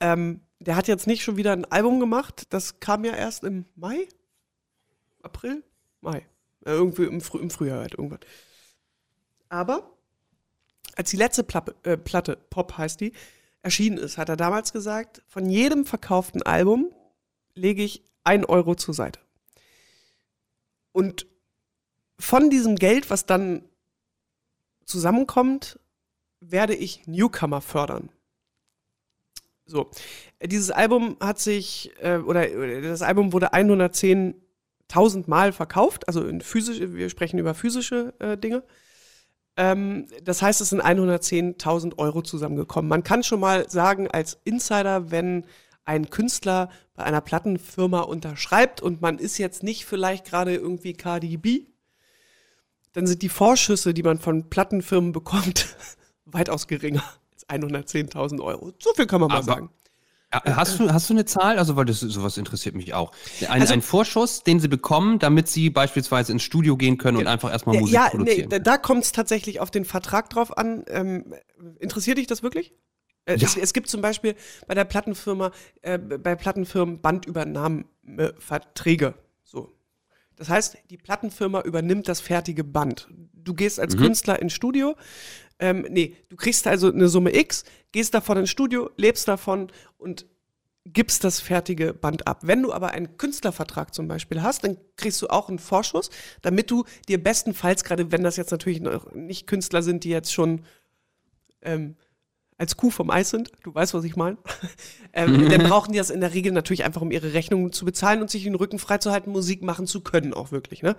Ähm, 0.00 0.40
der 0.58 0.76
hat 0.76 0.88
jetzt 0.88 1.06
nicht 1.06 1.22
schon 1.22 1.36
wieder 1.36 1.52
ein 1.52 1.64
Album 1.64 2.00
gemacht, 2.00 2.44
das 2.50 2.80
kam 2.80 3.04
ja 3.04 3.14
erst 3.14 3.44
im 3.44 3.64
Mai? 3.76 4.08
April? 5.22 5.64
Mai. 6.00 6.26
Äh, 6.64 6.72
irgendwie 6.72 7.04
im, 7.04 7.20
Früh, 7.20 7.38
im 7.38 7.50
Frühjahr 7.50 7.80
halt 7.80 7.94
irgendwann. 7.94 8.20
Aber 9.48 9.90
als 10.96 11.10
die 11.10 11.16
letzte 11.16 11.42
Platte, 11.42 11.74
äh, 11.82 11.96
Platte, 11.96 12.36
Pop 12.50 12.76
heißt 12.76 13.00
die, 13.00 13.12
erschienen 13.62 13.98
ist, 13.98 14.18
hat 14.18 14.28
er 14.28 14.36
damals 14.36 14.72
gesagt, 14.72 15.22
von 15.28 15.48
jedem 15.48 15.86
verkauften 15.86 16.42
Album 16.42 16.92
lege 17.54 17.82
ich 17.82 18.02
ein 18.22 18.44
Euro 18.44 18.74
zur 18.74 18.94
Seite. 18.94 19.20
Und 20.92 21.26
von 22.18 22.50
diesem 22.50 22.76
Geld, 22.76 23.10
was 23.10 23.26
dann 23.26 23.64
zusammenkommt, 24.84 25.79
werde 26.40 26.74
ich 26.74 27.06
Newcomer 27.06 27.60
fördern. 27.60 28.10
So, 29.66 29.90
dieses 30.42 30.70
Album 30.70 31.16
hat 31.20 31.38
sich, 31.38 31.92
äh, 32.02 32.16
oder, 32.16 32.48
das 32.80 33.02
Album 33.02 33.32
wurde 33.32 33.52
110.000 33.54 35.24
Mal 35.28 35.52
verkauft, 35.52 36.08
also 36.08 36.26
in 36.26 36.40
physisch, 36.40 36.80
wir 36.80 37.08
sprechen 37.08 37.38
über 37.38 37.54
physische 37.54 38.12
äh, 38.18 38.36
Dinge. 38.36 38.64
Ähm, 39.56 40.06
das 40.24 40.42
heißt, 40.42 40.60
es 40.60 40.70
sind 40.70 40.82
110.000 40.82 41.98
Euro 41.98 42.22
zusammengekommen. 42.22 42.88
Man 42.88 43.04
kann 43.04 43.22
schon 43.22 43.40
mal 43.40 43.68
sagen, 43.70 44.08
als 44.08 44.40
Insider, 44.44 45.10
wenn 45.10 45.44
ein 45.84 46.10
Künstler 46.10 46.70
bei 46.94 47.04
einer 47.04 47.20
Plattenfirma 47.20 48.00
unterschreibt 48.00 48.80
und 48.80 49.00
man 49.00 49.18
ist 49.18 49.38
jetzt 49.38 49.62
nicht 49.62 49.84
vielleicht 49.84 50.24
gerade 50.24 50.54
irgendwie 50.54 50.94
KDB, 50.94 51.66
dann 52.92 53.06
sind 53.06 53.22
die 53.22 53.28
Vorschüsse, 53.28 53.94
die 53.94 54.02
man 54.02 54.18
von 54.18 54.50
Plattenfirmen 54.50 55.12
bekommt, 55.12 55.76
weitaus 56.32 56.66
geringer 56.66 57.04
als 57.32 57.46
110.000 57.48 58.40
Euro. 58.40 58.72
So 58.78 58.92
viel 58.94 59.06
kann 59.06 59.20
man 59.20 59.28
mal 59.28 59.42
sagen. 59.42 59.68
Hast 60.32 60.78
du, 60.78 60.88
hast 60.92 61.10
du 61.10 61.14
eine 61.14 61.24
Zahl? 61.24 61.58
Also, 61.58 61.74
weil 61.74 61.86
das 61.86 61.98
sowas 61.98 62.36
interessiert 62.36 62.76
mich 62.76 62.94
auch. 62.94 63.10
Ein, 63.48 63.62
also, 63.62 63.72
ein 63.72 63.82
Vorschuss, 63.82 64.44
den 64.44 64.60
sie 64.60 64.68
bekommen, 64.68 65.18
damit 65.18 65.48
sie 65.48 65.70
beispielsweise 65.70 66.30
ins 66.30 66.44
Studio 66.44 66.76
gehen 66.76 66.98
können 66.98 67.16
und 67.16 67.26
einfach 67.26 67.50
erstmal 67.50 67.80
Musik 67.80 67.94
ja, 67.94 68.10
produzieren. 68.10 68.48
Nee, 68.48 68.60
da 68.60 68.78
kommt 68.78 69.02
es 69.02 69.10
tatsächlich 69.10 69.58
auf 69.58 69.72
den 69.72 69.84
Vertrag 69.84 70.30
drauf 70.30 70.56
an. 70.56 70.84
Ähm, 70.86 71.34
interessiert 71.80 72.16
dich 72.18 72.28
das 72.28 72.44
wirklich? 72.44 72.72
Äh, 73.24 73.38
Ja. 73.38 73.48
es, 73.48 73.56
es 73.56 73.72
gibt 73.72 73.88
zum 73.88 74.02
Beispiel 74.02 74.36
bei 74.68 74.74
der 74.74 74.84
Plattenfirma, 74.84 75.50
äh, 75.82 75.98
bei 75.98 76.36
Plattenfirmen 76.36 77.00
Bandübernahmeverträge. 77.00 79.14
So. 79.42 79.72
Das 80.36 80.48
heißt, 80.48 80.76
die 80.90 80.96
Plattenfirma 80.96 81.62
übernimmt 81.62 82.06
das 82.06 82.20
fertige 82.20 82.62
Band. 82.62 83.08
Du 83.34 83.52
gehst 83.52 83.80
als 83.80 83.96
Künstler 83.96 84.40
ins 84.40 84.52
Studio, 84.52 84.94
ähm, 85.60 85.86
nee, 85.88 86.16
du 86.28 86.36
kriegst 86.36 86.66
also 86.66 86.90
eine 86.90 87.08
Summe 87.08 87.34
X, 87.36 87.64
gehst 87.92 88.14
davon 88.14 88.38
ins 88.38 88.50
Studio, 88.50 88.90
lebst 88.96 89.28
davon 89.28 89.70
und 89.98 90.26
gibst 90.86 91.24
das 91.24 91.40
fertige 91.40 91.92
Band 91.92 92.26
ab. 92.26 92.40
Wenn 92.42 92.62
du 92.62 92.72
aber 92.72 92.92
einen 92.92 93.18
Künstlervertrag 93.18 93.94
zum 93.94 94.08
Beispiel 94.08 94.42
hast, 94.42 94.64
dann 94.64 94.78
kriegst 94.96 95.20
du 95.20 95.28
auch 95.28 95.48
einen 95.48 95.58
Vorschuss, 95.58 96.10
damit 96.40 96.70
du 96.70 96.84
dir 97.08 97.22
bestenfalls, 97.22 97.84
gerade 97.84 98.10
wenn 98.10 98.22
das 98.22 98.36
jetzt 98.36 98.50
natürlich 98.50 98.80
noch 98.80 99.12
nicht 99.12 99.46
Künstler 99.46 99.82
sind, 99.82 100.04
die 100.04 100.10
jetzt 100.10 100.32
schon 100.32 100.64
ähm, 101.60 101.96
als 102.60 102.76
Kuh 102.76 102.90
vom 102.90 103.08
Eis 103.08 103.30
sind, 103.30 103.50
du 103.62 103.74
weißt, 103.74 103.94
was 103.94 104.04
ich 104.04 104.16
meine, 104.16 104.36
ähm, 105.14 105.48
dann 105.48 105.62
brauchen 105.62 105.92
die 105.92 105.98
das 105.98 106.10
in 106.10 106.20
der 106.20 106.34
Regel 106.34 106.52
natürlich 106.52 106.84
einfach, 106.84 107.00
um 107.00 107.10
ihre 107.10 107.32
Rechnungen 107.32 107.72
zu 107.72 107.86
bezahlen 107.86 108.20
und 108.20 108.30
sich 108.30 108.44
den 108.44 108.54
Rücken 108.54 108.78
freizuhalten, 108.78 109.32
Musik 109.32 109.62
machen 109.62 109.86
zu 109.86 110.02
können, 110.02 110.34
auch 110.34 110.52
wirklich. 110.52 110.82
Ne? 110.82 110.94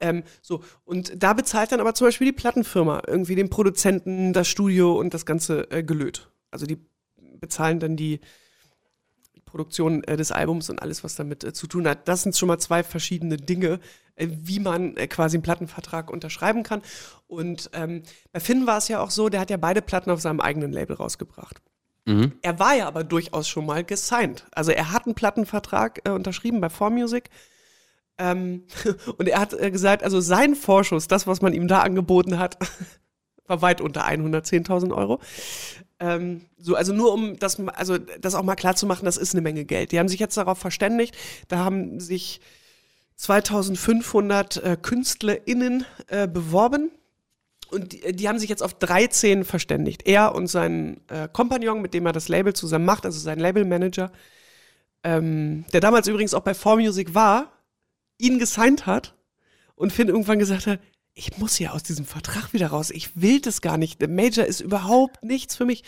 Ähm, 0.00 0.24
so, 0.40 0.64
und 0.86 1.22
da 1.22 1.34
bezahlt 1.34 1.72
dann 1.72 1.80
aber 1.80 1.94
zum 1.94 2.06
Beispiel 2.06 2.28
die 2.28 2.32
Plattenfirma 2.32 3.02
irgendwie 3.06 3.34
den 3.34 3.50
Produzenten, 3.50 4.32
das 4.32 4.48
Studio 4.48 4.98
und 4.98 5.12
das 5.12 5.26
ganze 5.26 5.70
äh, 5.70 5.82
Gelöt. 5.82 6.30
Also 6.50 6.64
die 6.64 6.78
bezahlen 7.38 7.80
dann 7.80 7.96
die 7.96 8.20
Produktion 9.54 10.02
äh, 10.02 10.16
des 10.16 10.32
Albums 10.32 10.68
und 10.68 10.82
alles, 10.82 11.04
was 11.04 11.14
damit 11.14 11.44
äh, 11.44 11.52
zu 11.52 11.68
tun 11.68 11.86
hat. 11.86 12.08
Das 12.08 12.24
sind 12.24 12.36
schon 12.36 12.48
mal 12.48 12.58
zwei 12.58 12.82
verschiedene 12.82 13.36
Dinge, 13.36 13.78
äh, 14.16 14.26
wie 14.28 14.58
man 14.58 14.96
quasi 14.96 15.36
einen 15.36 15.44
Plattenvertrag 15.44 16.10
unterschreiben 16.10 16.64
kann. 16.64 16.82
Und 17.28 17.70
ähm, 17.72 18.02
bei 18.32 18.40
Finn 18.40 18.66
war 18.66 18.78
es 18.78 18.88
ja 18.88 19.00
auch 19.00 19.10
so, 19.10 19.28
der 19.28 19.38
hat 19.38 19.50
ja 19.50 19.56
beide 19.56 19.80
Platten 19.80 20.10
auf 20.10 20.20
seinem 20.20 20.40
eigenen 20.40 20.72
Label 20.72 20.96
rausgebracht. 20.96 21.62
Mhm. 22.04 22.32
Er 22.42 22.58
war 22.58 22.74
ja 22.74 22.88
aber 22.88 23.04
durchaus 23.04 23.46
schon 23.46 23.64
mal 23.64 23.84
gesigned. 23.84 24.44
Also 24.50 24.72
er 24.72 24.90
hat 24.90 25.06
einen 25.06 25.14
Plattenvertrag 25.14 26.00
äh, 26.02 26.10
unterschrieben 26.10 26.60
bei 26.60 26.66
4Music. 26.66 27.26
Ähm, 28.18 28.64
und 29.18 29.28
er 29.28 29.38
hat 29.38 29.52
äh, 29.52 29.70
gesagt, 29.70 30.02
also 30.02 30.20
sein 30.20 30.56
Vorschuss, 30.56 31.06
das, 31.06 31.28
was 31.28 31.42
man 31.42 31.52
ihm 31.52 31.68
da 31.68 31.82
angeboten 31.82 32.40
hat, 32.40 32.58
war 33.46 33.62
weit 33.62 33.80
unter 33.80 34.04
110.000 34.04 34.92
Euro. 34.92 35.20
Ähm, 36.00 36.46
so, 36.58 36.74
also 36.74 36.92
nur 36.92 37.12
um 37.12 37.38
das, 37.38 37.60
also 37.68 37.98
das 37.98 38.34
auch 38.34 38.42
mal 38.42 38.56
klar 38.56 38.74
zu 38.76 38.86
machen, 38.86 39.04
das 39.04 39.16
ist 39.16 39.34
eine 39.34 39.42
Menge 39.42 39.64
Geld. 39.64 39.92
Die 39.92 39.98
haben 39.98 40.08
sich 40.08 40.20
jetzt 40.20 40.36
darauf 40.36 40.58
verständigt, 40.58 41.16
da 41.48 41.58
haben 41.58 42.00
sich 42.00 42.40
2500 43.16 44.56
äh, 44.56 44.76
KünstlerInnen 44.80 45.84
äh, 46.08 46.26
beworben 46.26 46.90
und 47.70 47.92
die, 47.92 48.12
die 48.12 48.28
haben 48.28 48.38
sich 48.38 48.50
jetzt 48.50 48.62
auf 48.62 48.74
13 48.74 49.44
verständigt. 49.44 50.06
Er 50.06 50.34
und 50.34 50.48
sein 50.48 51.00
äh, 51.08 51.28
Kompagnon, 51.32 51.80
mit 51.80 51.94
dem 51.94 52.06
er 52.06 52.12
das 52.12 52.28
Label 52.28 52.52
zusammen 52.54 52.84
macht, 52.84 53.06
also 53.06 53.18
sein 53.18 53.38
Labelmanager, 53.38 54.10
ähm, 55.04 55.64
der 55.72 55.80
damals 55.80 56.08
übrigens 56.08 56.34
auch 56.34 56.42
bei 56.42 56.52
4Music 56.52 57.14
war, 57.14 57.52
ihn 58.18 58.38
gesigned 58.38 58.86
hat 58.86 59.14
und 59.76 59.92
Finn 59.92 60.08
irgendwann 60.08 60.38
gesagt 60.38 60.66
hat, 60.66 60.80
ich 61.14 61.38
muss 61.38 61.54
hier 61.56 61.72
aus 61.74 61.82
diesem 61.82 62.04
Vertrag 62.04 62.52
wieder 62.52 62.68
raus. 62.68 62.90
Ich 62.90 63.20
will 63.20 63.40
das 63.40 63.60
gar 63.60 63.78
nicht. 63.78 64.00
Der 64.00 64.08
Major 64.08 64.44
ist 64.44 64.60
überhaupt 64.60 65.22
nichts 65.24 65.54
für 65.56 65.64
mich. 65.64 65.84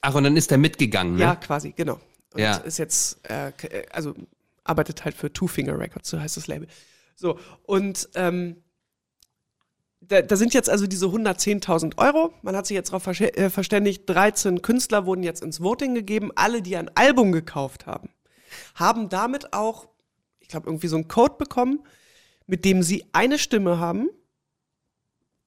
Ach, 0.00 0.14
und 0.14 0.24
dann 0.24 0.36
ist 0.36 0.50
er 0.50 0.58
mitgegangen, 0.58 1.14
ne? 1.14 1.22
Ja, 1.22 1.36
quasi, 1.36 1.72
genau. 1.72 2.00
Und 2.34 2.40
Ja. 2.40 2.56
ist 2.58 2.78
jetzt, 2.78 3.18
äh, 3.30 3.52
also 3.90 4.14
arbeitet 4.64 5.04
halt 5.04 5.14
für 5.16 5.32
Two 5.32 5.46
Finger 5.46 5.78
Records, 5.78 6.10
so 6.10 6.20
heißt 6.20 6.36
das 6.36 6.48
Label. 6.48 6.68
So, 7.14 7.38
und 7.62 8.08
ähm, 8.14 8.62
da, 10.00 10.22
da 10.22 10.36
sind 10.36 10.52
jetzt 10.52 10.68
also 10.68 10.86
diese 10.86 11.06
110.000 11.06 11.96
Euro. 11.98 12.32
Man 12.42 12.54
hat 12.56 12.66
sich 12.66 12.74
jetzt 12.74 12.92
darauf 12.92 13.06
äh, 13.06 13.50
verständigt, 13.50 14.02
13 14.06 14.62
Künstler 14.62 15.06
wurden 15.06 15.22
jetzt 15.22 15.42
ins 15.42 15.60
Voting 15.60 15.94
gegeben. 15.94 16.30
Alle, 16.34 16.60
die 16.62 16.76
ein 16.76 16.90
Album 16.94 17.32
gekauft 17.32 17.86
haben, 17.86 18.10
haben 18.74 19.08
damit 19.08 19.52
auch, 19.52 19.88
ich 20.40 20.48
glaube, 20.48 20.66
irgendwie 20.68 20.88
so 20.88 20.96
einen 20.96 21.08
Code 21.08 21.36
bekommen, 21.38 21.84
mit 22.46 22.64
dem 22.64 22.82
sie 22.82 23.04
eine 23.12 23.38
Stimme 23.38 23.78
haben, 23.78 24.08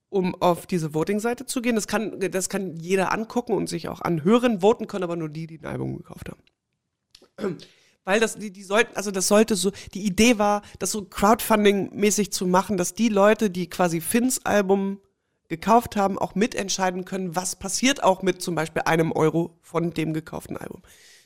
um 0.10 0.36
auf 0.41 0.65
diese 0.65 0.93
Voting-Seite 0.93 1.45
zu 1.45 1.62
gehen. 1.62 1.76
Das 1.76 1.88
kann, 1.88 2.19
das 2.19 2.50
kann 2.50 2.76
jeder 2.76 3.12
angucken 3.12 3.54
und 3.54 3.69
sich 3.69 3.88
auch 3.88 4.02
anhören. 4.02 4.62
Voten 4.62 4.88
können 4.88 5.04
aber 5.04 5.15
nur 5.15 5.30
die, 5.30 5.48
die 5.48 5.60
ein 5.60 5.65
Album 5.65 5.98
gekauft 5.98 6.30
haben. 6.30 7.58
Weil 8.06 8.19
das, 8.19 8.38
die, 8.38 8.52
die 8.52 8.63
sollten, 8.63 8.95
also 8.95 9.12
das 9.12 9.28
sollte 9.28 9.56
so, 9.56 9.72
die 9.93 10.04
Idee 10.04 10.39
war, 10.39 10.63
das 10.80 10.91
so 10.91 11.02
Crowdfunding-mäßig 11.02 12.32
zu 12.32 12.48
machen, 12.48 12.78
dass 12.78 12.95
die 12.95 13.10
Leute, 13.10 13.52
die 13.52 13.69
quasi 13.69 14.02
Finns 14.02 14.45
Album 14.45 15.00
gekauft 15.48 15.95
haben, 15.95 16.17
auch 16.17 16.34
mitentscheiden 16.34 17.06
können, 17.06 17.36
was 17.36 17.58
passiert 17.58 18.04
auch 18.04 18.22
mit 18.24 18.41
zum 18.41 18.56
Beispiel 18.56 18.84
einem 18.84 19.12
Euro 19.12 19.58
von 19.62 19.93
dem 19.93 20.13
gekauften 20.13 20.58
Album. 20.58 20.82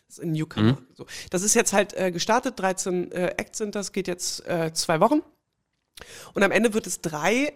Das 0.08 0.18
ist 0.18 0.24
in 0.24 0.32
Newcomer. 0.32 0.78
So. 0.94 1.06
Das 1.30 1.44
ist 1.44 1.54
jetzt 1.54 1.74
halt 1.74 1.94
äh, 1.94 2.12
gestartet, 2.12 2.60
13 2.60 3.12
äh, 3.12 3.28
Acts 3.38 3.60
sind 3.60 3.76
das, 3.76 3.92
geht 3.92 4.08
jetzt 4.08 4.46
äh, 4.48 4.74
zwei 4.74 5.00
Wochen. 5.00 5.22
Und 6.34 6.44
am 6.44 6.52
Ende 6.52 6.74
wird 6.74 6.88
es 6.88 7.02
drei 7.02 7.54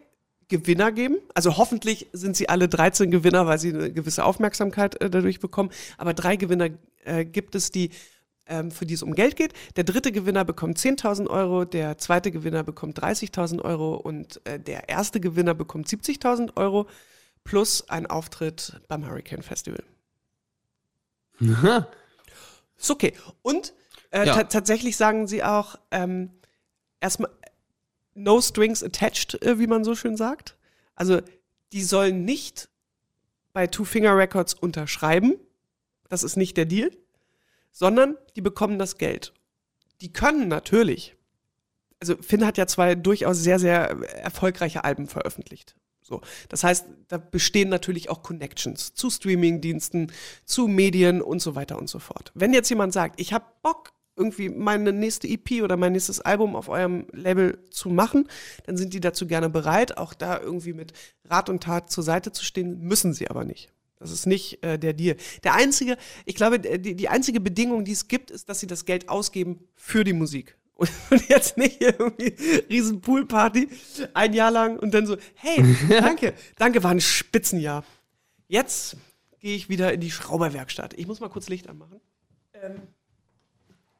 Gewinner 0.50 0.92
geben. 0.92 1.18
Also 1.34 1.58
hoffentlich 1.58 2.08
sind 2.14 2.38
sie 2.38 2.50
alle 2.50 2.68
13 2.70 3.12
Gewinner, 3.12 3.48
weil 3.48 3.60
sie 3.60 3.74
eine 3.74 3.92
gewisse 3.92 4.24
Aufmerksamkeit 4.24 5.00
äh, 5.02 5.10
dadurch 5.10 5.40
bekommen. 5.40 5.70
Aber 5.98 6.14
drei 6.14 6.36
Gewinner 6.38 6.70
äh, 7.04 7.26
gibt 7.26 7.56
es, 7.56 7.72
die 7.72 7.90
ähm, 8.50 8.72
für 8.72 8.86
die 8.86 8.94
es 8.94 9.04
um 9.04 9.14
Geld 9.14 9.36
geht. 9.36 9.54
Der 9.76 9.84
dritte 9.84 10.12
Gewinner 10.14 10.46
bekommt 10.46 10.78
10.000 10.78 11.28
Euro, 11.30 11.66
der 11.66 11.98
zweite 11.98 12.32
Gewinner 12.32 12.64
bekommt 12.64 12.98
30.000 12.98 13.62
Euro 13.62 13.96
und 13.96 14.40
äh, 14.46 14.58
der 14.60 14.88
erste 14.88 15.20
Gewinner 15.20 15.54
bekommt 15.54 15.88
70.000 15.88 16.56
Euro 16.56 16.88
plus 17.44 17.90
ein 17.90 18.06
Auftritt 18.06 18.80
beim 18.88 19.06
Hurricane 19.06 19.42
Festival. 19.42 19.84
Ist 22.78 22.90
okay. 22.92 23.14
Und 23.42 23.74
äh, 24.12 24.26
Ja. 24.26 24.34
ta 24.36 24.44
tatsächlich 24.46 24.96
sagen 24.98 25.28
sie 25.28 25.44
auch 25.44 25.76
ähm, 25.92 26.32
erstmal 27.00 27.32
no 28.18 28.42
strings 28.42 28.84
attached, 28.84 29.42
äh, 29.42 29.60
wie 29.60 29.68
man 29.68 29.84
so 29.84 29.96
schön 29.96 30.18
sagt. 30.18 30.58
Also 30.96 31.22
die 31.72 31.84
sollen 31.84 32.26
nicht 32.26 32.70
bei 33.54 33.68
Two 33.68 33.86
Finger 33.86 34.18
Records 34.18 34.54
unterschreiben. 34.54 35.36
Das 36.10 36.24
ist 36.24 36.36
nicht 36.36 36.58
der 36.58 36.66
Deal, 36.66 36.92
sondern 37.72 38.18
die 38.36 38.42
bekommen 38.42 38.80
das 38.80 38.98
Geld. 38.98 39.34
Die 40.02 40.14
können 40.14 40.48
natürlich. 40.48 41.16
Also 42.00 42.16
Finn 42.22 42.46
hat 42.46 42.58
ja 42.58 42.68
zwei 42.68 42.96
durchaus 42.96 43.40
sehr, 43.40 43.60
sehr 43.60 43.90
erfolgreiche 44.24 44.84
Alben 44.84 45.08
veröffentlicht. 45.08 45.76
So. 46.02 46.22
Das 46.48 46.64
heißt, 46.64 46.86
da 47.10 47.18
bestehen 47.18 47.70
natürlich 47.70 48.10
auch 48.10 48.24
Connections 48.24 48.94
zu 48.94 49.10
Streamingdiensten, 49.10 50.12
zu 50.46 50.68
Medien 50.68 51.22
und 51.22 51.42
so 51.42 51.56
weiter 51.56 51.78
und 51.78 51.90
so 51.90 52.00
fort. 52.00 52.32
Wenn 52.34 52.54
jetzt 52.54 52.70
jemand 52.70 52.94
sagt, 52.94 53.20
ich 53.20 53.34
habe 53.34 53.46
Bock, 53.62 53.92
irgendwie 54.18 54.50
meine 54.50 54.92
nächste 54.92 55.28
EP 55.28 55.64
oder 55.64 55.78
mein 55.78 55.94
nächstes 55.94 56.20
Album 56.20 56.56
auf 56.56 56.70
eurem 56.70 57.08
Label 57.14 57.64
zu 57.70 57.90
machen, 57.90 58.28
dann 58.66 58.76
sind 58.76 58.94
die 58.94 59.00
dazu 59.00 59.28
gerne 59.28 59.50
bereit, 59.50 59.98
auch 59.98 60.14
da 60.14 60.40
irgendwie 60.40 60.74
mit 60.74 60.94
Rat 61.26 61.50
und 61.50 61.64
Tat 61.64 61.92
zur 61.92 62.04
Seite 62.04 62.32
zu 62.32 62.44
stehen, 62.44 62.80
müssen 62.80 63.14
sie 63.14 63.30
aber 63.30 63.46
nicht. 63.46 63.72
Das 64.00 64.12
ist 64.12 64.26
nicht 64.26 64.64
äh, 64.64 64.78
der 64.78 64.94
Deal. 64.94 65.18
Der 65.44 65.54
einzige, 65.54 65.98
ich 66.26 66.36
glaube, 66.36 66.60
die, 66.60 66.96
die 66.96 67.10
einzige 67.10 67.40
Bedingung, 67.40 67.84
die 67.84 67.94
es 67.94 68.08
gibt, 68.08 68.32
ist, 68.32 68.50
dass 68.50 68.60
sie 68.60 68.68
das 68.68 68.86
Geld 68.86 69.10
ausgeben 69.10 69.68
für 69.76 70.04
die 70.04 70.14
Musik. 70.14 70.58
Und 70.78 70.92
jetzt 71.28 71.58
nicht 71.58 71.82
irgendwie 71.82 72.36
riesen 72.70 73.02
Poolparty 73.02 73.68
ein 74.14 74.34
Jahr 74.34 74.52
lang 74.52 74.78
und 74.78 74.94
dann 74.94 75.08
so, 75.08 75.18
hey, 75.34 75.64
danke, 75.90 76.36
danke, 76.56 76.84
war 76.84 76.92
ein 76.92 77.02
Spitzenjahr. 77.02 77.84
Jetzt 78.48 78.96
gehe 79.40 79.56
ich 79.56 79.70
wieder 79.70 79.92
in 79.92 80.02
die 80.02 80.12
Schrauberwerkstatt. 80.12 80.94
Ich 80.94 81.08
muss 81.08 81.20
mal 81.20 81.30
kurz 81.30 81.50
Licht 81.50 81.68
anmachen. 81.68 82.00
Ähm, 82.54 82.82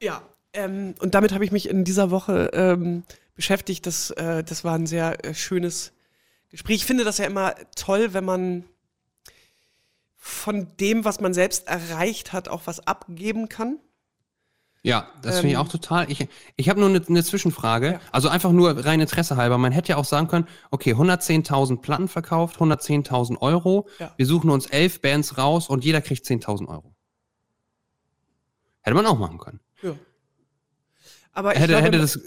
ja, 0.02 0.22
ähm, 0.54 0.96
und 1.00 1.14
damit 1.16 1.34
habe 1.34 1.46
ich 1.46 1.52
mich 1.52 1.70
in 1.70 1.84
dieser 1.84 2.12
Woche 2.12 2.50
ähm, 2.54 3.04
beschäftigt. 3.36 3.86
Das, 3.86 4.12
äh, 4.12 4.44
das 4.44 4.64
war 4.64 4.76
ein 4.76 4.88
sehr 4.88 5.24
äh, 5.24 5.34
schönes 5.34 5.94
Gespräch. 6.50 6.78
Ich 6.78 6.86
finde 6.86 7.04
das 7.04 7.20
ja 7.20 7.26
immer 7.26 7.56
toll, 7.76 8.14
wenn 8.14 8.26
man 8.26 8.66
von 10.16 10.68
dem, 10.80 11.06
was 11.06 11.22
man 11.22 11.34
selbst 11.34 11.68
erreicht 11.68 12.34
hat, 12.34 12.50
auch 12.50 12.64
was 12.66 12.86
abgeben 12.86 13.48
kann. 13.48 13.80
Ja, 14.84 15.08
das 15.22 15.36
finde 15.36 15.50
ich 15.50 15.54
Ähm, 15.56 15.60
auch 15.60 15.68
total. 15.68 16.10
Ich, 16.10 16.28
ich 16.56 16.70
habe 16.70 16.80
nur 16.80 16.90
eine 16.90 17.02
ne 17.08 17.24
Zwischenfrage. 17.24 17.94
Ja. 17.94 18.00
Also 18.12 18.30
einfach 18.30 18.52
nur 18.52 18.86
rein 18.86 19.02
Interesse 19.02 19.36
halber. 19.36 19.58
Man 19.58 19.72
hätte 19.72 19.90
ja 19.90 19.98
auch 19.98 20.06
sagen 20.06 20.28
können, 20.28 20.48
okay, 20.72 20.94
110.000 20.94 21.82
Platten 21.82 22.08
verkauft, 22.08 22.58
110.000 22.58 23.40
Euro. 23.42 23.88
Ja. 24.00 24.14
Wir 24.16 24.26
suchen 24.26 24.50
uns 24.50 24.66
elf 24.68 25.02
Bands 25.02 25.38
raus 25.38 25.70
und 25.70 25.84
jeder 25.84 26.02
kriegt 26.02 26.26
10.000 26.26 26.68
Euro. 26.68 26.94
Hätte 28.82 28.96
man 28.96 29.06
auch 29.06 29.20
machen 29.20 29.38
können. 29.40 29.60
Aber 31.38 31.54
ich 31.54 31.60
Hätte, 31.60 31.74
glaube, 31.74 31.86
hätte 31.86 31.98
das. 32.00 32.20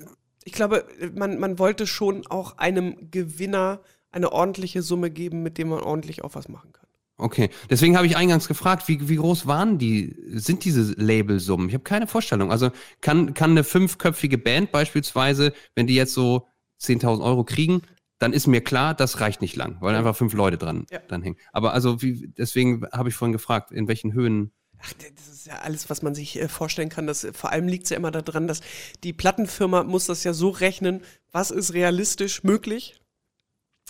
ich 0.45 0.53
glaube 0.53 0.85
man, 1.15 1.39
man 1.41 1.59
wollte 1.59 1.87
schon 1.89 2.27
auch 2.29 2.59
einem 2.59 3.11
Gewinner 3.11 3.81
eine 4.13 4.31
ordentliche 4.33 4.83
Summe 4.83 5.11
geben, 5.11 5.43
mit 5.43 5.59
dem 5.59 5.69
man 5.71 5.81
ordentlich 5.81 6.23
auch 6.23 6.35
was 6.37 6.49
machen 6.49 6.73
kann. 6.73 6.87
Okay, 7.17 7.51
deswegen 7.69 7.97
habe 7.97 8.07
ich 8.07 8.17
eingangs 8.17 8.47
gefragt, 8.49 8.87
wie, 8.89 9.09
wie 9.09 9.17
groß 9.17 9.47
waren 9.49 9.79
die, 9.79 10.17
sind 10.29 10.65
diese 10.65 10.95
Labelsummen? 10.95 11.69
Ich 11.69 11.75
habe 11.75 11.83
keine 11.85 12.07
Vorstellung. 12.07 12.51
Also 12.53 12.71
kann, 13.01 13.35
kann 13.35 13.51
eine 13.51 13.65
fünfköpfige 13.65 14.39
Band 14.39 14.71
beispielsweise, 14.73 15.53
wenn 15.75 15.87
die 15.89 15.97
jetzt 15.97 16.15
so 16.15 16.47
10.000 16.81 17.23
Euro 17.23 17.43
kriegen, 17.45 17.83
dann 18.21 18.33
ist 18.33 18.47
mir 18.47 18.61
klar, 18.63 18.95
das 18.95 19.21
reicht 19.21 19.41
nicht 19.43 19.57
lang, 19.57 19.77
weil 19.81 19.95
einfach 19.97 20.15
fünf 20.17 20.33
Leute 20.35 20.57
dran, 20.57 20.87
Ja. 20.91 21.01
dran 21.01 21.23
hängen. 21.23 21.37
Aber 21.53 21.75
also, 21.75 22.01
wie, 22.01 22.29
deswegen 22.39 22.87
habe 22.93 23.09
ich 23.09 23.15
vorhin 23.17 23.33
gefragt, 23.33 23.73
in 23.73 23.89
welchen 23.89 24.13
Höhen. 24.13 24.53
Ach, 24.83 24.93
das 24.95 25.29
ist 25.29 25.47
ja 25.47 25.59
alles, 25.59 25.91
was 25.91 26.01
man 26.03 26.15
sich 26.15 26.37
äh, 26.41 26.49
vorstellen 26.49 26.89
kann. 26.89 27.07
Das, 27.07 27.27
vor 27.33 27.53
allem 27.53 27.69
liegt 27.69 27.85
es 27.85 27.91
ja 27.91 27.97
immer 27.97 28.11
daran, 28.11 28.47
dass 28.49 28.61
die 29.05 29.13
Plattenfirma 29.13 29.85
muss 29.85 30.07
das 30.07 30.25
ja 30.25 30.33
so 30.33 30.49
rechnen, 30.49 31.03
was 31.33 31.51
ist 31.51 31.75
realistisch 31.75 32.43
möglich, 32.45 33.01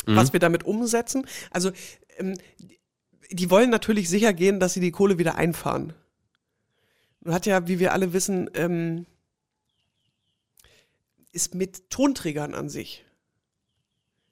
Mhm. 0.06 0.16
was 0.16 0.32
wir 0.32 0.40
damit 0.40 0.64
umsetzen. 0.64 1.26
Also 1.50 1.70
ähm, 2.16 2.36
die- 2.58 2.78
die 3.32 3.50
wollen 3.50 3.70
natürlich 3.70 4.08
sicher 4.08 4.32
gehen, 4.32 4.58
dass 4.58 4.74
sie 4.74 4.80
die 4.80 4.90
Kohle 4.90 5.18
wieder 5.18 5.36
einfahren. 5.36 5.92
Nun 7.20 7.32
hat 7.34 7.46
ja, 7.46 7.68
wie 7.68 7.78
wir 7.78 7.92
alle 7.92 8.12
wissen, 8.12 8.50
ähm, 8.54 9.06
ist 11.32 11.54
mit 11.54 11.88
Tonträgern 11.90 12.54
an 12.54 12.68
sich 12.68 13.04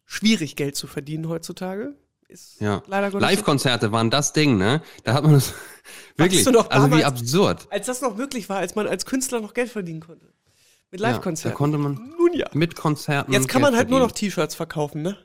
schwierig, 0.04 0.56
Geld 0.56 0.74
zu 0.74 0.86
verdienen 0.88 1.28
heutzutage. 1.28 1.94
Ist 2.28 2.60
Ja. 2.60 2.82
leider 2.86 3.10
Gottes. 3.10 3.26
Live-Konzerte 3.28 3.90
waren 3.90 4.10
das 4.10 4.32
Ding, 4.34 4.58
ne? 4.58 4.82
Da 5.04 5.14
hat 5.14 5.24
man 5.24 5.32
das 5.32 5.54
wirklich, 6.16 6.46
also 6.46 6.60
wie 6.60 7.00
damals- 7.00 7.04
absurd. 7.04 7.66
Als 7.70 7.86
das 7.86 8.02
noch 8.02 8.16
möglich 8.16 8.48
war, 8.48 8.58
als 8.58 8.74
man 8.74 8.86
als 8.86 9.06
Künstler 9.06 9.40
noch 9.40 9.54
Geld 9.54 9.70
verdienen 9.70 10.00
konnte. 10.00 10.26
Mit 10.90 11.00
Ja, 11.00 11.06
da 11.08 11.12
Live-Konzerten. 11.14 11.56
konnte 11.56 11.78
man 11.78 11.94
Nun 12.18 12.32
ja. 12.34 12.46
mit 12.52 12.76
Konzerten. 12.76 13.32
Jetzt 13.32 13.48
kann 13.48 13.62
man 13.62 13.72
Geld 13.72 13.78
halt 13.78 13.90
nur 13.90 13.98
noch 14.00 14.08
verdienen. 14.10 14.30
T-Shirts 14.30 14.54
verkaufen, 14.54 15.02
ne? 15.02 15.16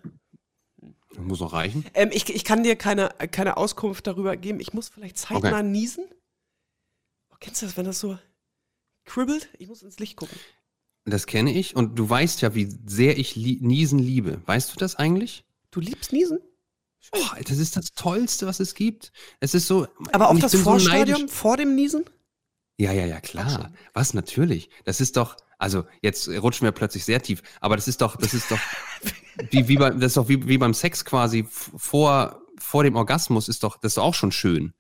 Das 1.10 1.20
muss 1.24 1.39
noch 1.41 1.54
reichen. 1.54 1.86
Ähm, 1.93 2.10
ich, 2.12 2.34
ich 2.34 2.43
kann 2.43 2.64
dir 2.64 2.76
keine, 2.76 3.10
keine 3.32 3.58
Auskunft 3.58 4.08
darüber 4.08 4.36
geben. 4.36 4.60
Ich 4.60 4.74
muss 4.74 4.89
vielleicht 4.89 5.18
zeitnah 5.18 5.60
Okay. 5.60 5.64
niesen. 5.64 6.06
Oh, 7.32 7.36
kennst 7.39 7.62
du 7.62 7.66
das, 7.66 7.78
wenn 7.78 7.86
das 7.86 7.99
so 7.99 8.18
kribbelt? 9.06 9.49
Ich 9.60 9.68
muss 9.68 9.84
ins 9.84 9.99
Licht 9.99 10.16
gucken. 10.18 10.38
Das 11.06 11.28
kenne 11.28 11.54
ich 11.54 11.76
und 11.76 11.99
du 11.99 12.10
weißt 12.10 12.41
ja, 12.41 12.56
wie 12.56 12.74
sehr 12.86 13.18
ich 13.18 13.36
li 13.36 13.60
Niesen 13.62 13.99
liebe. 13.99 14.41
Weißt 14.45 14.74
du 14.74 14.78
das 14.80 14.95
eigentlich? 14.95 15.43
Du 15.70 15.82
liebst 15.82 16.14
Niesen? 16.14 16.39
Oh, 17.12 17.41
das 17.45 17.58
ist 17.58 17.76
das 17.76 17.93
Tollste, 17.93 18.47
was 18.47 18.60
es 18.60 18.74
gibt. 18.74 19.12
Es 19.39 19.54
ist 19.54 19.68
so. 19.68 19.88
Aber 20.12 20.34
ich 20.34 20.41
das 20.41 20.54
so 20.54 20.60
Vorstadium 20.60 21.22
neidisch. 21.22 21.36
vor 21.36 21.58
dem 21.58 21.76
Niesen? 21.76 22.06
Ja, 22.78 22.91
ja, 22.91 23.06
ja, 23.06 23.20
klar. 23.20 23.72
Was 23.93 24.14
natürlich. 24.14 24.70
Das 24.84 24.99
ist 24.99 25.18
doch, 25.18 25.38
also 25.58 25.86
jetzt 26.01 26.28
rutschen 26.28 26.66
wir 26.66 26.72
plötzlich 26.72 27.06
sehr 27.06 27.22
tief, 27.22 27.43
aber 27.62 27.76
das 27.76 27.88
ist 27.88 28.01
doch, 28.01 28.16
das 28.16 28.34
ist 28.34 28.49
doch 28.49 28.60
wie, 29.51 29.68
wie 29.68 29.78
bei, 29.78 29.91
das 29.91 30.08
ist 30.08 30.18
doch 30.18 30.28
wie, 30.28 30.47
wie 30.47 30.58
beim 30.58 30.74
Sex 30.74 31.06
quasi 31.06 31.45
vor, 31.49 32.41
vor 32.58 32.84
dem 32.84 32.95
Orgasmus 32.95 33.47
ist 33.47 33.64
doch, 33.64 33.78
das 33.78 33.91
ist 33.91 33.97
doch 33.97 34.04
auch 34.04 34.16
schon 34.16 34.32
schön. 34.32 34.74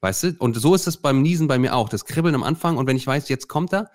Weißt 0.00 0.22
du? 0.22 0.36
Und 0.38 0.54
so 0.54 0.74
ist 0.74 0.86
das 0.86 0.98
beim 0.98 1.22
Niesen 1.22 1.48
bei 1.48 1.58
mir 1.58 1.74
auch. 1.74 1.88
Das 1.88 2.04
Kribbeln 2.04 2.34
am 2.34 2.44
Anfang 2.44 2.76
und 2.76 2.86
wenn 2.86 2.96
ich 2.96 3.06
weiß, 3.06 3.28
jetzt 3.28 3.48
kommt 3.48 3.72
er, 3.72 3.90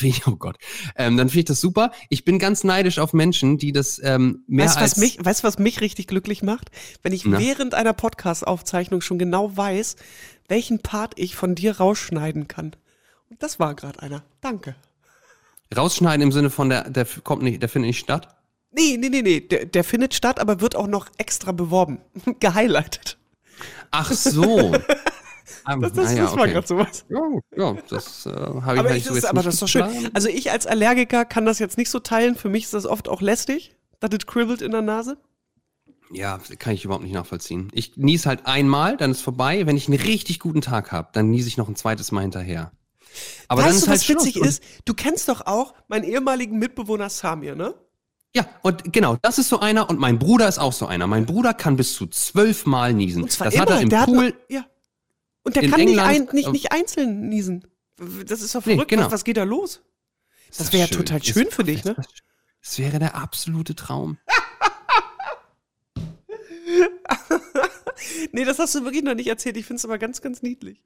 ich, 0.00 0.26
oh 0.26 0.36
Gott, 0.36 0.56
ähm, 0.96 1.16
dann 1.16 1.28
finde 1.28 1.40
ich 1.40 1.44
das 1.46 1.60
super. 1.60 1.92
Ich 2.08 2.24
bin 2.24 2.38
ganz 2.38 2.64
neidisch 2.64 2.98
auf 2.98 3.12
Menschen, 3.12 3.58
die 3.58 3.72
das 3.72 4.00
ähm, 4.02 4.44
mehr 4.46 4.66
Weißt 4.66 4.76
du, 4.76 4.80
als 4.80 4.90
was 4.92 4.96
mich, 4.98 5.24
weißt, 5.24 5.42
du, 5.42 5.46
was 5.46 5.58
mich 5.58 5.80
richtig 5.80 6.06
glücklich 6.06 6.42
macht? 6.42 6.70
Wenn 7.02 7.12
ich 7.12 7.24
Na? 7.24 7.38
während 7.38 7.74
einer 7.74 7.92
Podcast-Aufzeichnung 7.92 9.00
schon 9.00 9.18
genau 9.18 9.56
weiß, 9.56 9.96
welchen 10.48 10.80
Part 10.80 11.14
ich 11.16 11.36
von 11.36 11.54
dir 11.54 11.78
rausschneiden 11.78 12.48
kann. 12.48 12.76
Und 13.30 13.42
das 13.42 13.58
war 13.58 13.74
gerade 13.74 14.00
einer. 14.00 14.22
Danke. 14.40 14.76
rausschneiden 15.76 16.22
im 16.22 16.32
Sinne 16.32 16.50
von 16.50 16.68
der, 16.68 16.88
der 16.88 17.06
kommt 17.24 17.42
nicht, 17.42 17.60
der 17.60 17.68
findet 17.68 17.88
nicht 17.88 17.98
statt. 17.98 18.36
Nee, 18.72 18.96
nee, 18.98 19.08
nee, 19.08 19.22
nee. 19.22 19.40
Der, 19.40 19.64
der 19.64 19.84
findet 19.84 20.14
statt, 20.14 20.38
aber 20.38 20.60
wird 20.60 20.76
auch 20.76 20.86
noch 20.86 21.08
extra 21.16 21.52
beworben. 21.52 21.98
Gehighlightet. 22.40 23.16
Ach 23.90 24.12
so. 24.12 24.72
Das, 25.66 25.92
das, 25.92 26.08
ah 26.08 26.12
ja, 26.12 26.22
das 26.22 26.36
war 26.36 26.42
okay. 26.42 26.52
gerade 26.52 26.66
sowas. 26.66 27.04
Ja, 27.08 27.20
ja, 27.56 27.76
das 27.88 28.26
äh, 28.26 28.30
habe 28.30 28.74
ich, 28.74 28.78
Aber, 28.78 28.96
ich 28.96 29.04
so 29.04 29.08
das, 29.10 29.16
jetzt 29.16 29.30
aber 29.30 29.42
das 29.42 29.54
ist 29.54 29.62
doch 29.62 29.68
schön. 29.68 30.10
Also 30.14 30.28
ich 30.28 30.50
als 30.52 30.66
Allergiker 30.66 31.24
kann 31.24 31.44
das 31.44 31.58
jetzt 31.58 31.76
nicht 31.76 31.90
so 31.90 31.98
teilen. 31.98 32.36
Für 32.36 32.48
mich 32.48 32.64
ist 32.64 32.74
das 32.74 32.86
oft 32.86 33.08
auch 33.08 33.20
lästig, 33.20 33.74
dass 33.98 34.10
es 34.12 34.26
kribbelt 34.26 34.62
in 34.62 34.70
der 34.70 34.82
Nase. 34.82 35.18
Ja, 36.12 36.38
kann 36.58 36.72
ich 36.74 36.84
überhaupt 36.84 37.02
nicht 37.02 37.14
nachvollziehen. 37.14 37.68
Ich 37.72 37.96
nies 37.96 38.26
halt 38.26 38.46
einmal, 38.46 38.96
dann 38.96 39.10
ist 39.10 39.22
vorbei. 39.22 39.66
Wenn 39.66 39.76
ich 39.76 39.88
einen 39.88 39.98
richtig 39.98 40.38
guten 40.38 40.60
Tag 40.60 40.92
habe, 40.92 41.08
dann 41.12 41.30
niese 41.30 41.48
ich 41.48 41.56
noch 41.56 41.68
ein 41.68 41.74
zweites 41.74 42.12
Mal 42.12 42.20
hinterher. 42.20 42.70
Aber 43.48 43.62
dann 43.62 43.70
weißt 43.70 43.78
ist 43.78 43.86
du, 43.86 43.90
halt 43.90 44.00
was 44.00 44.08
witzig 44.08 44.34
Schluss. 44.34 44.46
ist? 44.46 44.62
Du 44.84 44.94
kennst 44.94 45.28
doch 45.28 45.46
auch 45.46 45.74
meinen 45.88 46.04
ehemaligen 46.04 46.58
Mitbewohner 46.58 47.10
Samir, 47.10 47.56
ne? 47.56 47.74
Ja, 48.34 48.46
und 48.62 48.92
genau, 48.92 49.16
das 49.22 49.38
ist 49.38 49.48
so 49.48 49.60
einer 49.60 49.88
und 49.88 49.98
mein 49.98 50.18
Bruder 50.18 50.46
ist 50.46 50.58
auch 50.58 50.74
so 50.74 50.86
einer. 50.86 51.06
Mein 51.06 51.24
Bruder 51.24 51.54
kann 51.54 51.76
bis 51.76 51.94
zu 51.94 52.06
zwölf 52.06 52.66
Mal 52.66 52.92
niesen. 52.92 53.22
Und 53.22 53.32
zwar 53.32 53.46
das 53.46 53.54
immer. 53.54 53.62
hat 53.62 53.70
er 53.70 53.80
im 53.80 53.88
der 53.88 54.04
Pool. 54.04 54.26
Hat, 54.26 54.34
ja. 54.50 54.66
Und 55.46 55.56
der 55.56 55.62
in 55.62 55.70
kann 55.70 55.80
England- 55.80 55.96
nicht, 55.96 56.28
ein, 56.30 56.34
nicht, 56.34 56.48
äh, 56.48 56.52
nicht 56.52 56.72
einzeln 56.72 57.28
niesen. 57.28 57.66
Das 58.26 58.42
ist 58.42 58.54
doch 58.54 58.64
Nee, 58.66 58.74
verrückt. 58.74 58.90
genau. 58.90 59.06
was, 59.06 59.12
was 59.12 59.24
geht 59.24 59.36
da 59.38 59.44
los? 59.44 59.80
Ist 60.50 60.60
Das 60.60 60.72
wäre 60.72 60.82
ja 60.82 60.88
schön. 60.88 60.98
total 60.98 61.18
Ist- 61.18 61.26
schön 61.28 61.50
für 61.50 61.64
dich, 61.64 61.84
ne? 61.84 61.94
Das, 61.94 62.06
das 62.62 62.78
wäre 62.78 62.98
der 62.98 63.14
absolute 63.14 63.74
Traum. 63.74 64.18
Nee, 68.32 68.44
das 68.44 68.58
hast 68.58 68.74
du 68.74 68.84
wirklich 68.84 69.02
noch 69.02 69.14
nicht 69.14 69.28
erzählt. 69.28 69.56
Ich 69.56 69.64
finde 69.66 69.78
es 69.78 69.84
aber 69.84 69.98
ganz, 69.98 70.20
ganz 70.20 70.42
niedlich. 70.42 70.82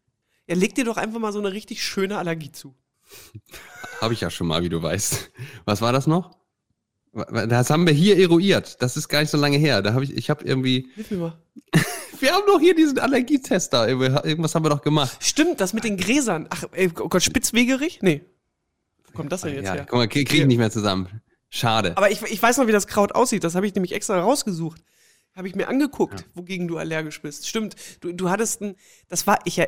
Ja, 0.47 0.55
leg 0.55 0.75
dir 0.75 0.85
doch 0.85 0.97
einfach 0.97 1.19
mal 1.19 1.33
so 1.33 1.39
eine 1.41 1.53
richtig 1.53 1.83
schöne 1.83 2.19
Allergie 2.19 2.53
zu. 2.53 2.75
Habe 4.01 4.15
ich 4.15 4.21
ja 4.21 4.31
schon 4.31 4.47
mal, 4.47 4.63
wie 4.63 4.69
du 4.69 4.81
weißt. 4.83 5.31
Was 5.65 5.81
war 5.83 5.93
das 5.93 6.07
noch? 6.07 6.39
Das 7.13 7.71
haben 7.71 7.87
wir 7.89 7.93
hier 7.93 8.17
eruiert. 8.19 8.81
Das 8.83 8.97
ist 8.97 9.09
gar 9.09 9.21
nicht 9.21 9.31
so 9.31 9.37
lange 9.39 9.57
her. 9.59 9.83
Da 9.83 9.95
habe 9.95 10.05
ich, 10.05 10.13
ich 10.17 10.31
habe 10.31 10.45
irgendwie, 10.45 10.89
Hilf 10.95 11.11
mir 11.11 11.17
mal. 11.19 11.43
wir 12.21 12.33
haben 12.33 12.45
doch 12.47 12.61
hier 12.61 12.75
diesen 12.75 12.99
Allergietest 12.99 13.73
da. 13.73 13.87
Irgendwas 13.87 14.55
haben 14.55 14.65
wir 14.65 14.71
doch 14.71 14.83
gemacht. 14.83 15.17
Stimmt, 15.21 15.61
das 15.61 15.73
mit 15.73 15.85
den 15.85 15.97
Gräsern. 15.97 16.47
Ach, 16.51 16.65
ey, 16.73 16.91
oh 17.01 17.09
Gott, 17.09 17.23
Spitzwegerich? 17.23 18.01
Nee. 18.03 18.23
Wo 19.07 19.13
kommt 19.13 19.33
das 19.33 19.43
denn 19.43 19.55
jetzt 19.55 19.67
ja, 19.67 19.75
her? 19.75 19.87
guck 19.89 19.99
mal, 19.99 20.09
krieg 20.09 20.29
krieg 20.29 20.41
ich 20.41 20.47
nicht 20.47 20.59
mehr 20.59 20.71
zusammen. 20.71 21.09
Schade. 21.49 21.97
Aber 21.97 22.11
ich, 22.11 22.23
ich 22.23 22.41
weiß 22.41 22.59
noch, 22.59 22.67
wie 22.69 22.73
das 22.73 22.87
Kraut 22.87 23.15
aussieht. 23.15 23.43
Das 23.43 23.55
habe 23.55 23.67
ich 23.67 23.75
nämlich 23.75 23.93
extra 23.93 24.21
rausgesucht. 24.21 24.83
Habe 25.35 25.49
ich 25.49 25.55
mir 25.55 25.69
angeguckt, 25.69 26.25
wogegen 26.35 26.69
du 26.69 26.79
allergisch 26.79 27.21
bist. 27.23 27.49
Stimmt, 27.49 27.77
du, 28.01 28.13
du 28.13 28.31
hattest 28.31 28.63
ein, 28.63 28.77
das 29.09 29.27
war, 29.27 29.39
ich, 29.45 29.61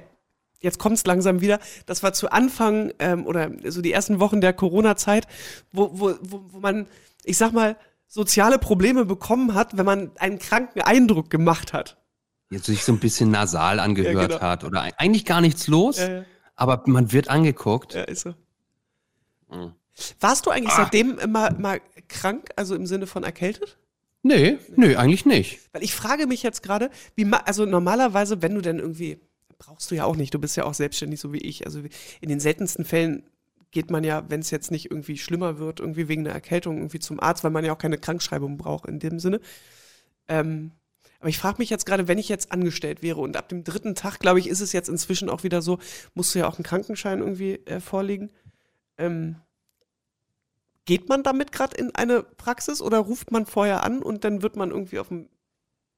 jetzt 0.60 0.78
kommt 0.78 0.96
es 0.96 1.06
langsam 1.06 1.40
wieder, 1.40 1.60
das 1.86 2.02
war 2.02 2.12
zu 2.12 2.30
Anfang 2.30 2.92
ähm, 2.98 3.26
oder 3.26 3.50
so 3.66 3.80
die 3.80 3.92
ersten 3.92 4.20
Wochen 4.20 4.40
der 4.40 4.52
Corona-Zeit, 4.52 5.26
wo, 5.72 5.90
wo, 5.92 6.14
wo, 6.20 6.44
wo 6.50 6.58
man, 6.60 6.86
ich 7.24 7.36
sag 7.36 7.52
mal, 7.52 7.76
soziale 8.08 8.58
Probleme 8.58 9.04
bekommen 9.04 9.54
hat, 9.54 9.76
wenn 9.76 9.86
man 9.86 10.10
einen 10.18 10.38
kranken 10.38 10.82
Eindruck 10.82 11.30
gemacht 11.30 11.72
hat. 11.72 12.01
Jetzt 12.52 12.66
sich 12.66 12.84
so 12.84 12.92
ein 12.92 12.98
bisschen 12.98 13.30
nasal 13.30 13.80
angehört 13.80 14.30
genau. 14.30 14.40
hat 14.42 14.62
oder 14.64 14.82
ei- 14.82 14.92
eigentlich 14.98 15.24
gar 15.24 15.40
nichts 15.40 15.68
los, 15.68 15.98
Ja, 15.98 16.08
ja. 16.18 16.24
aber 16.54 16.82
man 16.86 17.10
wird 17.12 17.28
angeguckt. 17.28 17.94
Ja, 17.94 18.02
ist 18.02 18.22
so. 18.22 18.34
Mhm. 19.50 19.72
Warst 20.20 20.46
du 20.46 20.50
eigentlich 20.50 20.74
seitdem 20.74 21.18
immer, 21.18 21.50
immer 21.50 21.78
krank, 22.08 22.50
also 22.56 22.74
im 22.74 22.86
Sinne 22.86 23.06
von 23.06 23.24
erkältet? 23.24 23.78
Nee, 24.22 24.58
nee, 24.76 24.96
eigentlich 24.96 25.26
nicht. 25.26 25.60
Weil 25.72 25.82
ich 25.82 25.94
frage 25.94 26.26
mich 26.26 26.42
jetzt 26.42 26.62
gerade, 26.62 26.90
wie 27.16 27.26
also 27.32 27.66
normalerweise, 27.66 28.40
wenn 28.42 28.54
du 28.54 28.60
denn 28.60 28.78
irgendwie, 28.78 29.18
brauchst 29.58 29.90
du 29.90 29.94
ja 29.94 30.04
auch 30.04 30.16
nicht, 30.16 30.32
du 30.32 30.38
bist 30.38 30.56
ja 30.56 30.64
auch 30.64 30.74
selbstständig, 30.74 31.20
so 31.20 31.32
wie 31.32 31.38
ich. 31.38 31.66
Also 31.66 31.82
in 32.20 32.28
den 32.28 32.38
seltensten 32.38 32.84
Fällen 32.84 33.24
geht 33.70 33.90
man 33.90 34.04
ja, 34.04 34.24
wenn 34.28 34.40
es 34.40 34.50
jetzt 34.50 34.70
nicht 34.70 34.90
irgendwie 34.90 35.18
schlimmer 35.18 35.58
wird, 35.58 35.80
irgendwie 35.80 36.06
wegen 36.08 36.26
einer 36.26 36.34
Erkältung 36.34 36.76
irgendwie 36.76 37.00
zum 37.00 37.18
Arzt, 37.20 37.42
weil 37.42 37.50
man 37.50 37.64
ja 37.64 37.72
auch 37.72 37.78
keine 37.78 37.98
Krankschreibung 37.98 38.58
braucht 38.58 38.86
in 38.86 38.98
dem 38.98 39.18
Sinne. 39.18 39.40
Ähm, 40.28 40.72
aber 41.22 41.28
ich 41.28 41.38
frage 41.38 41.58
mich 41.58 41.70
jetzt 41.70 41.86
gerade, 41.86 42.08
wenn 42.08 42.18
ich 42.18 42.28
jetzt 42.28 42.50
angestellt 42.50 43.00
wäre 43.00 43.20
und 43.20 43.36
ab 43.36 43.48
dem 43.48 43.62
dritten 43.62 43.94
Tag, 43.94 44.18
glaube 44.18 44.40
ich, 44.40 44.48
ist 44.48 44.60
es 44.60 44.72
jetzt 44.72 44.88
inzwischen 44.88 45.30
auch 45.30 45.44
wieder 45.44 45.62
so, 45.62 45.78
musst 46.14 46.34
du 46.34 46.40
ja 46.40 46.48
auch 46.48 46.56
einen 46.56 46.64
Krankenschein 46.64 47.20
irgendwie 47.20 47.64
äh, 47.64 47.78
vorlegen. 47.78 48.32
Ähm, 48.98 49.36
geht 50.84 51.08
man 51.08 51.22
damit 51.22 51.52
gerade 51.52 51.76
in 51.76 51.94
eine 51.94 52.24
Praxis 52.24 52.82
oder 52.82 52.98
ruft 52.98 53.30
man 53.30 53.46
vorher 53.46 53.84
an 53.84 54.02
und 54.02 54.24
dann 54.24 54.42
wird 54.42 54.56
man 54.56 54.72
irgendwie 54.72 54.98
auf 54.98 55.08
dem. 55.08 55.28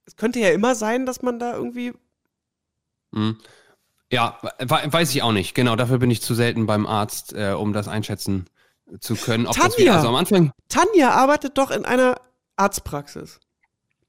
Es 0.04 0.16
könnte 0.16 0.40
ja 0.40 0.50
immer 0.50 0.74
sein, 0.74 1.06
dass 1.06 1.22
man 1.22 1.38
da 1.38 1.54
irgendwie. 1.54 1.94
Hm. 3.14 3.38
Ja, 4.12 4.38
we- 4.58 4.92
weiß 4.92 5.10
ich 5.14 5.22
auch 5.22 5.32
nicht. 5.32 5.54
Genau, 5.54 5.74
dafür 5.74 5.96
bin 5.96 6.10
ich 6.10 6.20
zu 6.20 6.34
selten 6.34 6.66
beim 6.66 6.86
Arzt, 6.86 7.32
äh, 7.32 7.52
um 7.52 7.72
das 7.72 7.88
einschätzen 7.88 8.44
zu 9.00 9.16
können. 9.16 9.46
Ob 9.46 9.54
das 9.56 9.62
Tanja! 9.62 9.78
wieder, 9.78 9.94
also 9.94 10.08
am 10.08 10.16
Anfang, 10.16 10.52
Tanja 10.68 11.12
arbeitet 11.12 11.56
doch 11.56 11.70
in 11.70 11.86
einer 11.86 12.20
Arztpraxis. 12.56 13.40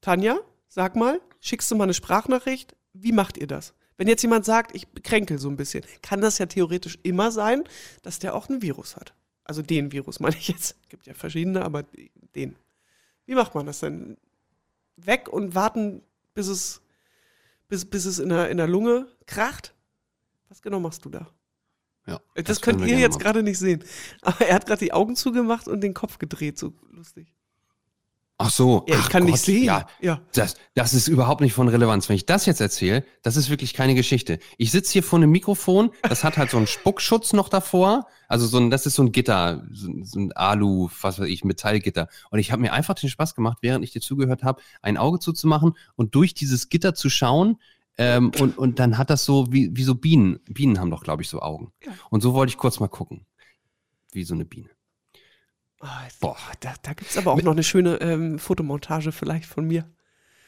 Tanja, 0.02 0.38
sag 0.76 0.94
mal, 0.94 1.22
schickst 1.40 1.70
du 1.70 1.74
mal 1.74 1.84
eine 1.84 1.94
Sprachnachricht? 1.94 2.76
Wie 2.92 3.12
macht 3.12 3.38
ihr 3.38 3.46
das? 3.46 3.72
Wenn 3.96 4.08
jetzt 4.08 4.20
jemand 4.20 4.44
sagt, 4.44 4.76
ich 4.76 4.86
kränkel 5.02 5.38
so 5.38 5.48
ein 5.48 5.56
bisschen, 5.56 5.82
kann 6.02 6.20
das 6.20 6.36
ja 6.36 6.44
theoretisch 6.44 6.98
immer 7.02 7.32
sein, 7.32 7.64
dass 8.02 8.18
der 8.18 8.34
auch 8.34 8.50
ein 8.50 8.60
Virus 8.60 8.94
hat. 8.94 9.14
Also 9.42 9.62
den 9.62 9.90
Virus 9.90 10.20
meine 10.20 10.36
ich 10.36 10.48
jetzt. 10.48 10.76
Gibt 10.90 11.06
ja 11.06 11.14
verschiedene, 11.14 11.64
aber 11.64 11.84
den. 12.34 12.56
Wie 13.24 13.34
macht 13.34 13.54
man 13.54 13.64
das 13.64 13.80
denn? 13.80 14.18
Weg 14.96 15.30
und 15.30 15.54
warten, 15.54 16.02
bis 16.34 16.48
es, 16.48 16.82
bis, 17.68 17.86
bis 17.86 18.04
es 18.04 18.18
in 18.18 18.28
der, 18.28 18.50
in 18.50 18.58
der 18.58 18.68
Lunge 18.68 19.08
kracht? 19.24 19.74
Was 20.50 20.60
genau 20.60 20.78
machst 20.78 21.06
du 21.06 21.08
da? 21.08 21.26
ja. 22.06 22.20
Das, 22.34 22.60
können 22.60 22.80
könnt 22.80 22.90
ihr 22.90 22.98
jetzt 22.98 23.18
gerade 23.18 23.42
nicht 23.42 23.58
sehen. 23.58 23.82
Aber 24.20 24.44
er 24.44 24.54
hat 24.54 24.66
gerade 24.66 24.84
die 24.84 24.92
Augen 24.92 25.16
zugemacht 25.16 25.68
und 25.68 25.80
den 25.80 25.94
Kopf 25.94 26.18
gedreht, 26.18 26.58
so 26.58 26.74
lustig. 26.90 27.34
Ach 28.38 28.50
so. 28.50 28.84
Ja, 28.86 28.96
ich 28.96 29.00
ach 29.00 29.08
kann 29.08 29.24
nicht 29.24 29.32
Gott, 29.36 29.40
sehen. 29.44 29.64
Ja, 29.64 29.86
Ja. 30.00 30.20
Das, 30.34 30.56
das 30.74 30.92
ist 30.92 31.08
überhaupt 31.08 31.40
nicht 31.40 31.54
von 31.54 31.68
Relevanz. 31.68 32.08
Wenn 32.10 32.16
ich 32.16 32.26
das 32.26 32.44
jetzt 32.44 32.60
erzähle, 32.60 33.02
das 33.22 33.36
ist 33.36 33.48
wirklich 33.48 33.72
keine 33.72 33.94
Geschichte. 33.94 34.38
Ich 34.58 34.70
sitze 34.72 34.92
hier 34.92 35.02
vor 35.02 35.18
einem 35.18 35.30
Mikrofon, 35.30 35.90
das 36.02 36.22
hat 36.22 36.36
halt 36.36 36.50
so 36.50 36.58
einen 36.58 36.66
Spuckschutz 36.66 37.32
noch 37.32 37.48
davor. 37.48 38.06
Also 38.28 38.46
so 38.46 38.58
ein, 38.58 38.70
das 38.70 38.84
ist 38.84 38.96
so 38.96 39.02
ein 39.04 39.10
Gitter, 39.12 39.66
so, 39.72 39.88
ein- 39.88 40.04
so 40.04 40.20
ein 40.20 40.32
Alu, 40.32 40.90
was 41.00 41.18
weiß 41.18 41.28
ich, 41.28 41.44
Metallgitter. 41.44 42.08
Und 42.30 42.38
ich 42.38 42.52
habe 42.52 42.60
mir 42.60 42.74
einfach 42.74 42.94
den 42.94 43.08
Spaß 43.08 43.34
gemacht, 43.34 43.58
während 43.62 43.82
ich 43.84 43.92
dir 43.92 44.02
zugehört 44.02 44.42
habe, 44.42 44.60
ein 44.82 44.98
Auge 44.98 45.18
zuzumachen 45.18 45.72
und 45.94 46.14
durch 46.14 46.34
dieses 46.34 46.68
Gitter 46.68 46.94
zu 46.94 47.08
schauen. 47.08 47.56
Ähm, 47.96 48.32
und, 48.38 48.58
und 48.58 48.78
dann 48.78 48.98
hat 48.98 49.08
das 49.08 49.24
so, 49.24 49.50
wie, 49.50 49.70
wie 49.74 49.82
so 49.84 49.94
Bienen. 49.94 50.40
Bienen 50.46 50.78
haben 50.78 50.90
doch, 50.90 51.02
glaube 51.04 51.22
ich, 51.22 51.30
so 51.30 51.40
Augen. 51.40 51.72
Ja. 51.82 51.92
Und 52.10 52.20
so 52.22 52.34
wollte 52.34 52.50
ich 52.50 52.58
kurz 52.58 52.80
mal 52.80 52.88
gucken. 52.88 53.24
Wie 54.12 54.24
so 54.24 54.34
eine 54.34 54.44
Biene. 54.44 54.68
Jetzt- 56.04 56.20
Boah. 56.20 56.36
Da, 56.60 56.74
da 56.82 56.92
gibt 56.94 57.10
es 57.10 57.16
aber 57.18 57.32
auch 57.32 57.42
noch 57.42 57.52
eine 57.52 57.62
schöne 57.62 57.96
ähm, 58.00 58.38
Fotomontage 58.38 59.12
vielleicht 59.12 59.46
von 59.46 59.66
mir. 59.66 59.84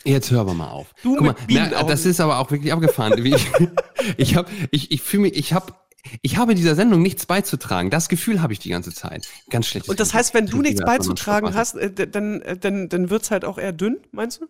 Jetzt 0.05 0.31
hör 0.31 0.41
aber 0.41 0.55
mal 0.55 0.69
auf. 0.71 0.95
Du 1.03 1.17
Guck 1.17 1.27
mal, 1.27 1.35
Bienenaugen. 1.47 1.89
das 1.89 2.07
ist 2.07 2.21
aber 2.21 2.39
auch 2.39 2.51
wirklich 2.51 2.73
abgefahren. 2.73 3.13
Ich 3.25 3.47
ich 4.17 4.37
habe, 4.37 4.49
ich, 4.71 4.91
ich 4.93 5.13
mich, 5.15 5.35
ich 5.37 5.53
habe, 5.53 5.75
ich 6.23 6.37
habe 6.39 6.55
dieser 6.55 6.75
Sendung 6.77 7.03
nichts 7.03 7.27
beizutragen. 7.27 7.91
Das 7.91 8.09
Gefühl 8.09 8.41
habe 8.41 8.53
ich 8.53 8.59
die 8.61 8.71
ganze 8.71 8.95
Zeit. 8.95 9.29
Ganz 9.51 9.67
schlechtes 9.67 9.89
Und 9.91 10.01
das 10.01 10.09
Gefühl. 10.09 10.19
heißt, 10.21 10.35
wenn 10.35 10.47
du 10.47 10.63
nichts 10.63 10.81
beizutragen 10.83 11.53
hast, 11.55 11.75
äh, 11.75 11.91
d- 11.93 12.07
dann, 12.07 12.41
äh, 12.43 12.57
dann, 12.57 12.89
dann 12.89 13.11
wird 13.11 13.23
es 13.25 13.31
halt 13.31 13.45
auch 13.45 13.59
eher 13.59 13.73
dünn, 13.73 13.99
meinst 14.13 14.41
du? 14.41 14.47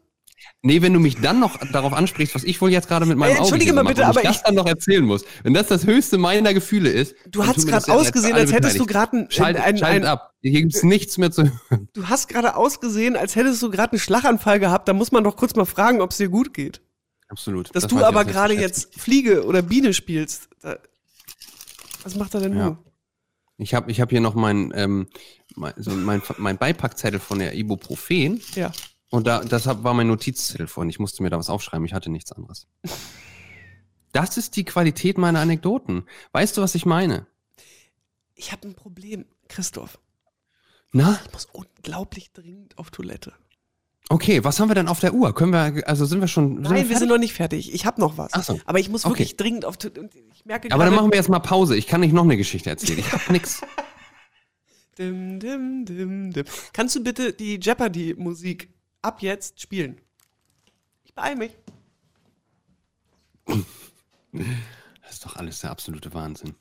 Nee, 0.63 0.83
wenn 0.83 0.93
du 0.93 0.99
mich 0.99 1.21
dann 1.21 1.39
noch 1.39 1.57
darauf 1.73 1.93
ansprichst, 1.93 2.35
was 2.35 2.43
ich 2.43 2.61
wohl 2.61 2.71
jetzt 2.71 2.89
gerade 2.89 3.07
mit 3.07 3.17
meinem 3.17 3.33
Auge 3.33 3.39
entschuldige 3.41 3.73
mal 3.73 3.85
mache 3.85 3.95
bitte, 3.95 4.03
und 4.03 4.09
aber 4.11 4.23
ich 4.23 4.29
das 4.29 4.43
dann 4.43 4.55
noch 4.57 4.67
erzählen 4.67 5.05
muss. 5.05 5.25
Wenn 5.45 5.55
das 5.55 5.69
das 5.69 5.87
höchste 5.87 6.19
meiner 6.19 6.53
Gefühle 6.53 6.91
ist. 6.91 7.15
Du 7.29 7.47
hast 7.47 7.67
gerade 7.67 7.93
ausgesehen, 7.93 8.35
als 8.35 8.53
hättest 8.53 8.79
du 8.79 8.87
gerade 8.87 9.19
ein, 9.19 9.31
Schalt, 9.31 9.57
ein, 9.57 9.83
ein, 9.83 10.05
ab. 10.05 10.35
Hier 10.41 10.61
gibt's 10.63 10.83
nichts 10.83 11.17
mehr 11.19 11.31
zu 11.31 11.45
hören. 11.45 11.89
Du 11.93 12.09
hast 12.09 12.29
gerade 12.29 12.57
ausgesehen, 12.57 13.17
als 13.17 13.37
hättest 13.37 13.63
du 13.63 13.71
gerade 13.71 13.93
einen 13.93 14.01
Schlaganfall 14.01 14.59
gehabt. 14.59 14.89
Da 14.89 14.95
muss 14.95 15.13
man 15.13 15.23
doch 15.25 15.37
kurz 15.37 15.55
mal 15.55 15.65
fragen, 15.65 16.01
ob 16.01 16.11
es 16.11 16.17
dir 16.17 16.29
gut 16.29 16.55
geht. 16.55 16.81
Absolut. 17.29 17.75
Dass 17.75 17.85
Das 17.85 17.91
du 17.91 18.03
aber 18.05 18.25
gerade 18.25 18.55
jetzt 18.55 18.99
Fliege 18.99 19.45
oder 19.45 19.63
Biene 19.63 19.95
spielst. 19.95 20.49
Da, 20.63 20.79
was 22.03 22.15
macht 22.17 22.35
er 22.35 22.41
denn 22.41 22.57
Ja. 22.57 22.65
nun? 22.67 22.79
Ich 23.59 23.75
habe 23.75 23.91
ich 23.91 24.01
hab 24.01 24.11
hier 24.11 24.21
noch 24.21 24.35
mein, 24.35 24.73
ähm, 24.75 25.09
mein, 25.57 25.75
so 25.77 25.91
mein, 25.91 26.23
mein 26.39 26.59
Beipackzettel 26.59 27.19
von 27.19 27.41
der 27.41 27.55
Ibuprofen. 27.55 28.41
Ja. 28.55 28.71
Und 29.11 29.27
da, 29.27 29.41
das 29.41 29.67
hab- 29.67 29.85
war 29.85 29.95
mein 29.95 30.07
Notizzettel 30.09 30.67
vorhin. 30.67 30.91
Ich 30.91 30.99
musste 30.99 31.23
mir 31.23 31.31
da 31.31 31.39
was 31.39 31.49
aufschreiben. 31.51 31.85
Ich 31.87 31.95
hatte 31.95 32.11
nichts 32.11 32.33
anderes. 32.33 32.67
Das 34.13 34.39
ist 34.39 34.57
die 34.57 34.65
Qualität 34.65 35.19
meiner 35.19 35.41
Anekdoten. 35.41 36.05
Weißt 36.33 36.57
du, 36.57 36.63
was 36.63 36.75
ich 36.75 36.87
meine? 36.87 37.27
Ich 38.35 38.53
habe 38.53 38.67
ein 38.67 38.75
Problem, 38.75 39.27
Christoph. 39.49 39.99
Na? 40.93 41.21
Ich 41.27 41.33
muss 41.35 41.45
unglaublich 41.53 42.33
dringend 42.33 42.79
auf 42.79 42.91
Toilette. 42.91 43.35
Okay, 44.09 44.43
was 44.45 44.59
haben 44.59 44.69
wir 44.71 44.75
denn 44.75 44.89
auf 44.89 44.99
der 45.01 45.13
Uhr? 45.13 45.35
Können 45.35 45.53
wir, 45.53 45.87
also 45.87 46.07
sind 46.07 46.21
wir 46.23 46.27
schon. 46.27 46.55
sind 46.55 46.63
Nein, 46.63 46.73
wir 46.73 46.79
fertig? 46.85 46.99
sind 47.01 47.09
noch 47.11 47.19
nicht 47.19 47.35
fertig. 47.35 47.75
Ich 47.75 47.85
habe 47.85 48.01
noch 48.01 48.17
was. 48.17 48.33
Ach 48.33 48.43
so. 48.43 48.59
Aber 48.65 48.79
ich 48.81 48.89
muss 48.89 49.05
Okay. 49.05 49.13
wirklich 49.13 49.37
dringend 49.37 49.67
auf 49.67 49.77
Toilette. 49.77 50.09
Ich 50.33 50.47
merke 50.47 50.73
Aber 50.73 50.87
dann 50.87 50.95
machen 50.95 51.11
wir 51.13 51.19
jetzt 51.19 51.29
mal 51.29 51.39
Pause. 51.41 51.77
Ich 51.77 51.87
kann 51.87 52.01
nicht 52.01 52.15
noch 52.15 52.25
eine 52.25 52.39
Geschichte 52.39 52.71
erzählen. 52.71 53.01
Ich 53.01 53.13
hab 53.13 53.29
nix. 53.31 53.61
Dim, 54.99 55.39
dim, 55.39 55.85
dim, 55.85 56.33
dim. 56.33 56.45
Kannst 56.73 56.97
du 56.97 57.05
bitte 57.05 57.35
die 57.35 57.61
Jeopardy-Musik 57.61 58.71
ab 59.03 59.23
jetzt 59.23 59.61
spielen? 59.61 60.01
Ich 61.05 61.15
beeil 61.15 61.37
mich. 61.37 61.57
Das 65.03 65.13
ist 65.13 65.25
doch 65.25 65.37
alles 65.37 65.61
der 65.61 65.71
absolute 65.71 66.13
Wahnsinn. 66.13 66.55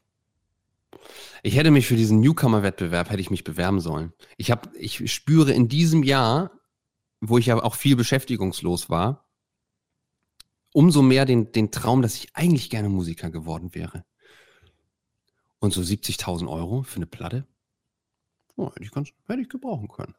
Ich 1.44 1.56
hätte 1.56 1.72
mich 1.72 1.88
für 1.88 1.96
diesen 1.96 2.20
Newcomer-Wettbewerb 2.22 3.10
hätte 3.10 3.22
ich 3.22 3.30
mich 3.30 3.44
bewerben 3.44 3.80
sollen. 3.80 4.14
Ich 4.38 4.52
habe, 4.52 4.70
ich 4.78 5.14
spüre 5.14 5.52
in 5.52 5.68
diesem 5.68 6.04
Jahr, 6.04 6.52
wo 7.20 7.38
ich 7.38 7.48
ja 7.48 7.62
auch 7.62 7.76
viel 7.76 7.96
beschäftigungslos 7.96 8.90
war, 8.90 9.30
umso 10.74 11.02
mehr 11.02 11.26
den, 11.26 11.52
den 11.52 11.72
Traum, 11.72 12.02
dass 12.02 12.16
ich 12.16 12.36
eigentlich 12.36 12.70
gerne 12.70 12.90
Musiker 12.90 13.30
geworden 13.30 13.74
wäre. 13.74 14.06
Und 15.60 15.74
so 15.74 15.82
70.000 15.82 16.48
Euro 16.50 16.84
für 16.84 16.98
eine 16.98 17.08
Platte, 17.08 17.48
oh, 18.56 18.70
hätte, 18.70 18.84
ich 18.84 18.92
ganz, 18.92 19.10
hätte 19.28 19.42
ich 19.42 19.50
gebrauchen 19.50 19.88
können. 19.88 20.16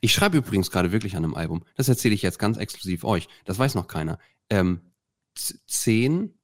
Ich 0.00 0.12
schreibe 0.12 0.38
übrigens 0.38 0.70
gerade 0.70 0.92
wirklich 0.92 1.16
an 1.16 1.24
einem 1.24 1.34
Album. 1.34 1.64
Das 1.76 1.88
erzähle 1.88 2.14
ich 2.14 2.22
jetzt 2.22 2.38
ganz 2.38 2.56
exklusiv 2.56 3.04
euch. 3.04 3.28
Das 3.44 3.58
weiß 3.58 3.74
noch 3.74 3.88
keiner. 3.88 4.18
Ähm, 4.50 4.92
zehn, 5.34 6.34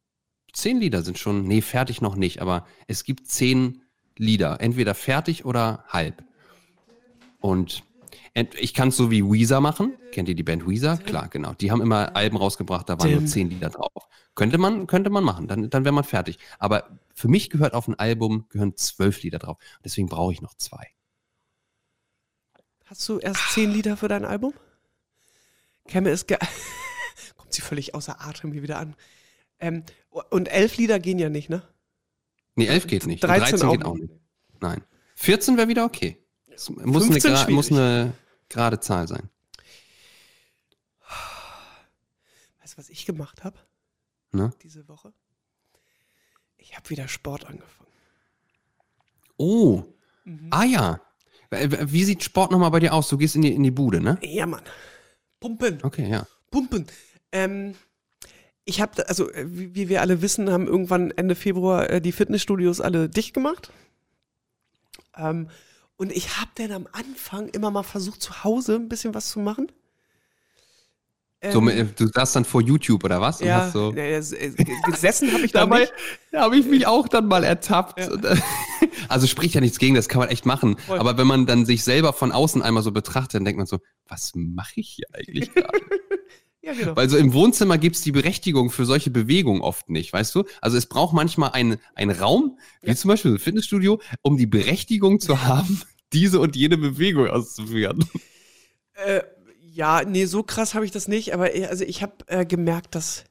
zehn 0.53 0.81
Lieder 0.81 1.03
sind 1.03 1.19
schon, 1.19 1.45
nee, 1.45 1.61
fertig 1.61 2.01
noch 2.01 2.17
nicht, 2.17 2.41
aber 2.41 2.67
es 2.87 3.05
gibt 3.05 3.29
zehn 3.29 3.83
Lieder. 4.17 4.61
Entweder 4.61 4.95
fertig 4.95 5.45
oder 5.45 5.85
halb. 5.89 6.25
Und 7.41 7.85
ich 8.35 8.75
kann 8.75 8.89
es 8.89 8.97
so 8.97 9.11
wie 9.11 9.23
Weezer 9.23 9.61
machen. 9.61 9.95
Kennt 10.11 10.29
ihr 10.29 10.35
die 10.35 10.43
Band 10.43 10.67
Weezer? 10.67 10.97
Klar, 10.97 11.29
genau. 11.29 11.55
Die 11.55 11.71
haben 11.71 11.81
immer 11.81 12.17
Alben 12.17 12.37
rausgebracht, 12.37 12.89
da 12.89 12.99
waren 12.99 13.09
Dim. 13.09 13.19
nur 13.21 13.27
zehn 13.27 13.51
Lieder 13.51 13.71
drauf. 13.71 14.09
Könnte 14.35 14.59
man, 14.59 14.89
könnte 14.89 15.11
man 15.11 15.23
machen, 15.23 15.47
dann, 15.47 15.71
dann 15.71 15.85
wäre 15.85 15.95
man 15.95 16.03
fertig. 16.03 16.39
Aber 16.59 16.99
für 17.15 17.29
mich 17.29 17.51
gehört 17.51 17.75
auf 17.75 17.87
ein 17.87 17.95
Album, 17.95 18.47
gehören 18.49 18.77
zwölf 18.77 19.23
Lieder 19.23 19.39
drauf. 19.39 19.59
Deswegen 19.85 20.09
brauche 20.09 20.33
ich 20.33 20.43
noch 20.43 20.55
zwei. 20.55 20.89
Hast 22.85 23.09
du 23.09 23.19
erst 23.19 23.53
zehn 23.53 23.71
Lieder 23.71 23.97
für 23.97 24.09
dein 24.09 24.25
Album? 24.25 24.55
Käme 25.87 26.11
es 26.11 26.27
ge 26.27 26.39
Kommt 27.37 27.53
sie 27.53 27.63
völlig 27.63 27.95
außer 27.95 28.21
Atem 28.21 28.53
hier 28.53 28.63
wieder 28.63 28.79
an. 28.79 28.95
Ähm, 29.59 29.85
und 30.11 30.49
elf 30.49 30.77
Lieder 30.77 30.99
gehen 30.99 31.19
ja 31.19 31.29
nicht, 31.29 31.49
ne? 31.51 31.63
Nee, 32.57 32.67
elf 32.67 32.87
geht 32.87 33.07
nicht. 33.07 33.23
13 33.23 33.59
13, 33.59 33.71
geht 33.71 33.85
auch 33.85 33.91
auch 33.93 33.97
nicht. 33.97 34.13
Nein. 34.61 34.85
14 35.17 35.57
wäre 35.57 35.69
wieder 35.69 35.85
okay. 35.85 36.19
Es 36.49 36.69
muss, 36.71 36.79
eine, 36.83 36.93
15 36.93 37.33
gra- 37.33 37.37
schwierig. 37.39 37.55
muss 37.55 37.71
eine 37.73 38.13
gerade 38.49 38.81
Zahl 38.81 39.09
sein. 39.09 39.29
Weißt 42.61 42.75
du, 42.75 42.79
was 42.79 42.89
ich 42.89 43.07
gemacht 43.07 43.45
habe 43.45 43.59
Ne? 44.33 44.53
diese 44.63 44.89
Woche? 44.89 45.13
Ich 46.57 46.77
habe 46.77 46.91
wieder 46.91 47.07
Sport 47.09 47.45
angefangen. 47.47 47.91
Oh. 49.37 49.85
Mhm. 50.25 50.49
Ah 50.51 50.65
ja. 50.65 51.01
W- 51.51 51.87
Wie 51.93 52.05
sieht 52.05 52.23
Sport 52.25 52.51
nochmal 52.51 52.71
bei 52.71 52.81
dir 52.81 52.93
aus? 52.95 53.09
Du 53.09 53.17
gehst 53.19 53.37
in 53.37 53.43
die, 53.43 53.53
in 53.55 53.63
die 53.63 53.71
Bude, 53.71 54.01
ne? 54.01 54.19
Ja, 54.23 54.47
Mann. 54.47 54.63
Pumpen. 55.41 55.79
Okay, 55.83 56.09
ja. 56.09 56.27
Pumpen. 56.51 56.87
Ähm, 57.33 57.75
ich 58.65 58.81
habe, 58.81 59.09
also 59.09 59.31
äh, 59.31 59.45
wie, 59.47 59.75
wie 59.75 59.89
wir 59.89 60.01
alle 60.01 60.23
wissen, 60.23 60.51
haben 60.51 60.67
irgendwann 60.67 61.11
Ende 61.11 61.35
Februar 61.35 61.91
äh, 61.91 62.01
die 62.01 62.13
Fitnessstudios 62.13 62.81
alle 62.81 63.09
dicht 63.09 63.35
gemacht. 63.35 63.71
Ähm, 65.17 65.49
und 65.97 66.11
ich 66.13 66.39
habe 66.39 66.51
dann 66.57 66.73
am 66.73 66.89
Anfang 66.93 67.49
immer 67.49 67.71
mal 67.71 67.83
versucht, 67.83 68.21
zu 68.23 68.43
Hause 68.43 68.77
ein 68.77 68.89
bisschen 68.89 69.15
was 69.15 69.29
zu 69.29 69.39
machen. 69.39 69.71
So, 71.53 71.61
Ähm, 71.69 71.91
du 71.97 72.07
saßt 72.07 72.37
dann 72.37 72.45
vor 72.45 72.63
YouTube 72.63 73.05
oder 73.05 73.21
was? 73.21 73.41
Und 73.41 73.49
ja, 73.49 73.67
hast 73.67 73.73
so 73.73 73.93
äh, 73.95 74.21
gesessen 74.87 75.33
habe 75.33 75.45
ich 75.45 75.53
da 75.53 75.61
Dabei 75.67 75.81
nicht. 75.81 75.93
habe 76.35 76.57
ich 76.57 76.67
mich 76.67 76.87
auch 76.87 77.09
dann 77.09 77.27
mal 77.27 77.45
ertappt. 77.45 77.99
Ja. 78.01 78.13
Äh, 78.33 78.37
Also 79.09 79.27
spricht 79.27 79.55
ja 79.55 79.61
nichts 79.61 79.79
gegen, 79.79 79.95
das 79.95 80.09
kann 80.09 80.21
man 80.21 80.29
echt 80.29 80.47
machen. 80.47 80.79
Voll. 80.79 80.99
Aber 80.99 81.19
wenn 81.19 81.27
man 81.27 81.47
dann 81.47 81.67
sich 81.67 81.85
selber 81.85 82.13
von 82.13 82.33
außen 82.33 82.63
einmal 82.63 82.83
so 82.83 82.91
betrachtet, 82.93 83.35
dann 83.35 83.45
denkt 83.45 83.59
man 83.59 83.67
so, 83.67 83.79
was 84.09 84.33
mache 84.35 84.73
ich 84.77 84.89
hier 84.97 85.07
eigentlich 85.13 85.51
gerade? 85.55 85.79
Ja, 86.63 86.73
genau. 86.73 86.97
Weil 86.97 87.11
so 87.11 87.17
im 87.19 87.35
Wohnzimmer 87.35 87.77
gibt's 87.77 88.01
die 88.01 88.13
Berechtigung 88.13 88.71
für 88.71 88.87
solche 88.87 89.11
Bewegungen 89.11 89.61
oft 89.61 89.91
nicht, 89.91 90.13
weißt 90.13 90.35
du? 90.35 90.45
Also 90.63 90.79
es 90.79 90.87
braucht 90.87 91.13
manchmal 91.13 91.51
einen, 91.53 91.77
einen 91.95 92.13
Raum, 92.17 92.59
wie 92.83 92.89
Ja. 92.91 92.97
zum 92.97 93.09
Beispiel 93.09 93.33
ein 93.33 93.39
Fitnessstudio, 93.39 94.01
um 94.23 94.39
die 94.39 94.47
Berechtigung 94.47 95.21
zu 95.21 95.43
haben, 95.45 95.83
diese 96.15 96.41
und 96.41 96.57
jene 96.57 96.79
Bewegung 96.79 97.27
auszuführen. 97.29 98.05
Äh, 98.95 99.21
ja, 99.75 100.03
nee, 100.05 100.25
so 100.27 100.45
krass 100.45 100.75
habe 100.75 100.85
ich 100.85 100.93
das 100.93 101.09
nicht, 101.09 101.35
aber 101.35 101.53
eher, 101.53 101.69
also 101.69 101.85
ich 101.85 102.01
habe 102.03 102.15
äh, 102.29 102.47
gemerkt, 102.47 102.95
dass 102.95 103.25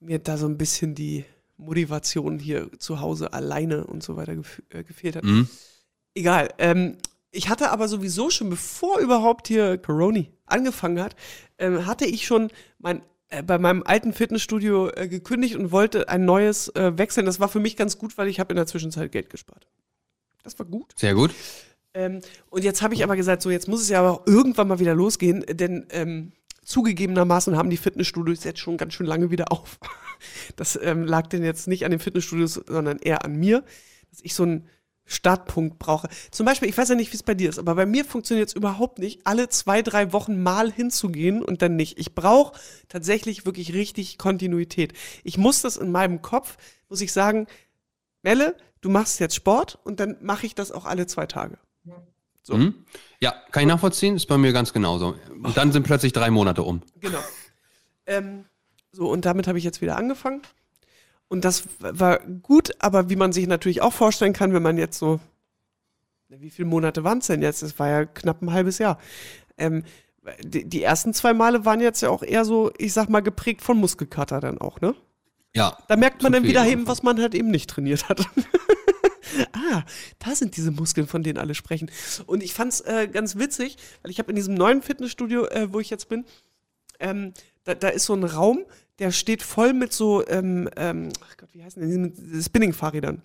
mir 0.00 0.18
da 0.18 0.36
so 0.36 0.46
ein 0.46 0.58
bisschen 0.58 0.94
die 0.94 1.24
Motivation 1.56 2.38
hier 2.38 2.70
zu 2.78 3.00
Hause 3.00 3.32
alleine 3.32 3.86
und 3.86 4.02
so 4.02 4.16
weiter 4.16 4.36
gef 4.36 4.62
äh, 4.68 4.84
gefehlt 4.84 5.16
hat. 5.16 5.24
Mhm. 5.24 5.48
Egal. 6.14 6.52
Ähm, 6.58 6.98
ich 7.30 7.48
hatte 7.48 7.70
aber 7.70 7.88
sowieso 7.88 8.28
schon, 8.28 8.50
bevor 8.50 8.98
überhaupt 8.98 9.48
hier 9.48 9.78
Coroni 9.78 10.30
angefangen 10.44 11.00
hat, 11.00 11.16
ähm, 11.58 11.86
hatte 11.86 12.04
ich 12.04 12.26
schon 12.26 12.50
mein, 12.78 13.00
äh, 13.28 13.42
bei 13.42 13.56
meinem 13.56 13.82
alten 13.82 14.12
Fitnessstudio 14.12 14.90
äh, 14.90 15.08
gekündigt 15.08 15.56
und 15.56 15.72
wollte 15.72 16.10
ein 16.10 16.26
neues 16.26 16.68
äh, 16.76 16.98
wechseln. 16.98 17.24
Das 17.24 17.40
war 17.40 17.48
für 17.48 17.60
mich 17.60 17.76
ganz 17.76 17.96
gut, 17.96 18.18
weil 18.18 18.28
ich 18.28 18.40
habe 18.40 18.52
in 18.52 18.56
der 18.56 18.66
Zwischenzeit 18.66 19.10
Geld 19.10 19.30
gespart. 19.30 19.66
Das 20.42 20.58
war 20.58 20.66
gut. 20.66 20.92
Sehr 20.96 21.14
gut. 21.14 21.32
Ähm, 21.96 22.20
und 22.50 22.62
jetzt 22.62 22.82
habe 22.82 22.94
ich 22.94 23.02
aber 23.02 23.16
gesagt, 23.16 23.42
so 23.42 23.50
jetzt 23.50 23.68
muss 23.68 23.80
es 23.80 23.88
ja 23.88 24.00
aber 24.00 24.12
auch 24.12 24.26
irgendwann 24.26 24.68
mal 24.68 24.78
wieder 24.78 24.94
losgehen, 24.94 25.44
denn 25.48 25.86
ähm, 25.90 26.32
zugegebenermaßen 26.62 27.56
haben 27.56 27.70
die 27.70 27.78
Fitnessstudios 27.78 28.44
jetzt 28.44 28.60
schon 28.60 28.76
ganz 28.76 28.92
schön 28.92 29.06
lange 29.06 29.30
wieder 29.30 29.50
auf. 29.50 29.78
Das 30.56 30.78
ähm, 30.82 31.04
lag 31.04 31.26
denn 31.26 31.44
jetzt 31.44 31.68
nicht 31.68 31.84
an 31.84 31.90
den 31.90 32.00
Fitnessstudios, 32.00 32.54
sondern 32.54 32.98
eher 32.98 33.22
an 33.22 33.36
mir, 33.36 33.62
dass 34.10 34.20
ich 34.22 34.34
so 34.34 34.44
einen 34.44 34.66
Startpunkt 35.04 35.78
brauche. 35.78 36.08
Zum 36.30 36.46
Beispiel, 36.46 36.70
ich 36.70 36.78
weiß 36.78 36.88
ja 36.88 36.94
nicht, 36.94 37.12
wie 37.12 37.16
es 37.16 37.22
bei 37.22 37.34
dir 37.34 37.50
ist, 37.50 37.58
aber 37.58 37.74
bei 37.74 37.84
mir 37.84 38.02
funktioniert 38.02 38.48
es 38.48 38.54
überhaupt 38.54 38.98
nicht, 38.98 39.26
alle 39.26 39.50
zwei, 39.50 39.82
drei 39.82 40.14
Wochen 40.14 40.42
mal 40.42 40.72
hinzugehen 40.72 41.42
und 41.42 41.60
dann 41.60 41.76
nicht. 41.76 41.98
Ich 41.98 42.14
brauche 42.14 42.58
tatsächlich 42.88 43.44
wirklich 43.44 43.74
richtig 43.74 44.16
Kontinuität. 44.16 44.94
Ich 45.22 45.36
muss 45.36 45.60
das 45.60 45.76
in 45.76 45.92
meinem 45.92 46.22
Kopf, 46.22 46.56
muss 46.88 47.02
ich 47.02 47.12
sagen, 47.12 47.46
Melle, 48.22 48.56
du 48.80 48.88
machst 48.88 49.20
jetzt 49.20 49.34
Sport 49.34 49.78
und 49.84 50.00
dann 50.00 50.16
mache 50.22 50.46
ich 50.46 50.54
das 50.54 50.72
auch 50.72 50.86
alle 50.86 51.06
zwei 51.06 51.26
Tage. 51.26 51.58
So. 52.42 52.56
Mhm. 52.56 52.74
Ja, 53.20 53.34
kann 53.50 53.62
ich 53.62 53.68
nachvollziehen, 53.68 54.14
ist 54.14 54.26
bei 54.26 54.38
mir 54.38 54.52
ganz 54.52 54.72
genauso. 54.72 55.16
Und 55.42 55.56
dann 55.56 55.72
sind 55.72 55.82
plötzlich 55.82 56.12
drei 56.12 56.30
Monate 56.30 56.62
um. 56.62 56.82
Genau. 57.00 57.18
Ähm, 58.06 58.44
so, 58.92 59.10
und 59.10 59.24
damit 59.24 59.48
habe 59.48 59.58
ich 59.58 59.64
jetzt 59.64 59.80
wieder 59.80 59.96
angefangen. 59.96 60.42
Und 61.28 61.44
das 61.44 61.64
war 61.80 62.20
gut, 62.20 62.70
aber 62.78 63.10
wie 63.10 63.16
man 63.16 63.32
sich 63.32 63.48
natürlich 63.48 63.82
auch 63.82 63.92
vorstellen 63.92 64.32
kann, 64.32 64.52
wenn 64.52 64.62
man 64.62 64.78
jetzt 64.78 64.98
so, 64.98 65.18
wie 66.28 66.50
viele 66.50 66.68
Monate 66.68 67.02
waren 67.02 67.18
es 67.18 67.26
denn 67.26 67.42
jetzt? 67.42 67.62
Es 67.62 67.78
war 67.78 67.88
ja 67.88 68.04
knapp 68.04 68.42
ein 68.42 68.52
halbes 68.52 68.78
Jahr. 68.78 68.98
Ähm, 69.58 69.82
die, 70.42 70.68
die, 70.68 70.82
ersten 70.82 71.14
zwei 71.14 71.34
Male 71.34 71.64
waren 71.64 71.80
jetzt 71.80 72.00
ja 72.02 72.10
auch 72.10 72.22
eher 72.22 72.44
so, 72.44 72.72
ich 72.78 72.92
sag 72.92 73.08
mal, 73.08 73.20
geprägt 73.20 73.62
von 73.62 73.78
Muskelkater 73.78 74.40
dann 74.40 74.58
auch, 74.58 74.80
ne? 74.80 74.94
Ja. 75.54 75.78
Da 75.88 75.96
merkt 75.96 76.22
man 76.22 76.32
dann 76.32 76.44
wieder 76.44 76.66
eben, 76.66 76.86
was 76.86 77.02
man 77.02 77.20
halt 77.20 77.34
eben 77.34 77.50
nicht 77.50 77.70
trainiert 77.70 78.08
hat. 78.08 78.20
ah, 79.52 79.84
da 80.18 80.34
sind 80.34 80.56
diese 80.56 80.70
Muskeln, 80.70 81.06
von 81.06 81.22
denen 81.22 81.38
alle 81.38 81.54
sprechen. 81.54 81.90
Und 82.26 82.42
ich 82.42 82.54
fand's 82.54 82.80
äh, 82.80 83.08
ganz 83.08 83.36
witzig, 83.36 83.76
weil 84.02 84.10
ich 84.10 84.18
habe 84.18 84.30
in 84.30 84.36
diesem 84.36 84.54
neuen 84.54 84.82
Fitnessstudio, 84.82 85.46
äh, 85.46 85.72
wo 85.72 85.80
ich 85.80 85.90
jetzt 85.90 86.08
bin, 86.08 86.24
ähm, 87.00 87.32
da, 87.64 87.74
da 87.74 87.88
ist 87.88 88.04
so 88.04 88.14
ein 88.14 88.24
Raum, 88.24 88.64
der 88.98 89.10
steht 89.10 89.42
voll 89.42 89.72
mit 89.72 89.92
so, 89.92 90.26
ähm, 90.26 90.68
ähm, 90.76 91.10
ach 91.22 91.36
Gott, 91.36 91.50
wie 91.52 91.62
heißen 91.62 91.80
denn 91.80 92.14
diese 92.14 92.42
Spinning-Fahrrädern? 92.42 93.22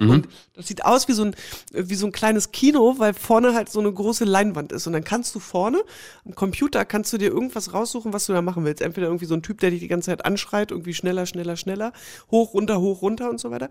Mhm. 0.00 0.10
Und 0.10 0.28
das 0.54 0.66
sieht 0.66 0.84
aus 0.84 1.06
wie 1.06 1.12
so, 1.12 1.24
ein, 1.24 1.36
wie 1.72 1.94
so 1.94 2.06
ein 2.06 2.12
kleines 2.12 2.50
Kino, 2.50 2.96
weil 2.98 3.14
vorne 3.14 3.54
halt 3.54 3.68
so 3.70 3.80
eine 3.80 3.92
große 3.92 4.24
Leinwand 4.24 4.72
ist. 4.72 4.86
Und 4.86 4.92
dann 4.92 5.04
kannst 5.04 5.34
du 5.34 5.40
vorne 5.40 5.82
am 6.24 6.34
Computer 6.34 6.84
kannst 6.84 7.12
du 7.12 7.18
dir 7.18 7.28
irgendwas 7.28 7.72
raussuchen, 7.72 8.12
was 8.12 8.26
du 8.26 8.32
da 8.32 8.42
machen 8.42 8.64
willst. 8.64 8.82
Entweder 8.82 9.06
irgendwie 9.06 9.26
so 9.26 9.34
ein 9.34 9.42
Typ, 9.42 9.60
der 9.60 9.70
dich 9.70 9.80
die 9.80 9.88
ganze 9.88 10.06
Zeit 10.06 10.24
anschreit, 10.24 10.72
irgendwie 10.72 10.94
schneller, 10.94 11.26
schneller, 11.26 11.56
schneller, 11.56 11.92
hoch, 12.30 12.54
runter, 12.54 12.80
hoch, 12.80 13.02
runter 13.02 13.30
und 13.30 13.38
so 13.38 13.50
weiter. 13.50 13.68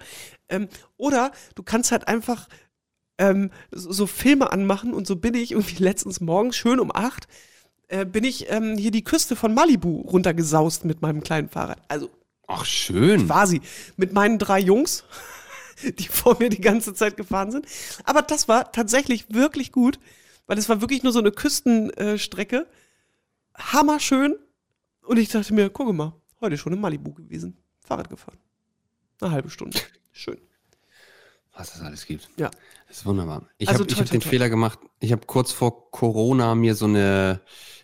Ähm, 0.50 0.70
oder 0.98 1.32
du 1.56 1.64
kannst 1.64 1.92
halt 1.92 2.08
einfach 2.08 2.48
ähm, 3.18 3.52
so, 3.72 3.92
so, 3.92 4.08
Filme 4.08 4.52
anmachen 4.52 4.94
und 4.94 5.06
so 5.06 5.16
bin 5.16 5.34
ich 5.34 5.52
irgendwie 5.52 5.76
letztens 5.84 6.22
morgens 6.22 6.56
schön 6.56 6.80
um 6.80 6.92
acht 6.94 7.28
äh, 7.90 8.06
bin 8.06 8.24
ich 8.24 8.50
ähm, 8.50 8.78
hier 8.78 8.92
die 8.92 9.04
Küste 9.04 9.36
von 9.36 9.54
Malibu 9.54 10.02
runtergesaust 10.02 10.86
mit 10.86 11.02
meinem 11.02 11.22
kleinen 11.22 11.50
Fahrrad. 11.50 11.80
Also 11.90 12.10
Ach 12.48 12.66
schön. 12.66 13.28
Quasi 13.28 13.62
mit 13.98 14.14
meinen 14.14 14.38
drei 14.38 14.60
Jungs. 14.60 15.04
die 16.00 16.08
vor 16.08 16.38
mir 16.40 16.50
die 16.50 16.62
ganze 16.62 16.94
Zeit 16.94 17.18
gefahren 17.18 17.52
sind. 17.52 17.66
Aber 18.04 18.22
das 18.22 18.48
war 18.48 18.72
tatsächlich 18.72 19.26
wirklich 19.34 19.72
gut, 19.72 20.00
weil 20.48 20.58
es 20.58 20.70
war 20.70 20.82
wirklich 20.82 21.04
nur 21.04 21.14
so 21.14 21.20
eine 21.20 21.32
Küstenstrecke. 21.32 22.68
Hammerschön. 23.56 24.36
Und 25.06 25.18
ich 25.18 25.30
dachte 25.30 25.54
mir, 25.54 25.70
gucke 25.70 25.94
mal, 25.94 26.14
heute 26.42 26.58
schon 26.58 26.74
in 26.74 26.82
Malibu 26.82 27.14
gewesen. 27.14 27.58
Fahrrad 27.86 28.10
gefahren. 28.10 28.38
Eine 29.20 29.32
halbe 29.32 29.50
Stunde. 29.50 29.80
Schön. 30.12 30.38
Was 31.56 31.76
es 31.76 31.82
alles 31.82 32.06
gibt. 32.06 32.30
Ja. 32.38 32.50
Das 32.88 33.00
ist 33.00 33.06
wunderbar. 33.06 33.48
Ich 33.58 33.70
also 33.70 33.84
habe 33.84 33.96
hab 33.96 34.10
den 34.10 34.22
toll. 34.22 34.30
Fehler 34.30 34.50
gemacht. 34.50 34.80
Ich 35.00 35.12
habe 35.12 35.26
kurz 35.26 35.52
vor 35.52 35.92
Corona 35.92 36.56
mir 36.56 36.76
so 36.76 36.86
eine, 36.86 37.42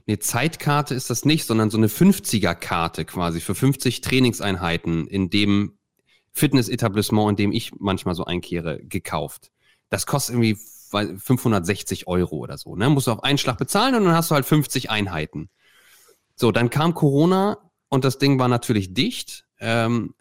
eine 0.07 0.19
Zeitkarte 0.19 0.95
ist 0.95 1.09
das 1.09 1.25
nicht, 1.25 1.45
sondern 1.45 1.69
so 1.69 1.77
eine 1.77 1.87
50er-Karte 1.87 3.05
quasi 3.05 3.41
für 3.41 3.55
50 3.55 4.01
Trainingseinheiten 4.01 5.07
in 5.07 5.29
dem 5.29 5.78
Fitnessetablissement, 6.39 7.31
in 7.31 7.35
dem 7.35 7.51
ich 7.51 7.71
manchmal 7.79 8.15
so 8.15 8.25
einkehre, 8.25 8.79
gekauft. 8.83 9.51
Das 9.89 10.05
kostet 10.05 10.35
irgendwie 10.35 10.55
560 10.55 12.07
Euro 12.07 12.37
oder 12.37 12.57
so. 12.57 12.75
Ne? 12.75 12.89
Musst 12.89 13.07
du 13.07 13.11
auf 13.11 13.23
einen 13.23 13.37
Schlag 13.37 13.57
bezahlen 13.57 13.95
und 13.95 14.05
dann 14.05 14.13
hast 14.15 14.31
du 14.31 14.35
halt 14.35 14.45
50 14.45 14.89
Einheiten. 14.89 15.49
So, 16.35 16.51
dann 16.51 16.69
kam 16.69 16.93
Corona 16.93 17.57
und 17.89 18.05
das 18.05 18.17
Ding 18.17 18.39
war 18.39 18.47
natürlich 18.47 18.93
dicht. 18.93 19.45
Ähm, 19.59 20.15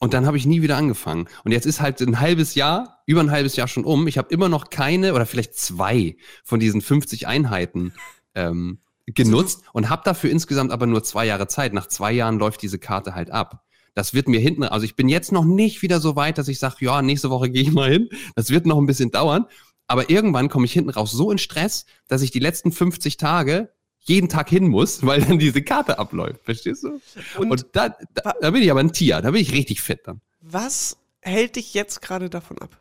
und 0.00 0.14
dann 0.14 0.26
habe 0.26 0.36
ich 0.36 0.46
nie 0.46 0.62
wieder 0.62 0.76
angefangen. 0.76 1.28
Und 1.44 1.52
jetzt 1.52 1.66
ist 1.66 1.80
halt 1.80 2.00
ein 2.00 2.20
halbes 2.20 2.54
Jahr, 2.54 3.02
über 3.06 3.20
ein 3.20 3.30
halbes 3.30 3.56
Jahr 3.56 3.66
schon 3.66 3.84
um. 3.84 4.06
Ich 4.06 4.16
habe 4.16 4.32
immer 4.32 4.48
noch 4.48 4.70
keine 4.70 5.12
oder 5.12 5.26
vielleicht 5.26 5.54
zwei 5.54 6.16
von 6.44 6.60
diesen 6.60 6.80
50 6.80 7.26
Einheiten 7.26 7.92
ähm, 8.34 8.78
genutzt 9.06 9.62
und 9.72 9.88
habe 9.88 10.02
dafür 10.04 10.30
insgesamt 10.30 10.70
aber 10.70 10.86
nur 10.86 11.02
zwei 11.02 11.26
Jahre 11.26 11.48
Zeit. 11.48 11.72
Nach 11.72 11.86
zwei 11.86 12.12
Jahren 12.12 12.38
läuft 12.38 12.62
diese 12.62 12.78
Karte 12.78 13.14
halt 13.14 13.30
ab. 13.30 13.64
Das 13.94 14.14
wird 14.14 14.28
mir 14.28 14.40
hinten, 14.40 14.64
also 14.64 14.84
ich 14.84 14.94
bin 14.94 15.08
jetzt 15.08 15.32
noch 15.32 15.44
nicht 15.44 15.82
wieder 15.82 16.00
so 16.00 16.16
weit, 16.16 16.38
dass 16.38 16.48
ich 16.48 16.58
sage, 16.58 16.76
ja, 16.80 17.02
nächste 17.02 17.30
Woche 17.30 17.50
gehe 17.50 17.62
ich 17.62 17.72
mal 17.72 17.90
hin. 17.90 18.08
Das 18.36 18.50
wird 18.50 18.66
noch 18.66 18.78
ein 18.78 18.86
bisschen 18.86 19.10
dauern. 19.10 19.46
Aber 19.86 20.10
irgendwann 20.10 20.48
komme 20.48 20.66
ich 20.66 20.72
hinten 20.72 20.90
raus 20.90 21.10
so 21.10 21.30
in 21.30 21.38
Stress, 21.38 21.86
dass 22.08 22.22
ich 22.22 22.30
die 22.30 22.38
letzten 22.38 22.72
50 22.72 23.16
Tage 23.16 23.72
jeden 24.00 24.28
Tag 24.28 24.48
hin 24.48 24.68
muss, 24.68 25.02
weil 25.06 25.22
dann 25.22 25.38
diese 25.38 25.62
Karte 25.62 25.98
abläuft. 25.98 26.44
Verstehst 26.44 26.84
du? 26.84 27.00
Und, 27.38 27.50
Und 27.50 27.66
da, 27.72 27.96
da, 28.14 28.34
da, 28.40 28.50
bin 28.50 28.62
ich 28.62 28.70
aber 28.70 28.80
ein 28.80 28.92
Tier, 28.92 29.20
da 29.20 29.30
bin 29.30 29.40
ich 29.40 29.52
richtig 29.52 29.80
fit 29.80 30.00
dann. 30.04 30.20
Was 30.40 30.96
hält 31.20 31.56
dich 31.56 31.74
jetzt 31.74 32.00
gerade 32.02 32.30
davon 32.30 32.58
ab? 32.58 32.80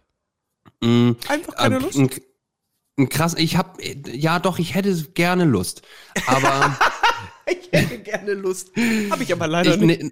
Mm, 0.82 1.12
Einfach 1.28 1.56
keine 1.56 1.78
äh, 1.78 1.80
Lust? 1.80 1.98
Ein, 1.98 2.10
ein 3.00 3.10
krass, 3.10 3.36
ich 3.38 3.58
habe, 3.58 3.82
ja 3.84 4.40
doch, 4.40 4.60
ich 4.60 4.76
hätte 4.76 4.94
gerne 5.14 5.46
Lust. 5.46 5.82
Aber 6.28 6.78
hätte 7.78 8.00
gerne 8.00 8.34
Lust. 8.34 8.72
Habe 9.10 9.24
ich 9.24 9.32
aber 9.32 9.48
leider 9.48 9.76
ich, 9.76 9.82
nicht. 9.82 10.04
Ne, 10.04 10.12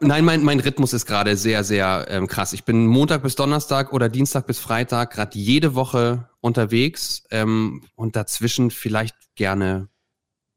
nein, 0.00 0.24
mein, 0.24 0.42
mein 0.42 0.60
Rhythmus 0.60 0.92
ist 0.92 1.06
gerade 1.06 1.36
sehr, 1.36 1.64
sehr 1.64 2.06
ähm, 2.08 2.26
krass. 2.26 2.52
Ich 2.52 2.64
bin 2.64 2.86
Montag 2.86 3.22
bis 3.22 3.34
Donnerstag 3.34 3.92
oder 3.92 4.08
Dienstag 4.08 4.46
bis 4.46 4.58
Freitag 4.58 5.12
gerade 5.12 5.38
jede 5.38 5.74
Woche 5.74 6.28
unterwegs 6.40 7.24
ähm, 7.30 7.84
und 7.94 8.16
dazwischen 8.16 8.70
vielleicht 8.70 9.16
gerne 9.34 9.88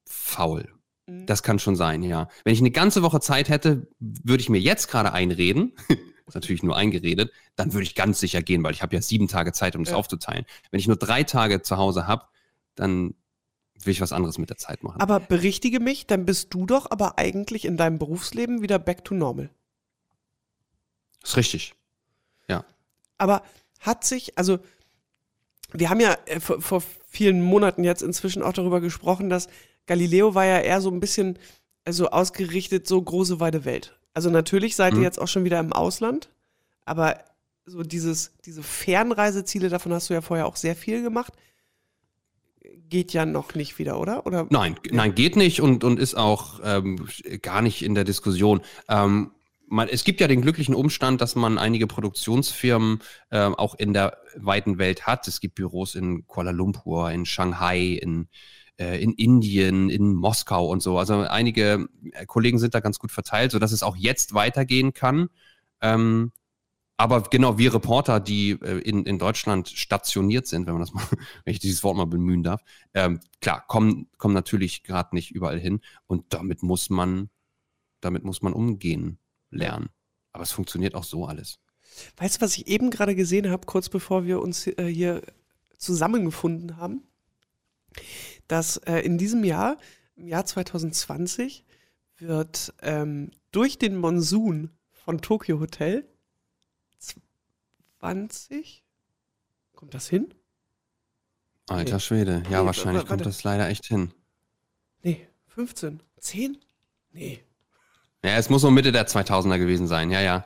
faul. 0.07 0.67
Mhm. 1.07 1.25
Das 1.25 1.43
kann 1.43 1.59
schon 1.59 1.75
sein, 1.75 2.03
ja. 2.03 2.29
Wenn 2.43 2.53
ich 2.53 2.59
eine 2.59 2.71
ganze 2.71 3.01
Woche 3.03 3.19
Zeit 3.19 3.49
hätte, 3.49 3.87
würde 3.99 4.41
ich 4.41 4.49
mir 4.49 4.59
jetzt 4.59 4.89
gerade 4.89 5.13
einreden, 5.13 5.73
ist 6.27 6.35
natürlich 6.35 6.63
nur 6.63 6.75
eingeredet, 6.75 7.31
dann 7.55 7.73
würde 7.73 7.83
ich 7.83 7.95
ganz 7.95 8.19
sicher 8.19 8.41
gehen, 8.41 8.63
weil 8.63 8.73
ich 8.73 8.81
habe 8.81 8.95
ja 8.95 9.01
sieben 9.01 9.27
Tage 9.27 9.53
Zeit, 9.53 9.75
um 9.75 9.83
das 9.83 9.91
ja. 9.91 9.97
aufzuteilen. 9.97 10.45
Wenn 10.71 10.79
ich 10.79 10.87
nur 10.87 10.97
drei 10.97 11.23
Tage 11.23 11.61
zu 11.61 11.77
Hause 11.77 12.07
habe, 12.07 12.25
dann 12.75 13.13
will 13.83 13.91
ich 13.91 14.01
was 14.01 14.13
anderes 14.13 14.37
mit 14.37 14.49
der 14.49 14.57
Zeit 14.57 14.83
machen. 14.83 15.01
Aber 15.01 15.19
berichtige 15.19 15.79
mich, 15.79 16.07
dann 16.07 16.25
bist 16.25 16.53
du 16.53 16.65
doch 16.65 16.89
aber 16.89 17.17
eigentlich 17.17 17.65
in 17.65 17.77
deinem 17.77 17.99
Berufsleben 17.99 18.61
wieder 18.61 18.79
back 18.79 19.03
to 19.03 19.13
normal. 19.13 19.49
Das 21.21 21.31
ist 21.31 21.37
richtig. 21.37 21.73
Ja. 22.47 22.65
Aber 23.17 23.43
hat 23.79 24.03
sich, 24.03 24.37
also 24.37 24.59
wir 25.71 25.89
haben 25.89 25.99
ja 25.99 26.17
äh, 26.25 26.39
vor, 26.39 26.61
vor 26.61 26.83
vielen 27.07 27.41
Monaten 27.41 27.83
jetzt 27.83 28.01
inzwischen 28.01 28.43
auch 28.43 28.53
darüber 28.53 28.81
gesprochen, 28.81 29.29
dass 29.29 29.47
Galileo 29.85 30.35
war 30.35 30.45
ja 30.45 30.59
eher 30.59 30.81
so 30.81 30.89
ein 30.89 30.99
bisschen 30.99 31.37
also 31.83 32.09
ausgerichtet, 32.09 32.87
so 32.87 33.01
große 33.01 33.39
weite 33.39 33.65
Welt. 33.65 33.97
Also 34.13 34.29
natürlich 34.29 34.75
seid 34.75 34.93
ihr 34.93 34.99
mhm. 34.99 35.03
jetzt 35.03 35.19
auch 35.19 35.27
schon 35.27 35.43
wieder 35.43 35.59
im 35.59 35.73
Ausland, 35.73 36.29
aber 36.85 37.19
so 37.65 37.83
dieses, 37.83 38.31
diese 38.45 38.63
Fernreiseziele, 38.63 39.69
davon 39.69 39.93
hast 39.93 40.09
du 40.09 40.13
ja 40.13 40.21
vorher 40.21 40.47
auch 40.47 40.55
sehr 40.55 40.75
viel 40.75 41.01
gemacht 41.03 41.33
geht 42.95 43.11
ja 43.11 43.25
noch 43.25 43.55
nicht 43.55 43.77
wieder, 43.77 43.99
oder? 43.99 44.25
oder? 44.25 44.47
Nein, 44.51 44.77
nein, 44.89 45.13
geht 45.13 45.35
nicht 45.35 45.59
und, 45.59 45.83
und 45.83 45.99
ist 45.99 46.15
auch 46.15 46.61
ähm, 46.63 47.09
gar 47.41 47.61
nicht 47.61 47.83
in 47.83 47.93
der 47.93 48.05
Diskussion. 48.05 48.61
Ähm, 48.87 49.31
man, 49.67 49.89
es 49.89 50.05
gibt 50.05 50.21
ja 50.21 50.29
den 50.29 50.41
glücklichen 50.41 50.73
Umstand, 50.73 51.19
dass 51.19 51.35
man 51.35 51.57
einige 51.57 51.87
Produktionsfirmen 51.87 52.99
äh, 53.31 53.47
auch 53.47 53.75
in 53.75 53.91
der 53.91 54.17
weiten 54.37 54.77
Welt 54.77 55.05
hat. 55.05 55.27
Es 55.27 55.41
gibt 55.41 55.55
Büros 55.55 55.95
in 55.95 56.25
Kuala 56.25 56.51
Lumpur, 56.51 57.11
in 57.11 57.25
Shanghai, 57.25 57.99
in, 58.01 58.29
äh, 58.77 59.03
in 59.03 59.11
Indien, 59.11 59.89
in 59.89 60.15
Moskau 60.15 60.65
und 60.65 60.81
so. 60.81 60.97
Also 60.97 61.19
einige 61.19 61.89
äh, 62.13 62.25
Kollegen 62.25 62.59
sind 62.59 62.75
da 62.75 62.79
ganz 62.79 62.97
gut 62.97 63.11
verteilt, 63.11 63.51
sodass 63.51 63.73
es 63.73 63.83
auch 63.83 63.97
jetzt 63.97 64.33
weitergehen 64.33 64.93
kann. 64.93 65.27
Ähm, 65.81 66.31
aber 66.97 67.23
genau, 67.23 67.57
wir 67.57 67.73
Reporter, 67.73 68.19
die 68.19 68.51
äh, 68.51 68.79
in, 68.79 69.05
in 69.05 69.19
Deutschland 69.19 69.67
stationiert 69.67 70.47
sind, 70.47 70.65
wenn 70.65 70.73
man 70.73 70.81
das 70.81 70.93
mal, 70.93 71.03
wenn 71.43 71.53
ich 71.53 71.59
dieses 71.59 71.83
Wort 71.83 71.97
mal 71.97 72.05
bemühen 72.05 72.43
darf, 72.43 72.61
ähm, 72.93 73.19
klar, 73.41 73.65
kommen, 73.67 74.07
kommen 74.17 74.33
natürlich 74.33 74.83
gerade 74.83 75.13
nicht 75.15 75.31
überall 75.31 75.59
hin 75.59 75.81
und 76.07 76.33
damit 76.33 76.63
muss 76.63 76.89
man, 76.89 77.29
damit 77.99 78.23
muss 78.23 78.41
man 78.41 78.53
umgehen 78.53 79.19
lernen. 79.49 79.89
Aber 80.31 80.43
es 80.43 80.51
funktioniert 80.51 80.95
auch 80.95 81.03
so 81.03 81.25
alles. 81.25 81.59
Weißt 82.17 82.37
du, 82.37 82.41
was 82.41 82.57
ich 82.57 82.67
eben 82.67 82.91
gerade 82.91 83.15
gesehen 83.15 83.49
habe, 83.49 83.65
kurz 83.65 83.89
bevor 83.89 84.25
wir 84.25 84.41
uns 84.41 84.67
äh, 84.67 84.85
hier 84.85 85.21
zusammengefunden 85.77 86.77
haben? 86.77 87.03
Dass 88.47 88.77
äh, 88.77 88.99
in 88.99 89.17
diesem 89.17 89.43
Jahr, 89.43 89.77
im 90.15 90.27
Jahr 90.27 90.45
2020, 90.45 91.65
wird 92.17 92.73
ähm, 92.81 93.31
durch 93.51 93.77
den 93.77 93.97
Monsun 93.97 94.71
von 94.91 95.21
Tokyo 95.21 95.59
Hotel 95.59 96.07
20? 98.05 98.83
Kommt 99.73 99.95
das 99.95 100.07
hin? 100.07 100.31
Alter 101.67 101.95
nee. 101.95 101.99
Schwede. 101.99 102.43
Ja, 102.51 102.61
nee, 102.61 102.67
wahrscheinlich 102.67 103.01
warte. 103.01 103.07
kommt 103.07 103.25
das 103.25 103.43
leider 103.43 103.67
echt 103.67 103.85
hin. 103.85 104.11
Nee, 105.01 105.27
15. 105.47 106.03
10? 106.19 106.57
Nee. 107.13 107.43
Ja, 108.23 108.37
es 108.37 108.49
muss 108.49 108.61
so 108.61 108.69
Mitte 108.69 108.91
der 108.91 109.07
2000er 109.07 109.57
gewesen 109.57 109.87
sein. 109.87 110.11
Ja, 110.11 110.21
ja. 110.21 110.45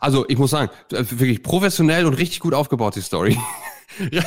Also, 0.00 0.28
ich 0.28 0.36
muss 0.36 0.50
sagen, 0.50 0.72
äh, 0.90 1.04
wirklich 1.10 1.44
professionell 1.44 2.06
und 2.06 2.14
richtig 2.14 2.40
gut 2.40 2.54
aufgebaut, 2.54 2.96
die 2.96 3.02
Story. 3.02 3.38
nee, 3.98 4.20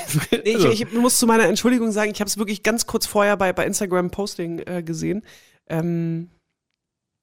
ich, 0.43 0.81
ich, 0.81 0.93
muss 0.93 1.17
zu 1.17 1.27
meiner 1.27 1.45
Entschuldigung 1.45 1.91
sagen, 1.91 2.11
ich 2.11 2.21
habe 2.21 2.29
es 2.29 2.37
wirklich 2.37 2.63
ganz 2.63 2.87
kurz 2.87 3.05
vorher 3.05 3.35
bei, 3.35 3.51
bei 3.51 3.65
Instagram 3.65 4.09
Posting 4.09 4.59
äh, 4.59 4.83
gesehen. 4.83 5.25
Ähm, 5.67 6.29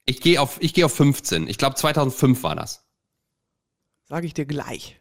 ich 0.04 0.20
gehe 0.20 0.40
auf, 0.40 0.58
geh 0.60 0.84
auf 0.84 0.94
15. 0.94 1.48
Ich 1.48 1.56
glaube, 1.56 1.76
2005 1.76 2.42
war 2.42 2.56
das. 2.56 2.85
Sage 4.08 4.26
ich 4.26 4.34
dir 4.34 4.46
gleich. 4.46 5.00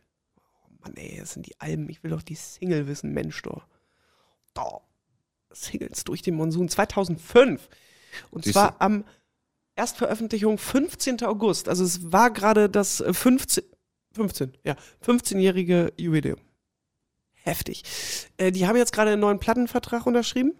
Mann, 0.79 0.95
ey, 0.95 1.17
das 1.19 1.33
sind 1.33 1.45
die 1.45 1.59
Alben. 1.59 1.89
Ich 1.89 2.03
will 2.03 2.11
doch 2.11 2.21
die 2.21 2.35
Single 2.35 2.87
wissen, 2.87 3.11
Mensch, 3.13 3.41
doch. 3.41 3.67
Da. 4.53 4.81
Singles 5.51 6.03
durch 6.03 6.21
den 6.21 6.35
Monsun 6.35 6.69
2005. 6.69 7.69
Und 8.31 8.43
Siehste. 8.43 8.59
zwar 8.59 8.81
am 8.81 9.05
Erstveröffentlichung 9.75 10.57
15. 10.57 11.23
August. 11.23 11.69
Also 11.69 11.83
es 11.83 12.11
war 12.11 12.31
gerade 12.31 12.69
das 12.69 13.01
äh, 13.01 13.13
15, 13.13 13.63
15, 14.13 14.57
ja, 14.63 14.75
15-jährige 15.05 15.93
Jubiläum. 15.97 16.39
Heftig. 17.33 17.83
Äh, 18.37 18.51
die 18.51 18.67
haben 18.67 18.77
jetzt 18.77 18.93
gerade 18.93 19.11
einen 19.11 19.21
neuen 19.21 19.39
Plattenvertrag 19.39 20.05
unterschrieben 20.05 20.53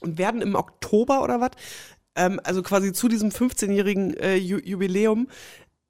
und 0.00 0.18
werden 0.18 0.42
im 0.42 0.54
Oktober 0.54 1.22
oder 1.22 1.40
was, 1.40 1.52
ähm, 2.14 2.40
also 2.44 2.62
quasi 2.62 2.92
zu 2.92 3.08
diesem 3.08 3.30
15-jährigen 3.30 4.14
äh, 4.14 4.36
Ju 4.36 4.58
Jubiläum, 4.58 5.28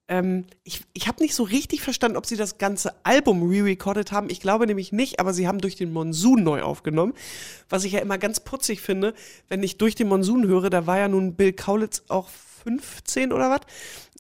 ähm, 0.09 0.45
ich, 0.63 0.83
ich 0.93 1.09
habe 1.09 1.23
nicht 1.23 1.35
so 1.35 1.43
richtig 1.43 1.83
verstanden, 1.83 2.17
ob 2.17 2.27
sie 2.27 2.37
das 2.37 2.59
ganze 2.59 2.95
Album 3.03 3.49
re-recorded 3.49 4.13
haben. 4.13 4.31
Ich 4.31 4.41
glaube 4.41 4.67
nämlich 4.67 4.93
nicht, 4.93 5.19
aber 5.19 5.33
sie 5.33 5.49
haben 5.49 5.59
durch 5.59 5.75
den 5.75 5.93
Monsun 5.93 6.45
neu 6.45 6.63
aufgenommen. 6.63 7.15
Was 7.69 7.85
ich 7.85 7.93
ja 7.93 8.01
immer 8.01 8.17
ganz 8.17 8.41
putzig 8.41 8.81
finde, 8.81 9.15
wenn 9.49 9.63
ich 9.63 9.79
durch 9.79 9.97
den 9.97 10.09
Monsun 10.09 10.47
höre, 10.47 10.71
da 10.71 10.87
war 10.87 10.99
ja 10.99 11.09
nun 11.09 11.35
Bill 11.35 11.53
Kaulitz 11.53 12.05
auch 12.09 12.29
15 12.29 13.33
oder 13.33 13.51
was. 13.51 13.61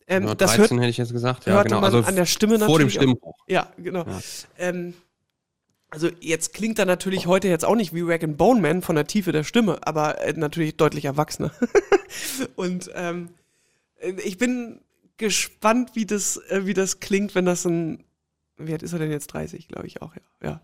Ähm, 0.09 0.27
Ja, 0.27 0.35
das 0.35 0.57
13 0.57 0.77
hört, 0.77 0.83
hätte 0.83 0.91
ich 0.91 0.97
jetzt 0.97 1.13
gesagt. 1.13 1.47
Ja, 1.47 1.63
genau. 1.63 1.81
man 1.81 1.85
Also 1.85 2.07
an 2.07 2.17
der 2.17 2.27
Stimme 2.27 2.59
vor 2.59 2.79
dem. 2.79 2.91
Stimmbruch. 2.91 3.37
ja, 3.47 3.71
genau. 3.77 4.05
Ja. 4.07 4.21
Ähm, 4.59 4.95
also 5.91 6.11
jetzt 6.21 6.53
klingt 6.53 6.81
er 6.81 6.85
natürlich 6.85 7.29
heute 7.29 7.47
jetzt 7.49 7.65
auch 7.65 7.77
nicht 7.77 7.95
wie 7.95 8.03
Rag 8.03 8.25
and 8.25 8.37
Bone 8.37 8.61
Man 8.61 8.83
von 8.83 8.97
der 8.97 9.07
Tiefe 9.07 9.31
der 9.31 9.45
Stimme, 9.45 9.79
aber 9.83 10.21
äh, 10.21 10.33
natürlich 10.33 10.77
deutlich 10.77 11.05
erwachsener. 11.05 11.53
Und 12.57 12.91
ähm, 12.95 13.31
äh, 14.01 14.13
ich 14.25 14.37
bin 14.37 14.81
gespannt, 15.19 15.91
wie 15.95 16.07
das, 16.07 16.37
äh, 16.49 16.67
wie 16.67 16.75
das 16.75 17.01
klingt, 17.01 17.35
wenn 17.35 17.45
das 17.47 17.65
ein, 17.65 18.05
wie 18.59 18.73
alt 18.73 18.83
ist 18.83 18.95
er 18.95 18.99
denn 18.99 19.11
jetzt? 19.11 19.27
30, 19.29 19.69
glaube 19.69 19.87
ich 19.87 20.01
auch, 20.01 20.15
ja. 20.15 20.23
ja. 20.43 20.61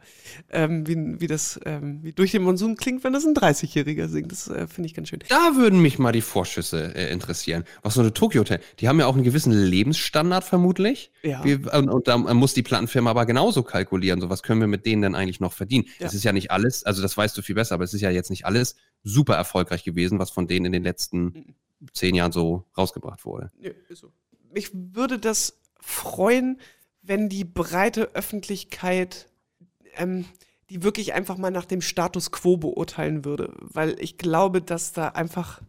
Ähm, 0.48 0.86
wie, 0.86 1.20
wie 1.20 1.26
das, 1.26 1.60
ähm, 1.66 2.02
wie 2.02 2.12
durch 2.12 2.32
den 2.32 2.42
Monsun 2.42 2.76
klingt, 2.76 3.04
wenn 3.04 3.12
das 3.12 3.26
ein 3.26 3.34
30-Jähriger 3.34 4.08
singt. 4.08 4.32
Das 4.32 4.48
äh, 4.48 4.66
finde 4.66 4.86
ich 4.86 4.94
ganz 4.94 5.10
schön. 5.10 5.18
Da 5.28 5.56
würden 5.56 5.82
mich 5.82 5.98
mal 5.98 6.12
die 6.12 6.22
Vorschüsse 6.22 6.94
äh, 6.94 7.12
interessieren. 7.12 7.64
Was 7.82 7.94
so 7.94 8.00
eine 8.00 8.14
Tokyo 8.14 8.40
Hotel, 8.40 8.60
die 8.80 8.88
haben 8.88 8.98
ja 8.98 9.06
auch 9.06 9.14
einen 9.14 9.24
gewissen 9.24 9.52
Lebensstandard 9.52 10.42
vermutlich. 10.42 11.10
Ja. 11.22 11.44
Wir, 11.44 11.70
und, 11.74 11.90
und 11.90 12.08
da 12.08 12.16
muss 12.16 12.54
die 12.54 12.62
Plattenfirma 12.62 13.10
aber 13.10 13.26
genauso 13.26 13.62
kalkulieren. 13.62 14.22
So, 14.22 14.30
was 14.30 14.42
können 14.42 14.60
wir 14.60 14.68
mit 14.68 14.86
denen 14.86 15.02
denn 15.02 15.14
eigentlich 15.14 15.40
noch 15.40 15.52
verdienen? 15.52 15.84
Ja. 15.98 16.06
Es 16.06 16.14
ist 16.14 16.24
ja 16.24 16.32
nicht 16.32 16.50
alles, 16.50 16.84
also 16.84 17.02
das 17.02 17.14
weißt 17.14 17.36
du 17.36 17.42
viel 17.42 17.56
besser, 17.56 17.74
aber 17.74 17.84
es 17.84 17.92
ist 17.92 18.00
ja 18.00 18.10
jetzt 18.10 18.30
nicht 18.30 18.46
alles 18.46 18.76
super 19.02 19.34
erfolgreich 19.34 19.84
gewesen, 19.84 20.18
was 20.18 20.30
von 20.30 20.46
denen 20.46 20.64
in 20.66 20.72
den 20.72 20.84
letzten 20.84 21.54
Mhm. 21.82 21.88
zehn 21.92 22.14
Jahren 22.14 22.32
so 22.32 22.64
rausgebracht 22.76 23.24
wurde. 23.24 23.50
Nö, 23.58 23.70
ist 23.88 24.00
so. 24.00 24.12
Mich 24.52 24.70
würde 24.72 25.18
das 25.18 25.58
freuen, 25.80 26.60
wenn 27.02 27.28
die 27.28 27.44
breite 27.44 28.14
Öffentlichkeit 28.14 29.28
ähm, 29.96 30.26
die 30.72 30.82
wirklich 30.82 31.12
einfach 31.12 31.36
mal 31.36 31.50
nach 31.50 31.66
dem 31.66 31.82
Status 31.82 32.30
quo 32.30 32.56
beurteilen 32.56 33.26
würde. 33.26 33.52
Weil 33.60 33.94
ich 34.00 34.16
glaube, 34.16 34.62
dass 34.62 34.94
da 34.94 35.08
einfach 35.08 35.60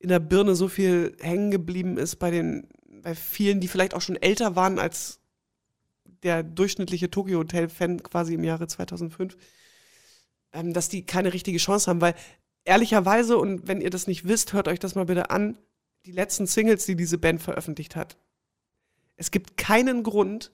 in 0.00 0.08
der 0.08 0.18
Birne 0.18 0.56
so 0.56 0.66
viel 0.66 1.16
hängen 1.20 1.52
geblieben 1.52 1.96
ist 1.96 2.16
bei 2.16 2.32
den, 2.32 2.66
bei 3.02 3.14
vielen, 3.14 3.60
die 3.60 3.68
vielleicht 3.68 3.94
auch 3.94 4.00
schon 4.00 4.16
älter 4.16 4.56
waren 4.56 4.80
als 4.80 5.20
der 6.24 6.42
durchschnittliche 6.42 7.08
Tokyo 7.08 7.38
Hotel-Fan 7.38 8.02
quasi 8.02 8.34
im 8.34 8.42
Jahre 8.42 8.66
2005, 8.66 9.36
ähm, 10.52 10.72
dass 10.72 10.88
die 10.88 11.06
keine 11.06 11.32
richtige 11.32 11.58
Chance 11.58 11.88
haben, 11.88 12.00
weil 12.00 12.16
ehrlicherweise, 12.64 13.38
und 13.38 13.68
wenn 13.68 13.80
ihr 13.80 13.90
das 13.90 14.08
nicht 14.08 14.26
wisst, 14.26 14.52
hört 14.52 14.66
euch 14.66 14.80
das 14.80 14.96
mal 14.96 15.06
bitte 15.06 15.30
an, 15.30 15.56
die 16.06 16.12
letzten 16.12 16.46
Singles, 16.46 16.86
die 16.86 16.96
diese 16.96 17.18
Band 17.18 17.42
veröffentlicht 17.42 17.96
hat. 17.96 18.16
Es 19.16 19.30
gibt 19.30 19.56
keinen 19.56 20.04
Grund, 20.04 20.52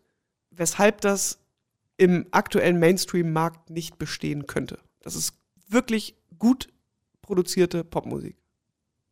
weshalb 0.50 1.02
das 1.02 1.40
im 1.98 2.26
aktuellen 2.30 2.78
Mainstream-Markt 2.78 3.70
nicht 3.70 3.98
bestehen 3.98 4.46
könnte. 4.46 4.78
Das 5.00 5.14
ist 5.14 5.34
wirklich 5.68 6.16
gut 6.38 6.68
produzierte 7.20 7.84
Popmusik. 7.84 8.36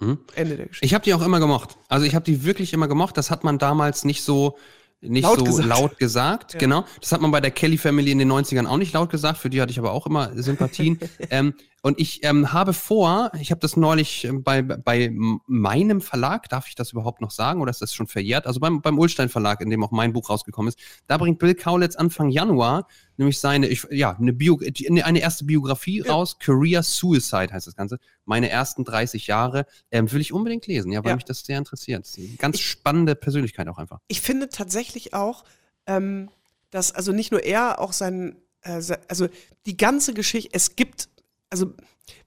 Mhm. 0.00 0.18
Ende 0.34 0.56
der 0.56 0.66
Geschichte. 0.66 0.86
Ich 0.86 0.94
habe 0.94 1.04
die 1.04 1.12
auch 1.12 1.22
immer 1.22 1.40
gemocht. 1.40 1.76
Also 1.88 2.06
ich 2.06 2.14
habe 2.14 2.24
die 2.24 2.42
wirklich 2.42 2.72
immer 2.72 2.88
gemocht. 2.88 3.18
Das 3.18 3.30
hat 3.30 3.44
man 3.44 3.58
damals 3.58 4.04
nicht 4.04 4.22
so 4.22 4.56
nicht 5.02 5.22
Laut 5.22 5.38
so 5.38 5.44
gesagt. 5.44 5.68
laut 5.68 5.98
gesagt. 5.98 6.52
Ja. 6.54 6.58
Genau. 6.58 6.84
Das 7.00 7.12
hat 7.12 7.20
man 7.20 7.30
bei 7.30 7.40
der 7.40 7.50
Kelly 7.50 7.78
Family 7.78 8.10
in 8.10 8.18
den 8.18 8.30
90ern 8.30 8.66
auch 8.66 8.76
nicht 8.76 8.92
laut 8.92 9.10
gesagt. 9.10 9.38
Für 9.38 9.48
die 9.48 9.60
hatte 9.60 9.70
ich 9.72 9.78
aber 9.78 9.92
auch 9.92 10.06
immer 10.06 10.30
Sympathien. 10.42 10.98
ähm, 11.30 11.54
und 11.82 11.98
ich 11.98 12.24
ähm, 12.24 12.52
habe 12.52 12.72
vor, 12.72 13.30
ich 13.40 13.50
habe 13.50 13.60
das 13.60 13.76
neulich 13.76 14.24
ähm, 14.24 14.42
bei, 14.42 14.62
bei 14.62 15.10
meinem 15.46 16.00
Verlag, 16.00 16.48
darf 16.48 16.68
ich 16.68 16.74
das 16.74 16.92
überhaupt 16.92 17.20
noch 17.20 17.30
sagen 17.30 17.60
oder 17.62 17.70
ist 17.70 17.80
das 17.80 17.94
schon 17.94 18.06
verjährt? 18.06 18.46
Also 18.46 18.60
beim, 18.60 18.82
beim 18.82 18.98
Ulstein 18.98 19.28
Verlag, 19.28 19.60
in 19.60 19.70
dem 19.70 19.82
auch 19.82 19.90
mein 19.90 20.12
Buch 20.12 20.28
rausgekommen 20.30 20.68
ist, 20.68 20.78
da 21.06 21.16
bringt 21.16 21.38
Bill 21.38 21.54
Kaulitz 21.54 21.96
Anfang 21.96 22.30
Januar 22.30 22.86
nämlich 23.16 23.38
seine, 23.38 23.68
ich, 23.68 23.86
ja, 23.90 24.16
eine, 24.18 24.32
Bio, 24.32 24.58
eine 25.04 25.20
erste 25.20 25.44
Biografie 25.44 26.02
Ja. 26.04 26.12
raus. 26.12 26.38
Career 26.38 26.82
Suicide 26.82 27.52
heißt 27.52 27.66
das 27.66 27.76
Ganze. 27.76 27.98
Meine 28.24 28.48
ersten 28.48 28.82
30 28.84 29.26
Jahre. 29.26 29.66
Ähm, 29.90 30.10
will 30.10 30.22
ich 30.22 30.32
unbedingt 30.32 30.66
lesen, 30.66 30.90
ja, 30.90 31.04
weil 31.04 31.10
Ja. 31.10 31.16
mich 31.16 31.26
das 31.26 31.40
sehr 31.40 31.58
interessiert. 31.58 32.06
Das 32.06 32.18
Ganz 32.38 32.56
Ich- 32.56 32.66
spannende 32.66 33.14
Persönlichkeit 33.14 33.68
auch 33.68 33.76
einfach. 33.78 33.98
ich 34.08 34.22
finde 34.22 34.48
tatsächlich 34.48 35.12
auch, 35.12 35.44
ähm, 35.86 36.30
dass 36.70 36.92
also 36.92 37.12
nicht 37.12 37.30
nur 37.30 37.42
er, 37.44 37.78
auch 37.78 37.92
sein, 37.92 38.36
äh, 38.62 38.80
also 39.08 39.28
die 39.66 39.76
ganze 39.76 40.14
Geschichte, 40.14 40.50
es 40.54 40.74
gibt, 40.76 41.08
also 41.50 41.74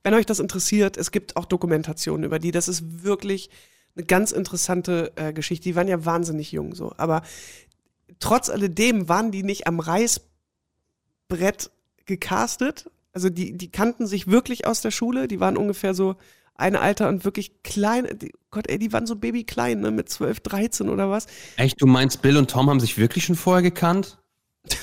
wenn 0.04 0.14
euch 0.14 0.26
das 0.26 0.40
interessiert, 0.40 0.98
es 0.98 1.12
gibt 1.12 1.36
auch 1.36 1.46
Dokumentationen 1.46 2.26
über 2.26 2.40
die, 2.40 2.52
das 2.52 2.68
ist 2.68 3.04
wirklich 3.04 3.50
eine 3.96 4.06
ganz 4.06 4.32
interessante 4.32 5.12
äh, 5.16 5.34
Geschichte. 5.34 5.64
Die 5.64 5.76
waren 5.76 5.88
ja 5.88 6.06
wahnsinnig 6.06 6.52
jung 6.52 6.76
so, 6.76 6.94
aber 6.98 7.24
trotz 8.20 8.50
alledem 8.50 9.10
waren 9.10 9.32
die 9.32 9.44
nicht 9.44 9.68
am 9.68 9.80
Reißbrett 9.80 11.72
gecastet. 12.06 12.90
Also 13.14 13.30
die, 13.30 13.58
die 13.58 13.72
kannten 13.72 14.08
sich 14.08 14.28
wirklich 14.28 14.66
aus 14.66 14.82
der 14.82 14.92
Schule, 14.92 15.28
die 15.28 15.40
waren 15.40 15.58
ungefähr 15.58 15.94
so 15.94 16.16
ein 16.56 16.76
Alter 16.76 17.10
und 17.10 17.26
wirklich 17.26 17.64
klein, 17.64 18.08
die, 18.20 18.32
Gott 18.52 18.68
ey, 18.70 18.78
die 18.78 18.94
waren 18.94 19.08
so 19.08 19.16
babyklein, 19.16 19.80
ne, 19.80 19.92
mit 19.92 20.10
12, 20.10 20.40
13 20.42 20.90
oder 20.90 21.10
was. 21.10 21.28
Echt, 21.58 21.82
du 21.82 21.88
meinst, 21.88 22.22
Bill 22.22 22.38
und 22.38 22.50
Tom 22.50 22.70
haben 22.70 22.80
sich 22.80 22.98
wirklich 22.98 23.26
schon 23.26 23.36
vorher 23.36 23.64
gekannt? 23.64 24.20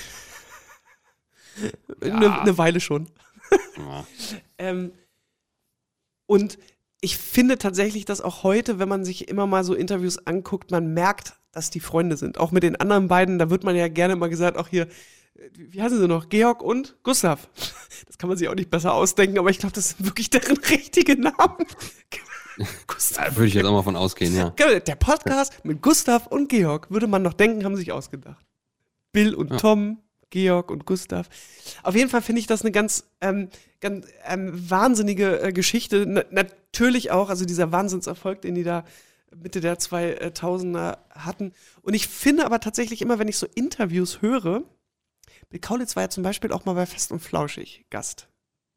Eine 2.01 2.45
ne 2.45 2.59
Weile 2.59 2.80
schon. 2.80 3.09
Ja. 3.89 4.05
Ähm, 4.59 4.93
und 6.26 6.59
ich 7.01 7.16
finde 7.16 7.59
tatsächlich, 7.59 8.05
dass 8.05 8.20
auch 8.20 8.43
heute, 8.43 8.78
wenn 8.78 8.89
man 8.89 9.05
sich 9.05 9.28
immer 9.28 9.47
mal 9.47 9.64
so 9.64 9.74
Interviews 9.74 10.18
anguckt, 10.26 10.70
man 10.70 10.93
merkt, 10.93 11.35
dass 11.53 11.70
die 11.70 11.81
Freunde 11.81 12.16
sind. 12.16 12.39
Auch 12.39 12.53
mit 12.53 12.62
den 12.62 12.76
anderen 12.76 13.09
beiden, 13.09 13.39
da 13.39 13.51
wird 13.51 13.64
man 13.64 13.74
ja 13.74 13.89
gerne 13.89 14.16
mal 14.16 14.28
gesagt, 14.28 14.57
auch 14.57 14.68
hier, 14.68 14.83
äh, 15.35 15.49
wie 15.55 15.83
heißen 15.83 15.99
sie 15.99 16.07
noch? 16.09 16.28
Georg 16.28 16.62
und 16.62 16.97
Gustav. 17.03 17.49
Das 18.07 18.18
kann 18.18 18.28
man 18.28 18.39
sich 18.39 18.49
auch 18.49 18.55
nicht 18.55 18.70
besser 18.70 18.93
ausdenken, 18.95 19.39
aber 19.39 19.51
ich 19.51 19.59
glaube, 19.59 19.74
das 19.74 19.91
sind 19.91 20.05
wirklich 20.07 20.31
deren 20.31 20.57
richtige 20.70 21.20
Namen. 21.20 21.66
Gustav. 22.87 23.24
Da 23.31 23.37
würde 23.37 23.47
ich 23.49 23.55
jetzt 23.55 23.64
auch 23.64 23.72
mal 23.72 23.83
von 23.83 23.97
ausgehen, 23.97 24.35
ja. 24.37 24.51
Der 24.51 24.95
Podcast 24.97 25.64
mit 25.64 25.81
Gustav 25.83 26.26
und 26.26 26.49
Georg, 26.49 26.91
würde 26.91 27.07
man 27.07 27.22
noch 27.22 27.33
denken, 27.33 27.64
haben 27.64 27.76
sich 27.76 27.91
ausgedacht. 27.93 28.45
Bill 29.12 29.35
und 29.35 29.51
Ja. 29.51 29.57
Tom, 29.57 29.99
Georg 30.31 30.70
und 30.70 30.87
Gustav. 30.87 31.28
Auf 31.83 31.95
jeden 31.95 32.09
Fall 32.09 32.22
finde 32.22 32.41
ich 32.41 32.47
das 32.47 32.62
eine 32.62 32.72
ganz, 32.72 33.05
ähm, 33.20 33.49
ganz 33.81 34.07
ähm, 34.24 34.70
wahnsinnige 34.70 35.41
äh, 35.41 35.53
Geschichte. 35.53 36.05
Na, 36.07 36.24
natürlich 36.31 37.11
auch, 37.11 37.28
also 37.28 37.45
dieser 37.45 37.72
Wahnsinnserfolg, 37.72 38.43
den 38.43 38.55
die 38.55 38.62
da 38.62 38.85
Mitte 39.37 39.61
der 39.61 39.78
2000er 39.78 40.99
hatten. 41.11 41.53
Und 41.83 41.95
ich 41.95 42.09
finde 42.09 42.47
aber 42.47 42.61
tatsächlich 42.61 43.03
immer, 43.03 43.18
wenn 43.18 43.28
ich 43.28 43.39
so 43.39 43.47
Interviews 43.55 44.22
höre, 44.22 44.64
Bill 45.51 45.61
Kaulitz 45.61 45.97
war 45.97 46.05
ja 46.05 46.09
zum 46.11 46.22
Beispiel 46.22 46.53
auch 46.53 46.64
mal 46.64 46.74
bei 46.74 46.87
Fest 46.87 47.12
und 47.12 47.20
Flauschig 47.20 47.85
Gast 47.91 48.28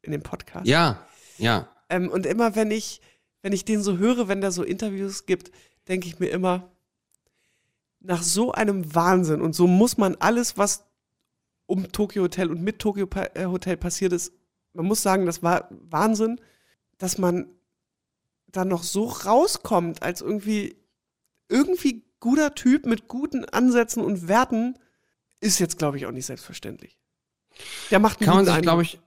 in 0.01 0.11
dem 0.11 0.21
Podcast. 0.21 0.67
Ja, 0.67 1.05
ja. 1.37 1.69
Ähm, 1.89 2.09
und 2.09 2.25
immer 2.25 2.55
wenn 2.55 2.71
ich, 2.71 3.01
wenn 3.41 3.53
ich 3.53 3.65
den 3.65 3.81
so 3.81 3.97
höre, 3.97 4.27
wenn 4.27 4.41
der 4.41 4.51
so 4.51 4.63
Interviews 4.63 5.25
gibt, 5.25 5.51
denke 5.87 6.07
ich 6.07 6.19
mir 6.19 6.29
immer, 6.29 6.71
nach 7.99 8.21
so 8.21 8.51
einem 8.51 8.93
Wahnsinn 8.93 9.41
und 9.41 9.53
so 9.53 9.65
muss 9.65 9.97
man 9.97 10.15
alles, 10.15 10.57
was 10.57 10.85
um 11.65 11.91
Tokyo 11.91 12.23
Hotel 12.23 12.51
und 12.51 12.61
mit 12.61 12.79
Tokyo 12.79 13.07
äh, 13.33 13.45
Hotel 13.45 13.77
passiert 13.77 14.13
ist, 14.13 14.33
man 14.73 14.85
muss 14.85 15.01
sagen, 15.01 15.25
das 15.25 15.43
war 15.43 15.67
Wahnsinn, 15.69 16.39
dass 16.97 17.17
man 17.17 17.47
da 18.47 18.65
noch 18.65 18.83
so 18.83 19.05
rauskommt 19.05 20.01
als 20.01 20.21
irgendwie, 20.21 20.77
irgendwie 21.49 22.05
guter 22.19 22.55
Typ 22.55 22.85
mit 22.85 23.07
guten 23.07 23.45
Ansätzen 23.45 24.03
und 24.03 24.27
Werten, 24.27 24.77
ist 25.39 25.59
jetzt, 25.59 25.77
glaube 25.77 25.97
ich, 25.97 26.05
auch 26.05 26.11
nicht 26.11 26.25
selbstverständlich. 26.25 26.97
Der 27.91 27.99
macht 27.99 28.19
einen 28.19 28.27
Kann 28.27 28.45
man 28.45 28.45
sich, 28.45 28.61
glaube 28.61 28.83
ich, 28.83 28.99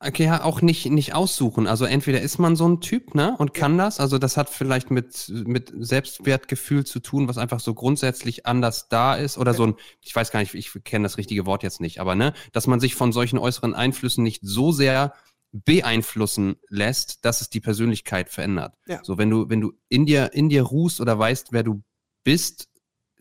okay, 0.00 0.24
ja, 0.24 0.44
auch 0.44 0.62
nicht, 0.62 0.86
nicht 0.90 1.14
aussuchen. 1.14 1.66
Also 1.66 1.84
entweder 1.84 2.20
ist 2.20 2.38
man 2.38 2.56
so 2.56 2.68
ein 2.68 2.80
Typ, 2.80 3.14
ne, 3.14 3.34
und 3.38 3.54
kann 3.54 3.78
das. 3.78 4.00
Also 4.00 4.18
das 4.18 4.36
hat 4.36 4.48
vielleicht 4.50 4.90
mit, 4.90 5.28
mit 5.28 5.72
Selbstwertgefühl 5.76 6.84
zu 6.84 7.00
tun, 7.00 7.28
was 7.28 7.38
einfach 7.38 7.60
so 7.60 7.74
grundsätzlich 7.74 8.46
anders 8.46 8.88
da 8.88 9.14
ist. 9.14 9.38
Oder 9.38 9.54
so 9.54 9.66
ein, 9.66 9.74
ich 10.00 10.14
weiß 10.14 10.30
gar 10.30 10.40
nicht, 10.40 10.54
ich 10.54 10.72
kenne 10.84 11.04
das 11.04 11.18
richtige 11.18 11.46
Wort 11.46 11.62
jetzt 11.62 11.80
nicht, 11.80 12.00
aber 12.00 12.14
ne, 12.14 12.32
dass 12.52 12.66
man 12.66 12.80
sich 12.80 12.94
von 12.94 13.12
solchen 13.12 13.38
äußeren 13.38 13.74
Einflüssen 13.74 14.22
nicht 14.22 14.40
so 14.42 14.72
sehr 14.72 15.14
beeinflussen 15.52 16.56
lässt, 16.68 17.24
dass 17.24 17.40
es 17.40 17.48
die 17.50 17.60
Persönlichkeit 17.60 18.28
verändert. 18.28 18.74
Ja. 18.86 19.00
So, 19.02 19.18
wenn 19.18 19.30
du, 19.30 19.48
wenn 19.48 19.60
du 19.60 19.72
in 19.88 20.06
dir, 20.06 20.32
in 20.34 20.48
dir 20.48 20.62
ruhst 20.62 21.00
oder 21.00 21.18
weißt, 21.18 21.52
wer 21.52 21.62
du 21.62 21.82
bist, 22.22 22.68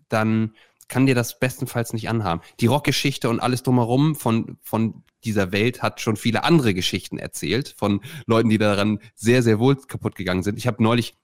dann 0.09 0.53
kann 0.87 1.05
dir 1.05 1.15
das 1.15 1.39
bestenfalls 1.39 1.93
nicht 1.93 2.09
anhaben. 2.09 2.41
Die 2.59 2.67
Rockgeschichte 2.67 3.29
und 3.29 3.39
alles 3.39 3.63
drumherum 3.63 4.15
von, 4.15 4.57
von 4.61 5.03
dieser 5.23 5.51
Welt 5.51 5.81
hat 5.81 6.01
schon 6.01 6.15
viele 6.15 6.43
andere 6.43 6.73
Geschichten 6.73 7.17
erzählt, 7.17 7.75
von 7.77 8.01
Leuten, 8.25 8.49
die 8.49 8.57
daran 8.57 8.99
sehr, 9.15 9.43
sehr 9.43 9.59
wohl 9.59 9.75
kaputt 9.75 10.15
gegangen 10.15 10.43
sind. 10.43 10.57
Ich 10.57 10.67
habe 10.67 10.81
neulich 10.81 11.15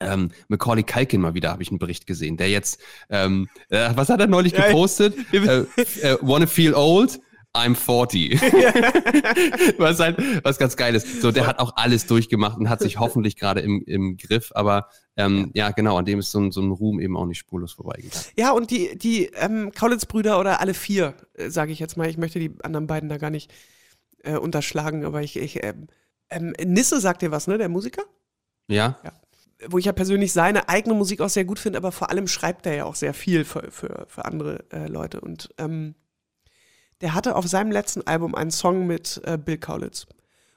ähm, 0.00 0.30
Macaulay 0.48 0.84
Culkin 0.84 1.20
mal 1.20 1.34
wieder, 1.34 1.50
habe 1.50 1.62
ich 1.62 1.70
einen 1.70 1.78
Bericht 1.78 2.06
gesehen, 2.06 2.36
der 2.36 2.48
jetzt, 2.48 2.80
ähm, 3.10 3.48
äh, 3.68 3.90
was 3.94 4.08
hat 4.08 4.20
er 4.20 4.28
neulich 4.28 4.54
gepostet? 4.54 5.14
äh, 5.32 5.64
äh, 6.02 6.18
wanna 6.20 6.46
feel 6.46 6.74
old? 6.74 7.20
I'm 7.58 7.74
40. 7.74 8.40
was 9.78 10.00
halt, 10.00 10.18
was 10.44 10.58
ganz 10.58 10.76
geil 10.76 10.94
ist. 10.94 11.20
So, 11.20 11.30
der 11.30 11.46
hat 11.46 11.58
auch 11.58 11.76
alles 11.76 12.06
durchgemacht 12.06 12.58
und 12.58 12.68
hat 12.68 12.80
sich 12.80 12.98
hoffentlich 12.98 13.36
gerade 13.36 13.60
im, 13.60 13.82
im 13.86 14.16
Griff, 14.16 14.52
aber 14.54 14.88
ähm, 15.16 15.50
ja. 15.54 15.66
ja. 15.66 15.70
genau, 15.72 15.96
an 15.96 16.04
dem 16.04 16.18
ist 16.18 16.30
so 16.30 16.40
ein, 16.40 16.52
so 16.52 16.60
ein 16.60 16.70
Ruhm 16.70 17.00
eben 17.00 17.16
auch 17.16 17.26
nicht 17.26 17.38
spurlos 17.38 17.72
vorbeigegangen. 17.72 18.26
Ja, 18.36 18.52
und 18.52 18.70
die, 18.70 18.96
die 18.96 19.26
ähm, 19.34 19.72
Kaulitz-Brüder 19.74 20.38
oder 20.38 20.60
alle 20.60 20.74
vier, 20.74 21.14
äh, 21.34 21.50
sage 21.50 21.72
ich 21.72 21.78
jetzt 21.78 21.96
mal, 21.96 22.08
ich 22.08 22.18
möchte 22.18 22.38
die 22.38 22.54
anderen 22.62 22.86
beiden 22.86 23.08
da 23.08 23.18
gar 23.18 23.30
nicht 23.30 23.52
äh, 24.22 24.36
unterschlagen, 24.36 25.04
aber 25.04 25.22
ich, 25.22 25.36
ich 25.36 25.64
ähm, 25.64 25.88
ähm 26.30 26.54
Nisse 26.64 27.00
sagt 27.00 27.22
dir 27.22 27.30
was, 27.30 27.46
ne, 27.46 27.58
der 27.58 27.68
Musiker? 27.68 28.02
Ja. 28.68 28.98
ja 29.02 29.12
wo 29.66 29.78
ich 29.78 29.86
ja 29.86 29.92
persönlich 29.92 30.32
seine 30.32 30.68
eigene 30.68 30.94
Musik 30.94 31.20
auch 31.20 31.28
sehr 31.28 31.44
gut 31.44 31.58
finde, 31.58 31.78
aber 31.78 31.92
vor 31.92 32.10
allem 32.10 32.28
schreibt 32.28 32.66
er 32.66 32.74
ja 32.74 32.84
auch 32.84 32.94
sehr 32.94 33.14
viel 33.14 33.44
für, 33.44 33.70
für, 33.70 34.06
für 34.08 34.24
andere 34.24 34.64
äh, 34.70 34.86
Leute. 34.86 35.20
Und 35.20 35.52
ähm, 35.58 35.94
der 37.00 37.14
hatte 37.14 37.36
auf 37.36 37.46
seinem 37.46 37.70
letzten 37.70 38.06
Album 38.06 38.34
einen 38.34 38.50
Song 38.50 38.86
mit 38.86 39.20
äh, 39.24 39.38
Bill 39.38 39.58
Kaulitz. 39.58 40.06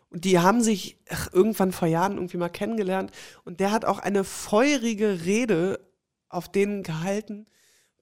Und 0.10 0.26
die 0.26 0.40
haben 0.40 0.62
sich 0.62 0.98
ach, 1.10 1.30
irgendwann 1.32 1.72
vor 1.72 1.88
Jahren 1.88 2.16
irgendwie 2.16 2.38
mal 2.38 2.50
kennengelernt. 2.50 3.12
Und 3.46 3.60
der 3.60 3.72
hat 3.72 3.86
auch 3.86 4.00
eine 4.00 4.24
feurige 4.24 5.24
Rede 5.26 5.80
auf 6.28 6.50
denen 6.50 6.84
gehalten, 6.84 7.46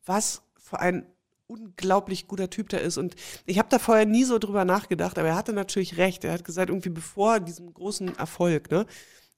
was 0.06 0.42
für 0.58 0.80
ein 0.80 1.06
unglaublich 1.48 2.28
guter 2.28 2.50
Typ 2.50 2.70
der 2.70 2.82
ist. 2.82 2.98
Und 2.98 3.16
ich 3.46 3.58
habe 3.58 3.70
da 3.70 3.80
vorher 3.80 4.06
nie 4.06 4.24
so 4.24 4.38
drüber 4.38 4.66
nachgedacht, 4.66 5.18
aber 5.18 5.30
er 5.30 5.36
hatte 5.36 5.54
natürlich 5.54 5.98
recht. 5.98 6.24
Er 6.24 6.34
hat 6.34 6.44
gesagt, 6.44 6.70
irgendwie 6.70 6.90
bevor 6.90 7.40
diesem 7.40 7.74
großen 7.74 8.18
Erfolg, 8.18 8.72
ne, 8.72 8.86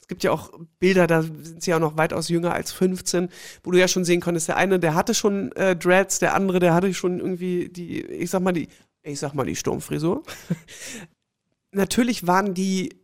es 0.02 0.08
gibt 0.08 0.24
ja 0.24 0.32
auch 0.32 0.52
Bilder, 0.80 1.08
da 1.08 1.22
sind 1.22 1.64
sie 1.64 1.72
ja 1.72 1.78
auch 1.78 1.82
noch 1.82 1.98
weitaus 1.98 2.28
jünger 2.28 2.54
als 2.54 2.74
15, 2.74 3.30
wo 3.64 3.72
du 3.72 3.80
ja 3.80 3.88
schon 3.88 4.04
sehen 4.04 4.20
konntest, 4.20 4.50
der 4.50 4.58
eine, 4.58 4.78
der 4.80 4.94
hatte 4.94 5.14
schon 5.14 5.54
äh, 5.54 5.76
Dreads, 5.76 6.20
der 6.20 6.36
andere, 6.36 6.60
der 6.60 6.74
hatte 6.74 6.94
schon 6.94 7.20
irgendwie 7.20 7.70
die, 7.70 8.02
ich 8.02 8.30
sag 8.30 8.42
mal, 8.42 8.52
die, 8.52 8.68
ich 9.04 9.20
sag 9.20 9.34
mal, 9.34 9.46
die 9.46 9.56
Sturmfrisur. 9.56 10.24
Natürlich 11.72 12.28
waren 12.28 12.54
die 12.54 12.96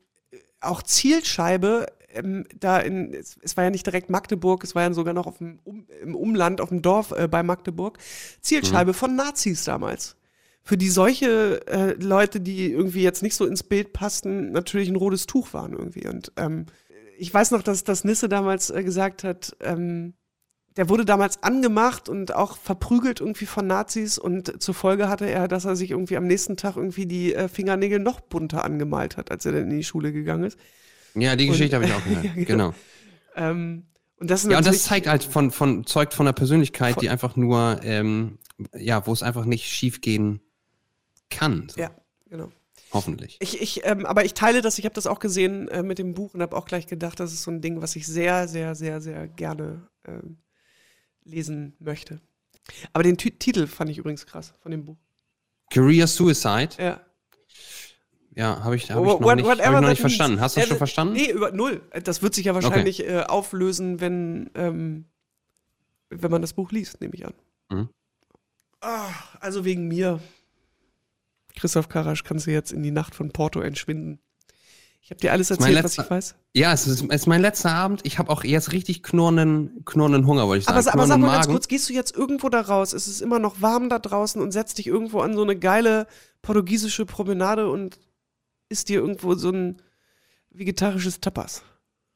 auch 0.59 0.81
Zielscheibe 0.83 1.87
ähm, 2.17 2.45
da 2.59 2.79
in, 2.79 3.13
es, 3.13 3.37
es, 3.41 3.57
war 3.57 3.65
ja 3.65 3.69
nicht 3.69 3.85
direkt 3.85 4.09
Magdeburg, 4.09 4.63
es 4.63 4.75
war 4.75 4.83
ja 4.83 4.93
sogar 4.93 5.13
noch 5.13 5.27
auf 5.27 5.37
dem, 5.37 5.59
um, 5.63 5.85
im 6.01 6.15
Umland, 6.15 6.61
auf 6.61 6.69
dem 6.69 6.81
Dorf 6.81 7.11
äh, 7.11 7.27
bei 7.27 7.43
Magdeburg, 7.43 7.97
Zielscheibe 8.41 8.91
mhm. 8.91 8.95
von 8.95 9.15
Nazis 9.15 9.63
damals. 9.63 10.15
Für 10.63 10.77
die 10.77 10.89
solche 10.89 11.65
äh, 11.67 11.93
Leute, 11.93 12.41
die 12.41 12.71
irgendwie 12.71 13.01
jetzt 13.01 13.23
nicht 13.23 13.35
so 13.35 13.45
ins 13.45 13.63
Bild 13.63 13.93
passten, 13.93 14.51
natürlich 14.51 14.89
ein 14.89 14.97
rotes 14.97 15.25
Tuch 15.25 15.53
waren 15.53 15.73
irgendwie. 15.73 16.07
Und 16.07 16.33
ähm, 16.35 16.65
ich 17.17 17.33
weiß 17.33 17.51
noch, 17.51 17.63
dass, 17.63 17.83
dass 17.83 18.03
Nisse 18.03 18.27
damals 18.27 18.69
äh, 18.69 18.83
gesagt 18.83 19.23
hat, 19.23 19.55
ähm, 19.61 20.13
der 20.77 20.89
wurde 20.89 21.05
damals 21.05 21.41
angemacht 21.41 22.07
und 22.07 22.33
auch 22.33 22.55
verprügelt 22.57 23.19
irgendwie 23.19 23.47
von 23.47 23.65
Nazis 23.65 24.19
und 24.19 24.61
zur 24.61 24.75
Folge 24.75 25.09
hatte 25.09 25.25
er, 25.25 25.47
dass 25.47 25.65
er 25.65 25.75
sich 25.75 25.91
irgendwie 25.91 26.15
am 26.17 26.27
nächsten 26.27 26.55
Tag 26.55 26.77
irgendwie 26.77 27.07
die 27.07 27.33
äh, 27.33 27.47
Fingernägel 27.47 27.99
noch 27.99 28.21
bunter 28.21 28.63
angemalt 28.63 29.17
hat, 29.17 29.31
als 29.31 29.45
er 29.45 29.53
dann 29.53 29.63
in 29.63 29.77
die 29.77 29.83
Schule 29.83 30.13
gegangen 30.13 30.43
ist. 30.43 30.57
Ja, 31.15 31.35
die 31.35 31.47
Geschichte 31.47 31.75
habe 31.75 31.85
ich 31.85 31.93
auch 31.93 32.03
gehört. 32.05 32.25
ja, 32.25 32.33
genau. 32.35 32.45
genau. 32.45 32.73
Ähm, 33.35 33.87
und 34.19 34.29
das 34.29 34.43
ja, 34.43 34.57
und 34.57 34.65
das 34.65 34.83
zeigt 34.83 35.07
halt 35.07 35.23
von, 35.23 35.51
von, 35.51 35.85
zeugt 35.85 36.13
von 36.13 36.27
einer 36.27 36.33
Persönlichkeit, 36.33 36.93
von, 36.93 37.01
die 37.01 37.09
einfach 37.09 37.35
nur, 37.35 37.79
ähm, 37.83 38.37
ja, 38.75 39.05
wo 39.05 39.13
es 39.13 39.23
einfach 39.23 39.45
nicht 39.45 39.65
schief 39.65 40.01
gehen 40.01 40.41
kann. 41.29 41.69
So. 41.69 41.81
Ja, 41.81 41.91
genau. 42.29 42.51
Hoffentlich. 42.93 43.37
Ich, 43.41 43.61
ich, 43.61 43.81
ähm, 43.83 44.05
aber 44.05 44.25
ich 44.25 44.33
teile 44.33 44.61
das, 44.61 44.79
ich 44.79 44.85
habe 44.85 44.95
das 44.95 45.07
auch 45.07 45.19
gesehen 45.19 45.67
äh, 45.67 45.83
mit 45.83 45.99
dem 45.99 46.13
Buch 46.13 46.33
und 46.33 46.41
habe 46.41 46.55
auch 46.55 46.65
gleich 46.65 46.87
gedacht, 46.87 47.19
das 47.19 47.33
ist 47.33 47.43
so 47.43 47.51
ein 47.51 47.61
Ding, 47.61 47.81
was 47.81 47.95
ich 47.95 48.07
sehr, 48.07 48.47
sehr, 48.47 48.75
sehr, 48.75 49.01
sehr 49.01 49.27
gerne 49.27 49.87
ähm, 50.07 50.37
lesen 51.27 51.75
möchte. 51.79 52.21
Aber 52.93 53.03
den 53.03 53.17
T 53.17 53.31
Titel 53.31 53.67
fand 53.67 53.89
ich 53.89 53.97
übrigens 53.97 54.25
krass 54.25 54.53
von 54.61 54.71
dem 54.71 54.85
Buch. 54.85 54.97
Career 55.71 56.07
Suicide? 56.07 56.69
Ja. 56.77 57.01
Ja, 58.35 58.63
habe 58.63 58.75
ich, 58.75 58.91
hab 58.91 59.03
ich 59.03 59.19
noch 59.19 59.35
nicht, 59.35 59.47
hab 59.47 59.59
ich 59.59 59.81
noch 59.81 59.89
nicht 59.89 59.99
verstanden. 59.99 60.39
Hast 60.39 60.55
du 60.55 60.59
das 60.59 60.69
schon 60.69 60.77
verstanden? 60.77 61.13
Nee, 61.15 61.31
über 61.31 61.51
null. 61.51 61.81
Das 62.03 62.21
wird 62.21 62.35
sich 62.35 62.45
ja 62.45 62.53
wahrscheinlich 62.53 63.01
okay. 63.01 63.17
äh, 63.17 63.23
auflösen, 63.23 63.99
wenn, 63.99 64.51
ähm, 64.53 65.05
wenn 66.09 66.29
man 66.29 66.43
das 66.43 66.53
Buch 66.53 66.71
liest, 66.71 67.01
nehme 67.01 67.15
ich 67.15 67.25
an. 67.25 67.33
Mhm. 67.71 67.89
Ach, 68.79 69.35
also 69.39 69.65
wegen 69.65 69.87
mir. 69.87 70.19
Christoph 71.55 71.89
Karasch 71.89 72.23
kannst 72.23 72.45
du 72.45 72.51
jetzt 72.51 72.71
in 72.71 72.83
die 72.83 72.91
Nacht 72.91 73.15
von 73.15 73.31
Porto 73.31 73.59
entschwinden. 73.59 74.19
Ich 75.07 75.11
habe 75.11 75.21
dir 75.21 75.31
alles 75.31 75.49
erzählt, 75.49 75.73
letzter, 75.73 75.99
was 75.99 76.05
ich 76.05 76.11
weiß. 76.11 76.35
Ja, 76.53 76.73
es 76.73 76.85
ist, 76.85 77.01
es 77.01 77.21
ist 77.21 77.27
mein 77.27 77.39
letzter 77.39 77.71
Abend. 77.71 78.01
Ich 78.03 78.19
habe 78.19 78.29
auch 78.29 78.43
jetzt 78.43 78.73
richtig 78.73 79.03
knurrenden, 79.03 79.85
knurrenden 79.85 80.27
Hunger, 80.27 80.49
wollte 80.49 80.59
ich 80.59 80.65
sagen. 80.65 80.79
Aber, 80.79 80.93
aber 80.93 81.07
sag 81.07 81.19
mal 81.19 81.31
ganz 81.31 81.47
kurz, 81.47 81.69
gehst 81.69 81.87
du 81.87 81.93
jetzt 81.93 82.13
irgendwo 82.13 82.49
da 82.49 82.59
raus? 82.59 82.91
Es 82.91 83.07
ist 83.07 83.21
immer 83.21 83.39
noch 83.39 83.61
warm 83.61 83.87
da 83.87 83.99
draußen 83.99 84.41
und 84.41 84.51
setzt 84.51 84.79
dich 84.79 84.87
irgendwo 84.87 85.21
an 85.21 85.33
so 85.33 85.43
eine 85.43 85.57
geile 85.57 86.07
portugiesische 86.41 87.05
Promenade 87.05 87.69
und 87.69 87.97
isst 88.67 88.89
dir 88.89 88.99
irgendwo 88.99 89.35
so 89.35 89.49
ein 89.49 89.81
vegetarisches 90.49 91.21
Tapas. 91.21 91.63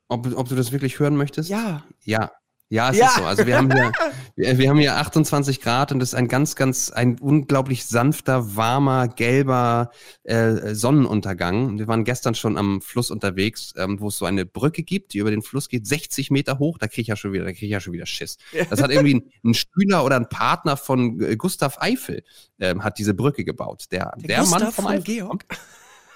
Ob, 0.10 0.28
ob 0.36 0.50
du 0.50 0.56
das 0.56 0.74
wirklich 0.74 1.00
hören 1.00 1.16
möchtest? 1.16 1.50
Ja. 1.50 1.86
Ja, 2.04 2.34
ja, 2.72 2.90
es 2.90 2.98
ja. 2.98 3.08
ist 3.08 3.16
so. 3.18 3.24
Also 3.26 3.46
wir 3.46 3.58
haben 3.58 3.70
hier, 3.70 4.58
wir, 4.58 4.70
haben 4.70 4.80
hier 4.80 4.96
28 4.96 5.60
Grad 5.60 5.92
und 5.92 6.00
das 6.00 6.10
ist 6.10 6.16
ein 6.16 6.30
ganz, 6.30 6.56
ganz, 6.56 6.90
ein 6.90 7.20
unglaublich 7.20 7.86
sanfter, 7.86 8.56
warmer, 8.56 9.10
gelber 9.10 9.92
äh, 10.24 10.74
Sonnenuntergang. 10.74 11.78
Wir 11.78 11.88
waren 11.88 12.06
gestern 12.06 12.34
schon 12.34 12.58
am 12.58 12.82
Fluss 12.82 13.12
unterwegs, 13.12 13.74
ähm, 13.76 14.00
wo 14.00 14.08
es 14.08 14.18
so 14.18 14.26
eine 14.26 14.46
Brücke 14.46 14.84
gibt, 14.84 15.14
die 15.14 15.18
über 15.18 15.32
den 15.32 15.42
Fluss 15.42 15.68
geht, 15.68 15.86
60 15.86 16.32
Meter 16.32 16.60
hoch. 16.60 16.78
Da 16.78 16.88
kriege 16.88 17.02
ich 17.02 17.08
ja 17.10 17.18
schon 17.18 17.34
wieder, 17.34 17.44
da 17.44 17.52
kriege 17.52 17.66
ich 17.66 17.74
ja 17.74 17.82
schon 17.82 17.92
wieder 17.92 18.06
Schiss. 18.06 18.38
Das 18.70 18.82
hat 18.82 18.90
irgendwie 18.90 19.16
ein, 19.16 19.24
ein 19.44 19.54
Schüler 19.54 20.06
oder 20.06 20.16
ein 20.16 20.30
Partner 20.30 20.78
von 20.78 21.20
äh, 21.20 21.36
Gustav 21.36 21.78
Eiffel 21.82 22.24
ähm, 22.62 22.86
hat 22.86 23.00
diese 23.00 23.14
Brücke 23.14 23.44
gebaut. 23.44 23.88
Der, 23.92 24.14
der, 24.16 24.44
der 24.44 24.46
Mann 24.46 24.72
vom 24.72 24.88
Eiffel. 24.88 25.04
Georg. 25.04 25.46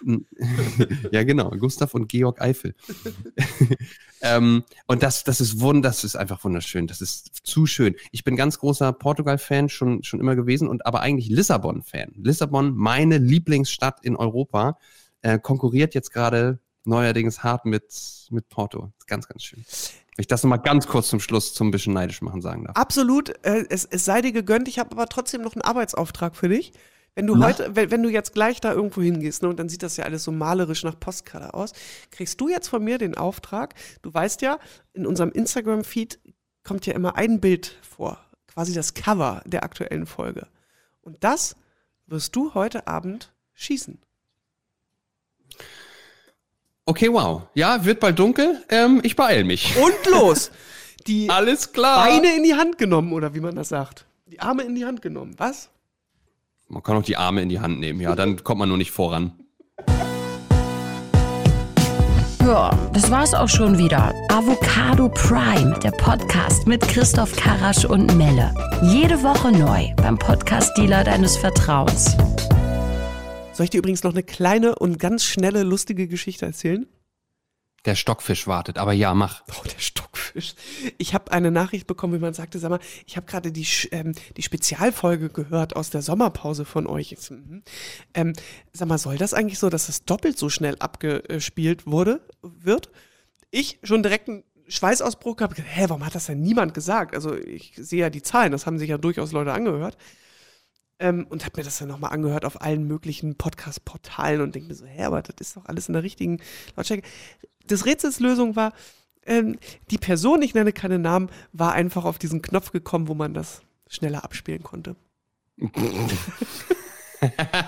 ja, 1.12 1.24
genau. 1.24 1.50
Gustav 1.52 1.94
und 1.94 2.08
Georg 2.08 2.42
Eiffel. 2.42 2.76
ähm, 4.22 4.64
und 4.88 5.04
das, 5.04 5.24
das 5.24 5.42
ist 5.42 5.60
wund, 5.60 5.84
das 5.84 6.04
ist 6.04 6.16
einfach 6.16 6.44
wunderschön. 6.44 6.88
Das 6.88 7.02
ist 7.02 7.42
zu 7.44 7.66
schön. 7.66 7.96
Ich 8.12 8.24
bin 8.24 8.36
ganz 8.36 8.60
großer 8.60 8.94
Portugal-Fan 8.94 9.70
schon, 9.70 10.04
schon 10.04 10.20
immer 10.20 10.36
gewesen 10.36 10.68
und 10.68 10.86
aber 10.86 11.02
eigentlich 11.02 11.30
Lissabon-Fan. 11.30 12.14
Lissabon, 12.18 12.76
meine 12.76 13.18
Lieblingsstadt 13.18 14.04
in 14.04 14.16
Europa, 14.16 14.78
äh, 15.22 15.40
konkurriert 15.40 15.96
jetzt 15.96 16.12
gerade 16.12 16.60
neuerdings 16.84 17.44
hart 17.44 17.66
mit, 17.66 17.86
mit 18.30 18.48
Porto. 18.50 18.92
Ganz, 19.08 19.28
ganz 19.28 19.44
schön. 19.44 19.66
Wenn 20.16 20.22
ich 20.22 20.28
das 20.28 20.44
nochmal 20.44 20.62
ganz 20.62 20.88
kurz 20.88 21.10
zum 21.10 21.20
Schluss 21.20 21.54
zum 21.54 21.72
bisschen 21.72 21.94
neidisch 21.94 22.22
machen 22.22 22.42
sagen 22.42 22.64
darf. 22.64 22.78
Absolut. 22.78 23.30
Äh, 23.44 23.66
es, 23.70 23.86
es 23.86 24.06
sei 24.06 24.22
dir 24.22 24.32
gegönnt. 24.32 24.68
Ich 24.68 24.80
habe 24.80 24.92
aber 24.92 25.08
trotzdem 25.08 25.42
noch 25.42 25.56
einen 25.56 25.64
Arbeitsauftrag 25.64 26.36
für 26.36 26.48
dich. 26.48 26.74
Wenn 27.16 27.28
du 27.28 27.36
Na? 27.36 27.48
heute, 27.48 27.76
wenn, 27.76 27.92
wenn, 27.92 28.04
du 28.04 28.10
jetzt 28.10 28.34
gleich 28.34 28.60
da 28.60 28.74
irgendwo 28.74 29.02
hingehst, 29.02 29.42
ne, 29.42 29.50
und 29.50 29.58
dann 29.58 29.70
sieht 29.70 29.84
das 29.84 29.96
ja 29.96 30.04
alles 30.04 30.26
so 30.26 30.32
malerisch 30.32 30.84
nach 30.84 31.00
Postkarte 31.00 31.54
aus, 31.54 31.72
kriegst 32.12 32.40
du 32.42 32.50
jetzt 32.50 32.68
von 32.68 32.84
mir 32.84 32.98
den 32.98 33.16
Auftrag, 33.16 33.74
du 34.02 34.14
weißt 34.14 34.42
ja, 34.42 34.60
in 34.94 35.06
unserem 35.06 35.32
Instagram-Feed 35.32 36.20
kommt 36.64 36.86
ja 36.86 36.94
immer 36.94 37.16
ein 37.16 37.40
Bild 37.40 37.78
vor, 37.82 38.20
quasi 38.48 38.74
das 38.74 38.94
Cover 38.94 39.42
der 39.46 39.64
aktuellen 39.64 40.06
Folge. 40.06 40.48
Und 41.02 41.24
das 41.24 41.56
wirst 42.08 42.36
du 42.36 42.54
heute 42.54 42.88
Abend 42.88 43.32
schießen. 43.54 43.98
Okay, 46.86 47.12
wow. 47.12 47.44
Ja, 47.54 47.86
wird 47.86 48.00
bald 48.00 48.20
dunkel. 48.20 48.64
Ähm, 48.70 49.00
ich 49.04 49.16
beeil 49.16 49.44
mich. 49.44 49.76
Und 49.78 50.12
los! 50.12 50.52
Die 51.08 51.30
Alles 51.30 51.72
klar. 51.72 52.08
Beine 52.08 52.36
in 52.36 52.44
die 52.44 52.56
Hand 52.56 52.80
genommen, 52.80 53.14
oder 53.14 53.36
wie 53.36 53.40
man 53.40 53.56
das 53.56 53.70
sagt. 53.70 54.08
Die 54.26 54.40
Arme 54.40 54.64
in 54.64 54.74
die 54.74 54.86
Hand 54.86 55.04
genommen. 55.04 55.36
Was? 55.38 55.70
Man 56.68 56.82
kann 56.82 56.98
auch 56.98 57.04
die 57.04 57.16
Arme 57.16 57.42
in 57.42 57.50
die 57.50 57.60
Hand 57.60 57.80
nehmen, 57.80 58.02
ja, 58.02 58.16
dann 58.16 58.44
kommt 58.44 58.60
man 58.60 58.70
nur 58.70 58.78
nicht 58.78 58.92
voran. 58.92 59.34
Ja, 62.42 62.70
das 62.94 63.10
war's 63.10 63.34
auch 63.34 63.50
schon 63.50 63.78
wieder. 63.78 64.14
Avocado 64.30 65.10
Prime, 65.10 65.80
der 65.80 65.92
Podcast 65.92 66.68
mit 66.68 66.82
Christoph 66.82 67.36
Karasch 67.36 67.86
und 67.86 68.16
Melle. 68.18 68.54
Jede 68.84 69.22
Woche 69.24 69.52
neu 69.52 69.94
beim 69.98 70.18
Podcast-Dealer 70.18 71.04
deines 71.04 71.38
Vertrauens. 71.38 72.16
Soll 73.54 73.64
ich 73.64 73.70
dir 73.70 73.80
übrigens 73.80 74.04
noch 74.04 74.12
eine 74.12 74.24
kleine 74.24 74.76
und 74.76 75.00
ganz 75.00 75.24
schnelle, 75.24 75.64
lustige 75.64 76.08
Geschichte 76.08 76.46
erzählen? 76.46 76.88
Der 77.86 77.96
Stockfisch 77.96 78.48
wartet, 78.48 78.78
aber 78.78 78.94
ja, 78.94 79.14
mach. 79.14 79.42
Oh, 79.50 79.64
der 79.64 79.80
Stockfisch. 79.80 80.05
Ich 80.98 81.14
habe 81.14 81.32
eine 81.32 81.52
Nachricht 81.52 81.88
bekommen, 81.88 82.14
wie 82.14 82.20
man 82.20 82.34
sagte, 82.34 82.60
sag 82.60 82.70
mal, 82.70 82.80
ich 83.06 83.16
habe 83.18 83.26
gerade 83.26 83.52
die, 83.52 83.68
ähm, 83.92 84.14
die 84.38 84.42
Spezialfolge 84.42 85.30
gehört 85.30 85.76
aus 85.76 85.90
der 85.90 86.02
Sommerpause 86.02 86.66
von 86.66 86.88
euch. 86.88 87.16
Mhm. 87.30 87.64
Ähm, 88.14 88.34
sag 88.74 88.88
mal, 88.88 88.98
soll 88.98 89.18
das 89.18 89.34
eigentlich 89.34 89.60
so, 89.60 89.70
dass 89.70 89.90
es 89.90 90.06
doppelt 90.06 90.38
so 90.38 90.50
schnell 90.50 90.76
abgespielt 90.80 91.88
wurde, 91.88 92.22
wird? 92.42 92.90
Ich 93.52 93.80
schon 93.84 94.04
direkt 94.04 94.28
ein 94.28 94.44
Schweißausbruch 94.68 95.38
gehabt. 95.38 95.58
Hä, 95.58 95.86
warum 95.88 96.06
hat 96.06 96.16
das 96.16 96.26
denn 96.26 96.42
niemand 96.42 96.74
gesagt? 96.74 97.16
Also 97.16 97.36
ich 97.36 97.74
sehe 97.76 98.02
ja 98.02 98.10
die 98.10 98.22
Zahlen, 98.22 98.52
das 98.52 98.66
haben 98.66 98.80
sich 98.80 98.90
ja 98.90 98.98
durchaus 98.98 99.32
Leute 99.32 99.54
angehört. 99.54 99.98
Ähm, 100.98 101.28
und 101.30 101.44
habe 101.44 101.60
mir 101.60 101.64
das 101.64 101.78
dann 101.78 101.90
nochmal 101.90 102.14
angehört 102.14 102.46
auf 102.46 102.62
allen 102.62 102.88
möglichen 102.88 103.36
Podcast-Portalen 103.36 104.40
und 104.40 104.56
denke 104.56 104.70
mir 104.70 104.76
so, 104.76 104.86
hä, 104.86 105.04
aber 105.04 105.22
das 105.22 105.36
ist 105.40 105.58
doch 105.58 105.66
alles 105.66 105.90
in 105.90 105.94
der 105.94 106.04
richtigen 106.04 106.40
Lautstärke. 106.78 107.06
Das 107.68 107.86
Rätselslösung 107.86 108.56
war, 108.56 108.72
ähm, 109.26 109.58
die 109.92 109.98
Person, 109.98 110.42
ich 110.42 110.54
nenne 110.54 110.74
keine 110.74 111.00
Namen, 111.00 111.30
war 111.52 111.74
einfach 111.74 112.06
auf 112.06 112.18
diesen 112.18 112.42
Knopf 112.42 112.72
gekommen, 112.72 113.08
wo 113.08 113.14
man 113.14 113.34
das 113.34 113.62
schneller 113.88 114.24
abspielen 114.24 114.64
konnte. 114.64 114.96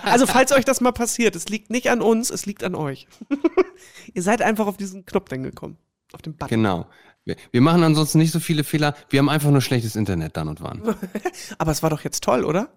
also 0.02 0.26
falls 0.26 0.52
euch 0.52 0.64
das 0.64 0.80
mal 0.80 0.92
passiert, 0.92 1.36
es 1.36 1.48
liegt 1.48 1.70
nicht 1.70 1.90
an 1.90 2.02
uns, 2.02 2.30
es 2.30 2.46
liegt 2.46 2.64
an 2.64 2.74
euch. 2.74 3.08
Ihr 4.14 4.22
seid 4.22 4.42
einfach 4.42 4.66
auf 4.66 4.76
diesen 4.76 5.06
Knopf 5.06 5.28
dann 5.28 5.42
gekommen. 5.42 5.78
Auf 6.12 6.22
den 6.22 6.34
Button. 6.34 6.48
Genau. 6.48 6.86
Wir, 7.24 7.36
wir 7.50 7.60
machen 7.60 7.82
ansonsten 7.84 8.18
nicht 8.18 8.32
so 8.32 8.40
viele 8.40 8.64
Fehler. 8.64 8.94
Wir 9.10 9.18
haben 9.18 9.28
einfach 9.28 9.50
nur 9.50 9.60
schlechtes 9.60 9.96
Internet 9.96 10.36
dann 10.36 10.48
und 10.48 10.62
wann. 10.62 10.82
Aber 11.58 11.70
es 11.70 11.82
war 11.82 11.90
doch 11.90 12.02
jetzt 12.02 12.24
toll, 12.24 12.44
oder? 12.44 12.72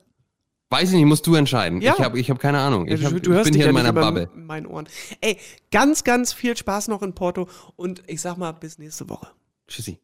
Weiß 0.71 0.89
ich 0.89 0.95
nicht, 0.95 1.05
musst 1.05 1.27
du 1.27 1.35
entscheiden. 1.35 1.81
Ja. 1.81 1.93
Ich 1.93 1.99
habe 1.99 2.17
ich 2.17 2.29
hab 2.31 2.39
keine 2.39 2.59
Ahnung. 2.59 2.87
Ich, 2.87 3.03
hab, 3.03 3.11
du, 3.11 3.19
du 3.19 3.33
ich 3.33 3.43
bin 3.43 3.53
hier 3.53 3.63
ja 3.63 3.69
in 3.69 3.73
meiner 3.75 3.91
Bubble. 3.91 4.29
in 4.33 4.45
meinen 4.45 4.65
Ohren. 4.65 4.87
Ey, 5.19 5.37
ganz, 5.69 6.05
ganz 6.05 6.31
viel 6.31 6.55
Spaß 6.55 6.87
noch 6.87 7.01
in 7.01 7.13
Porto 7.13 7.49
und 7.75 8.01
ich 8.07 8.21
sag 8.21 8.37
mal 8.37 8.53
bis 8.53 8.79
nächste 8.79 9.09
Woche. 9.09 9.27
Tschüssi. 9.67 9.99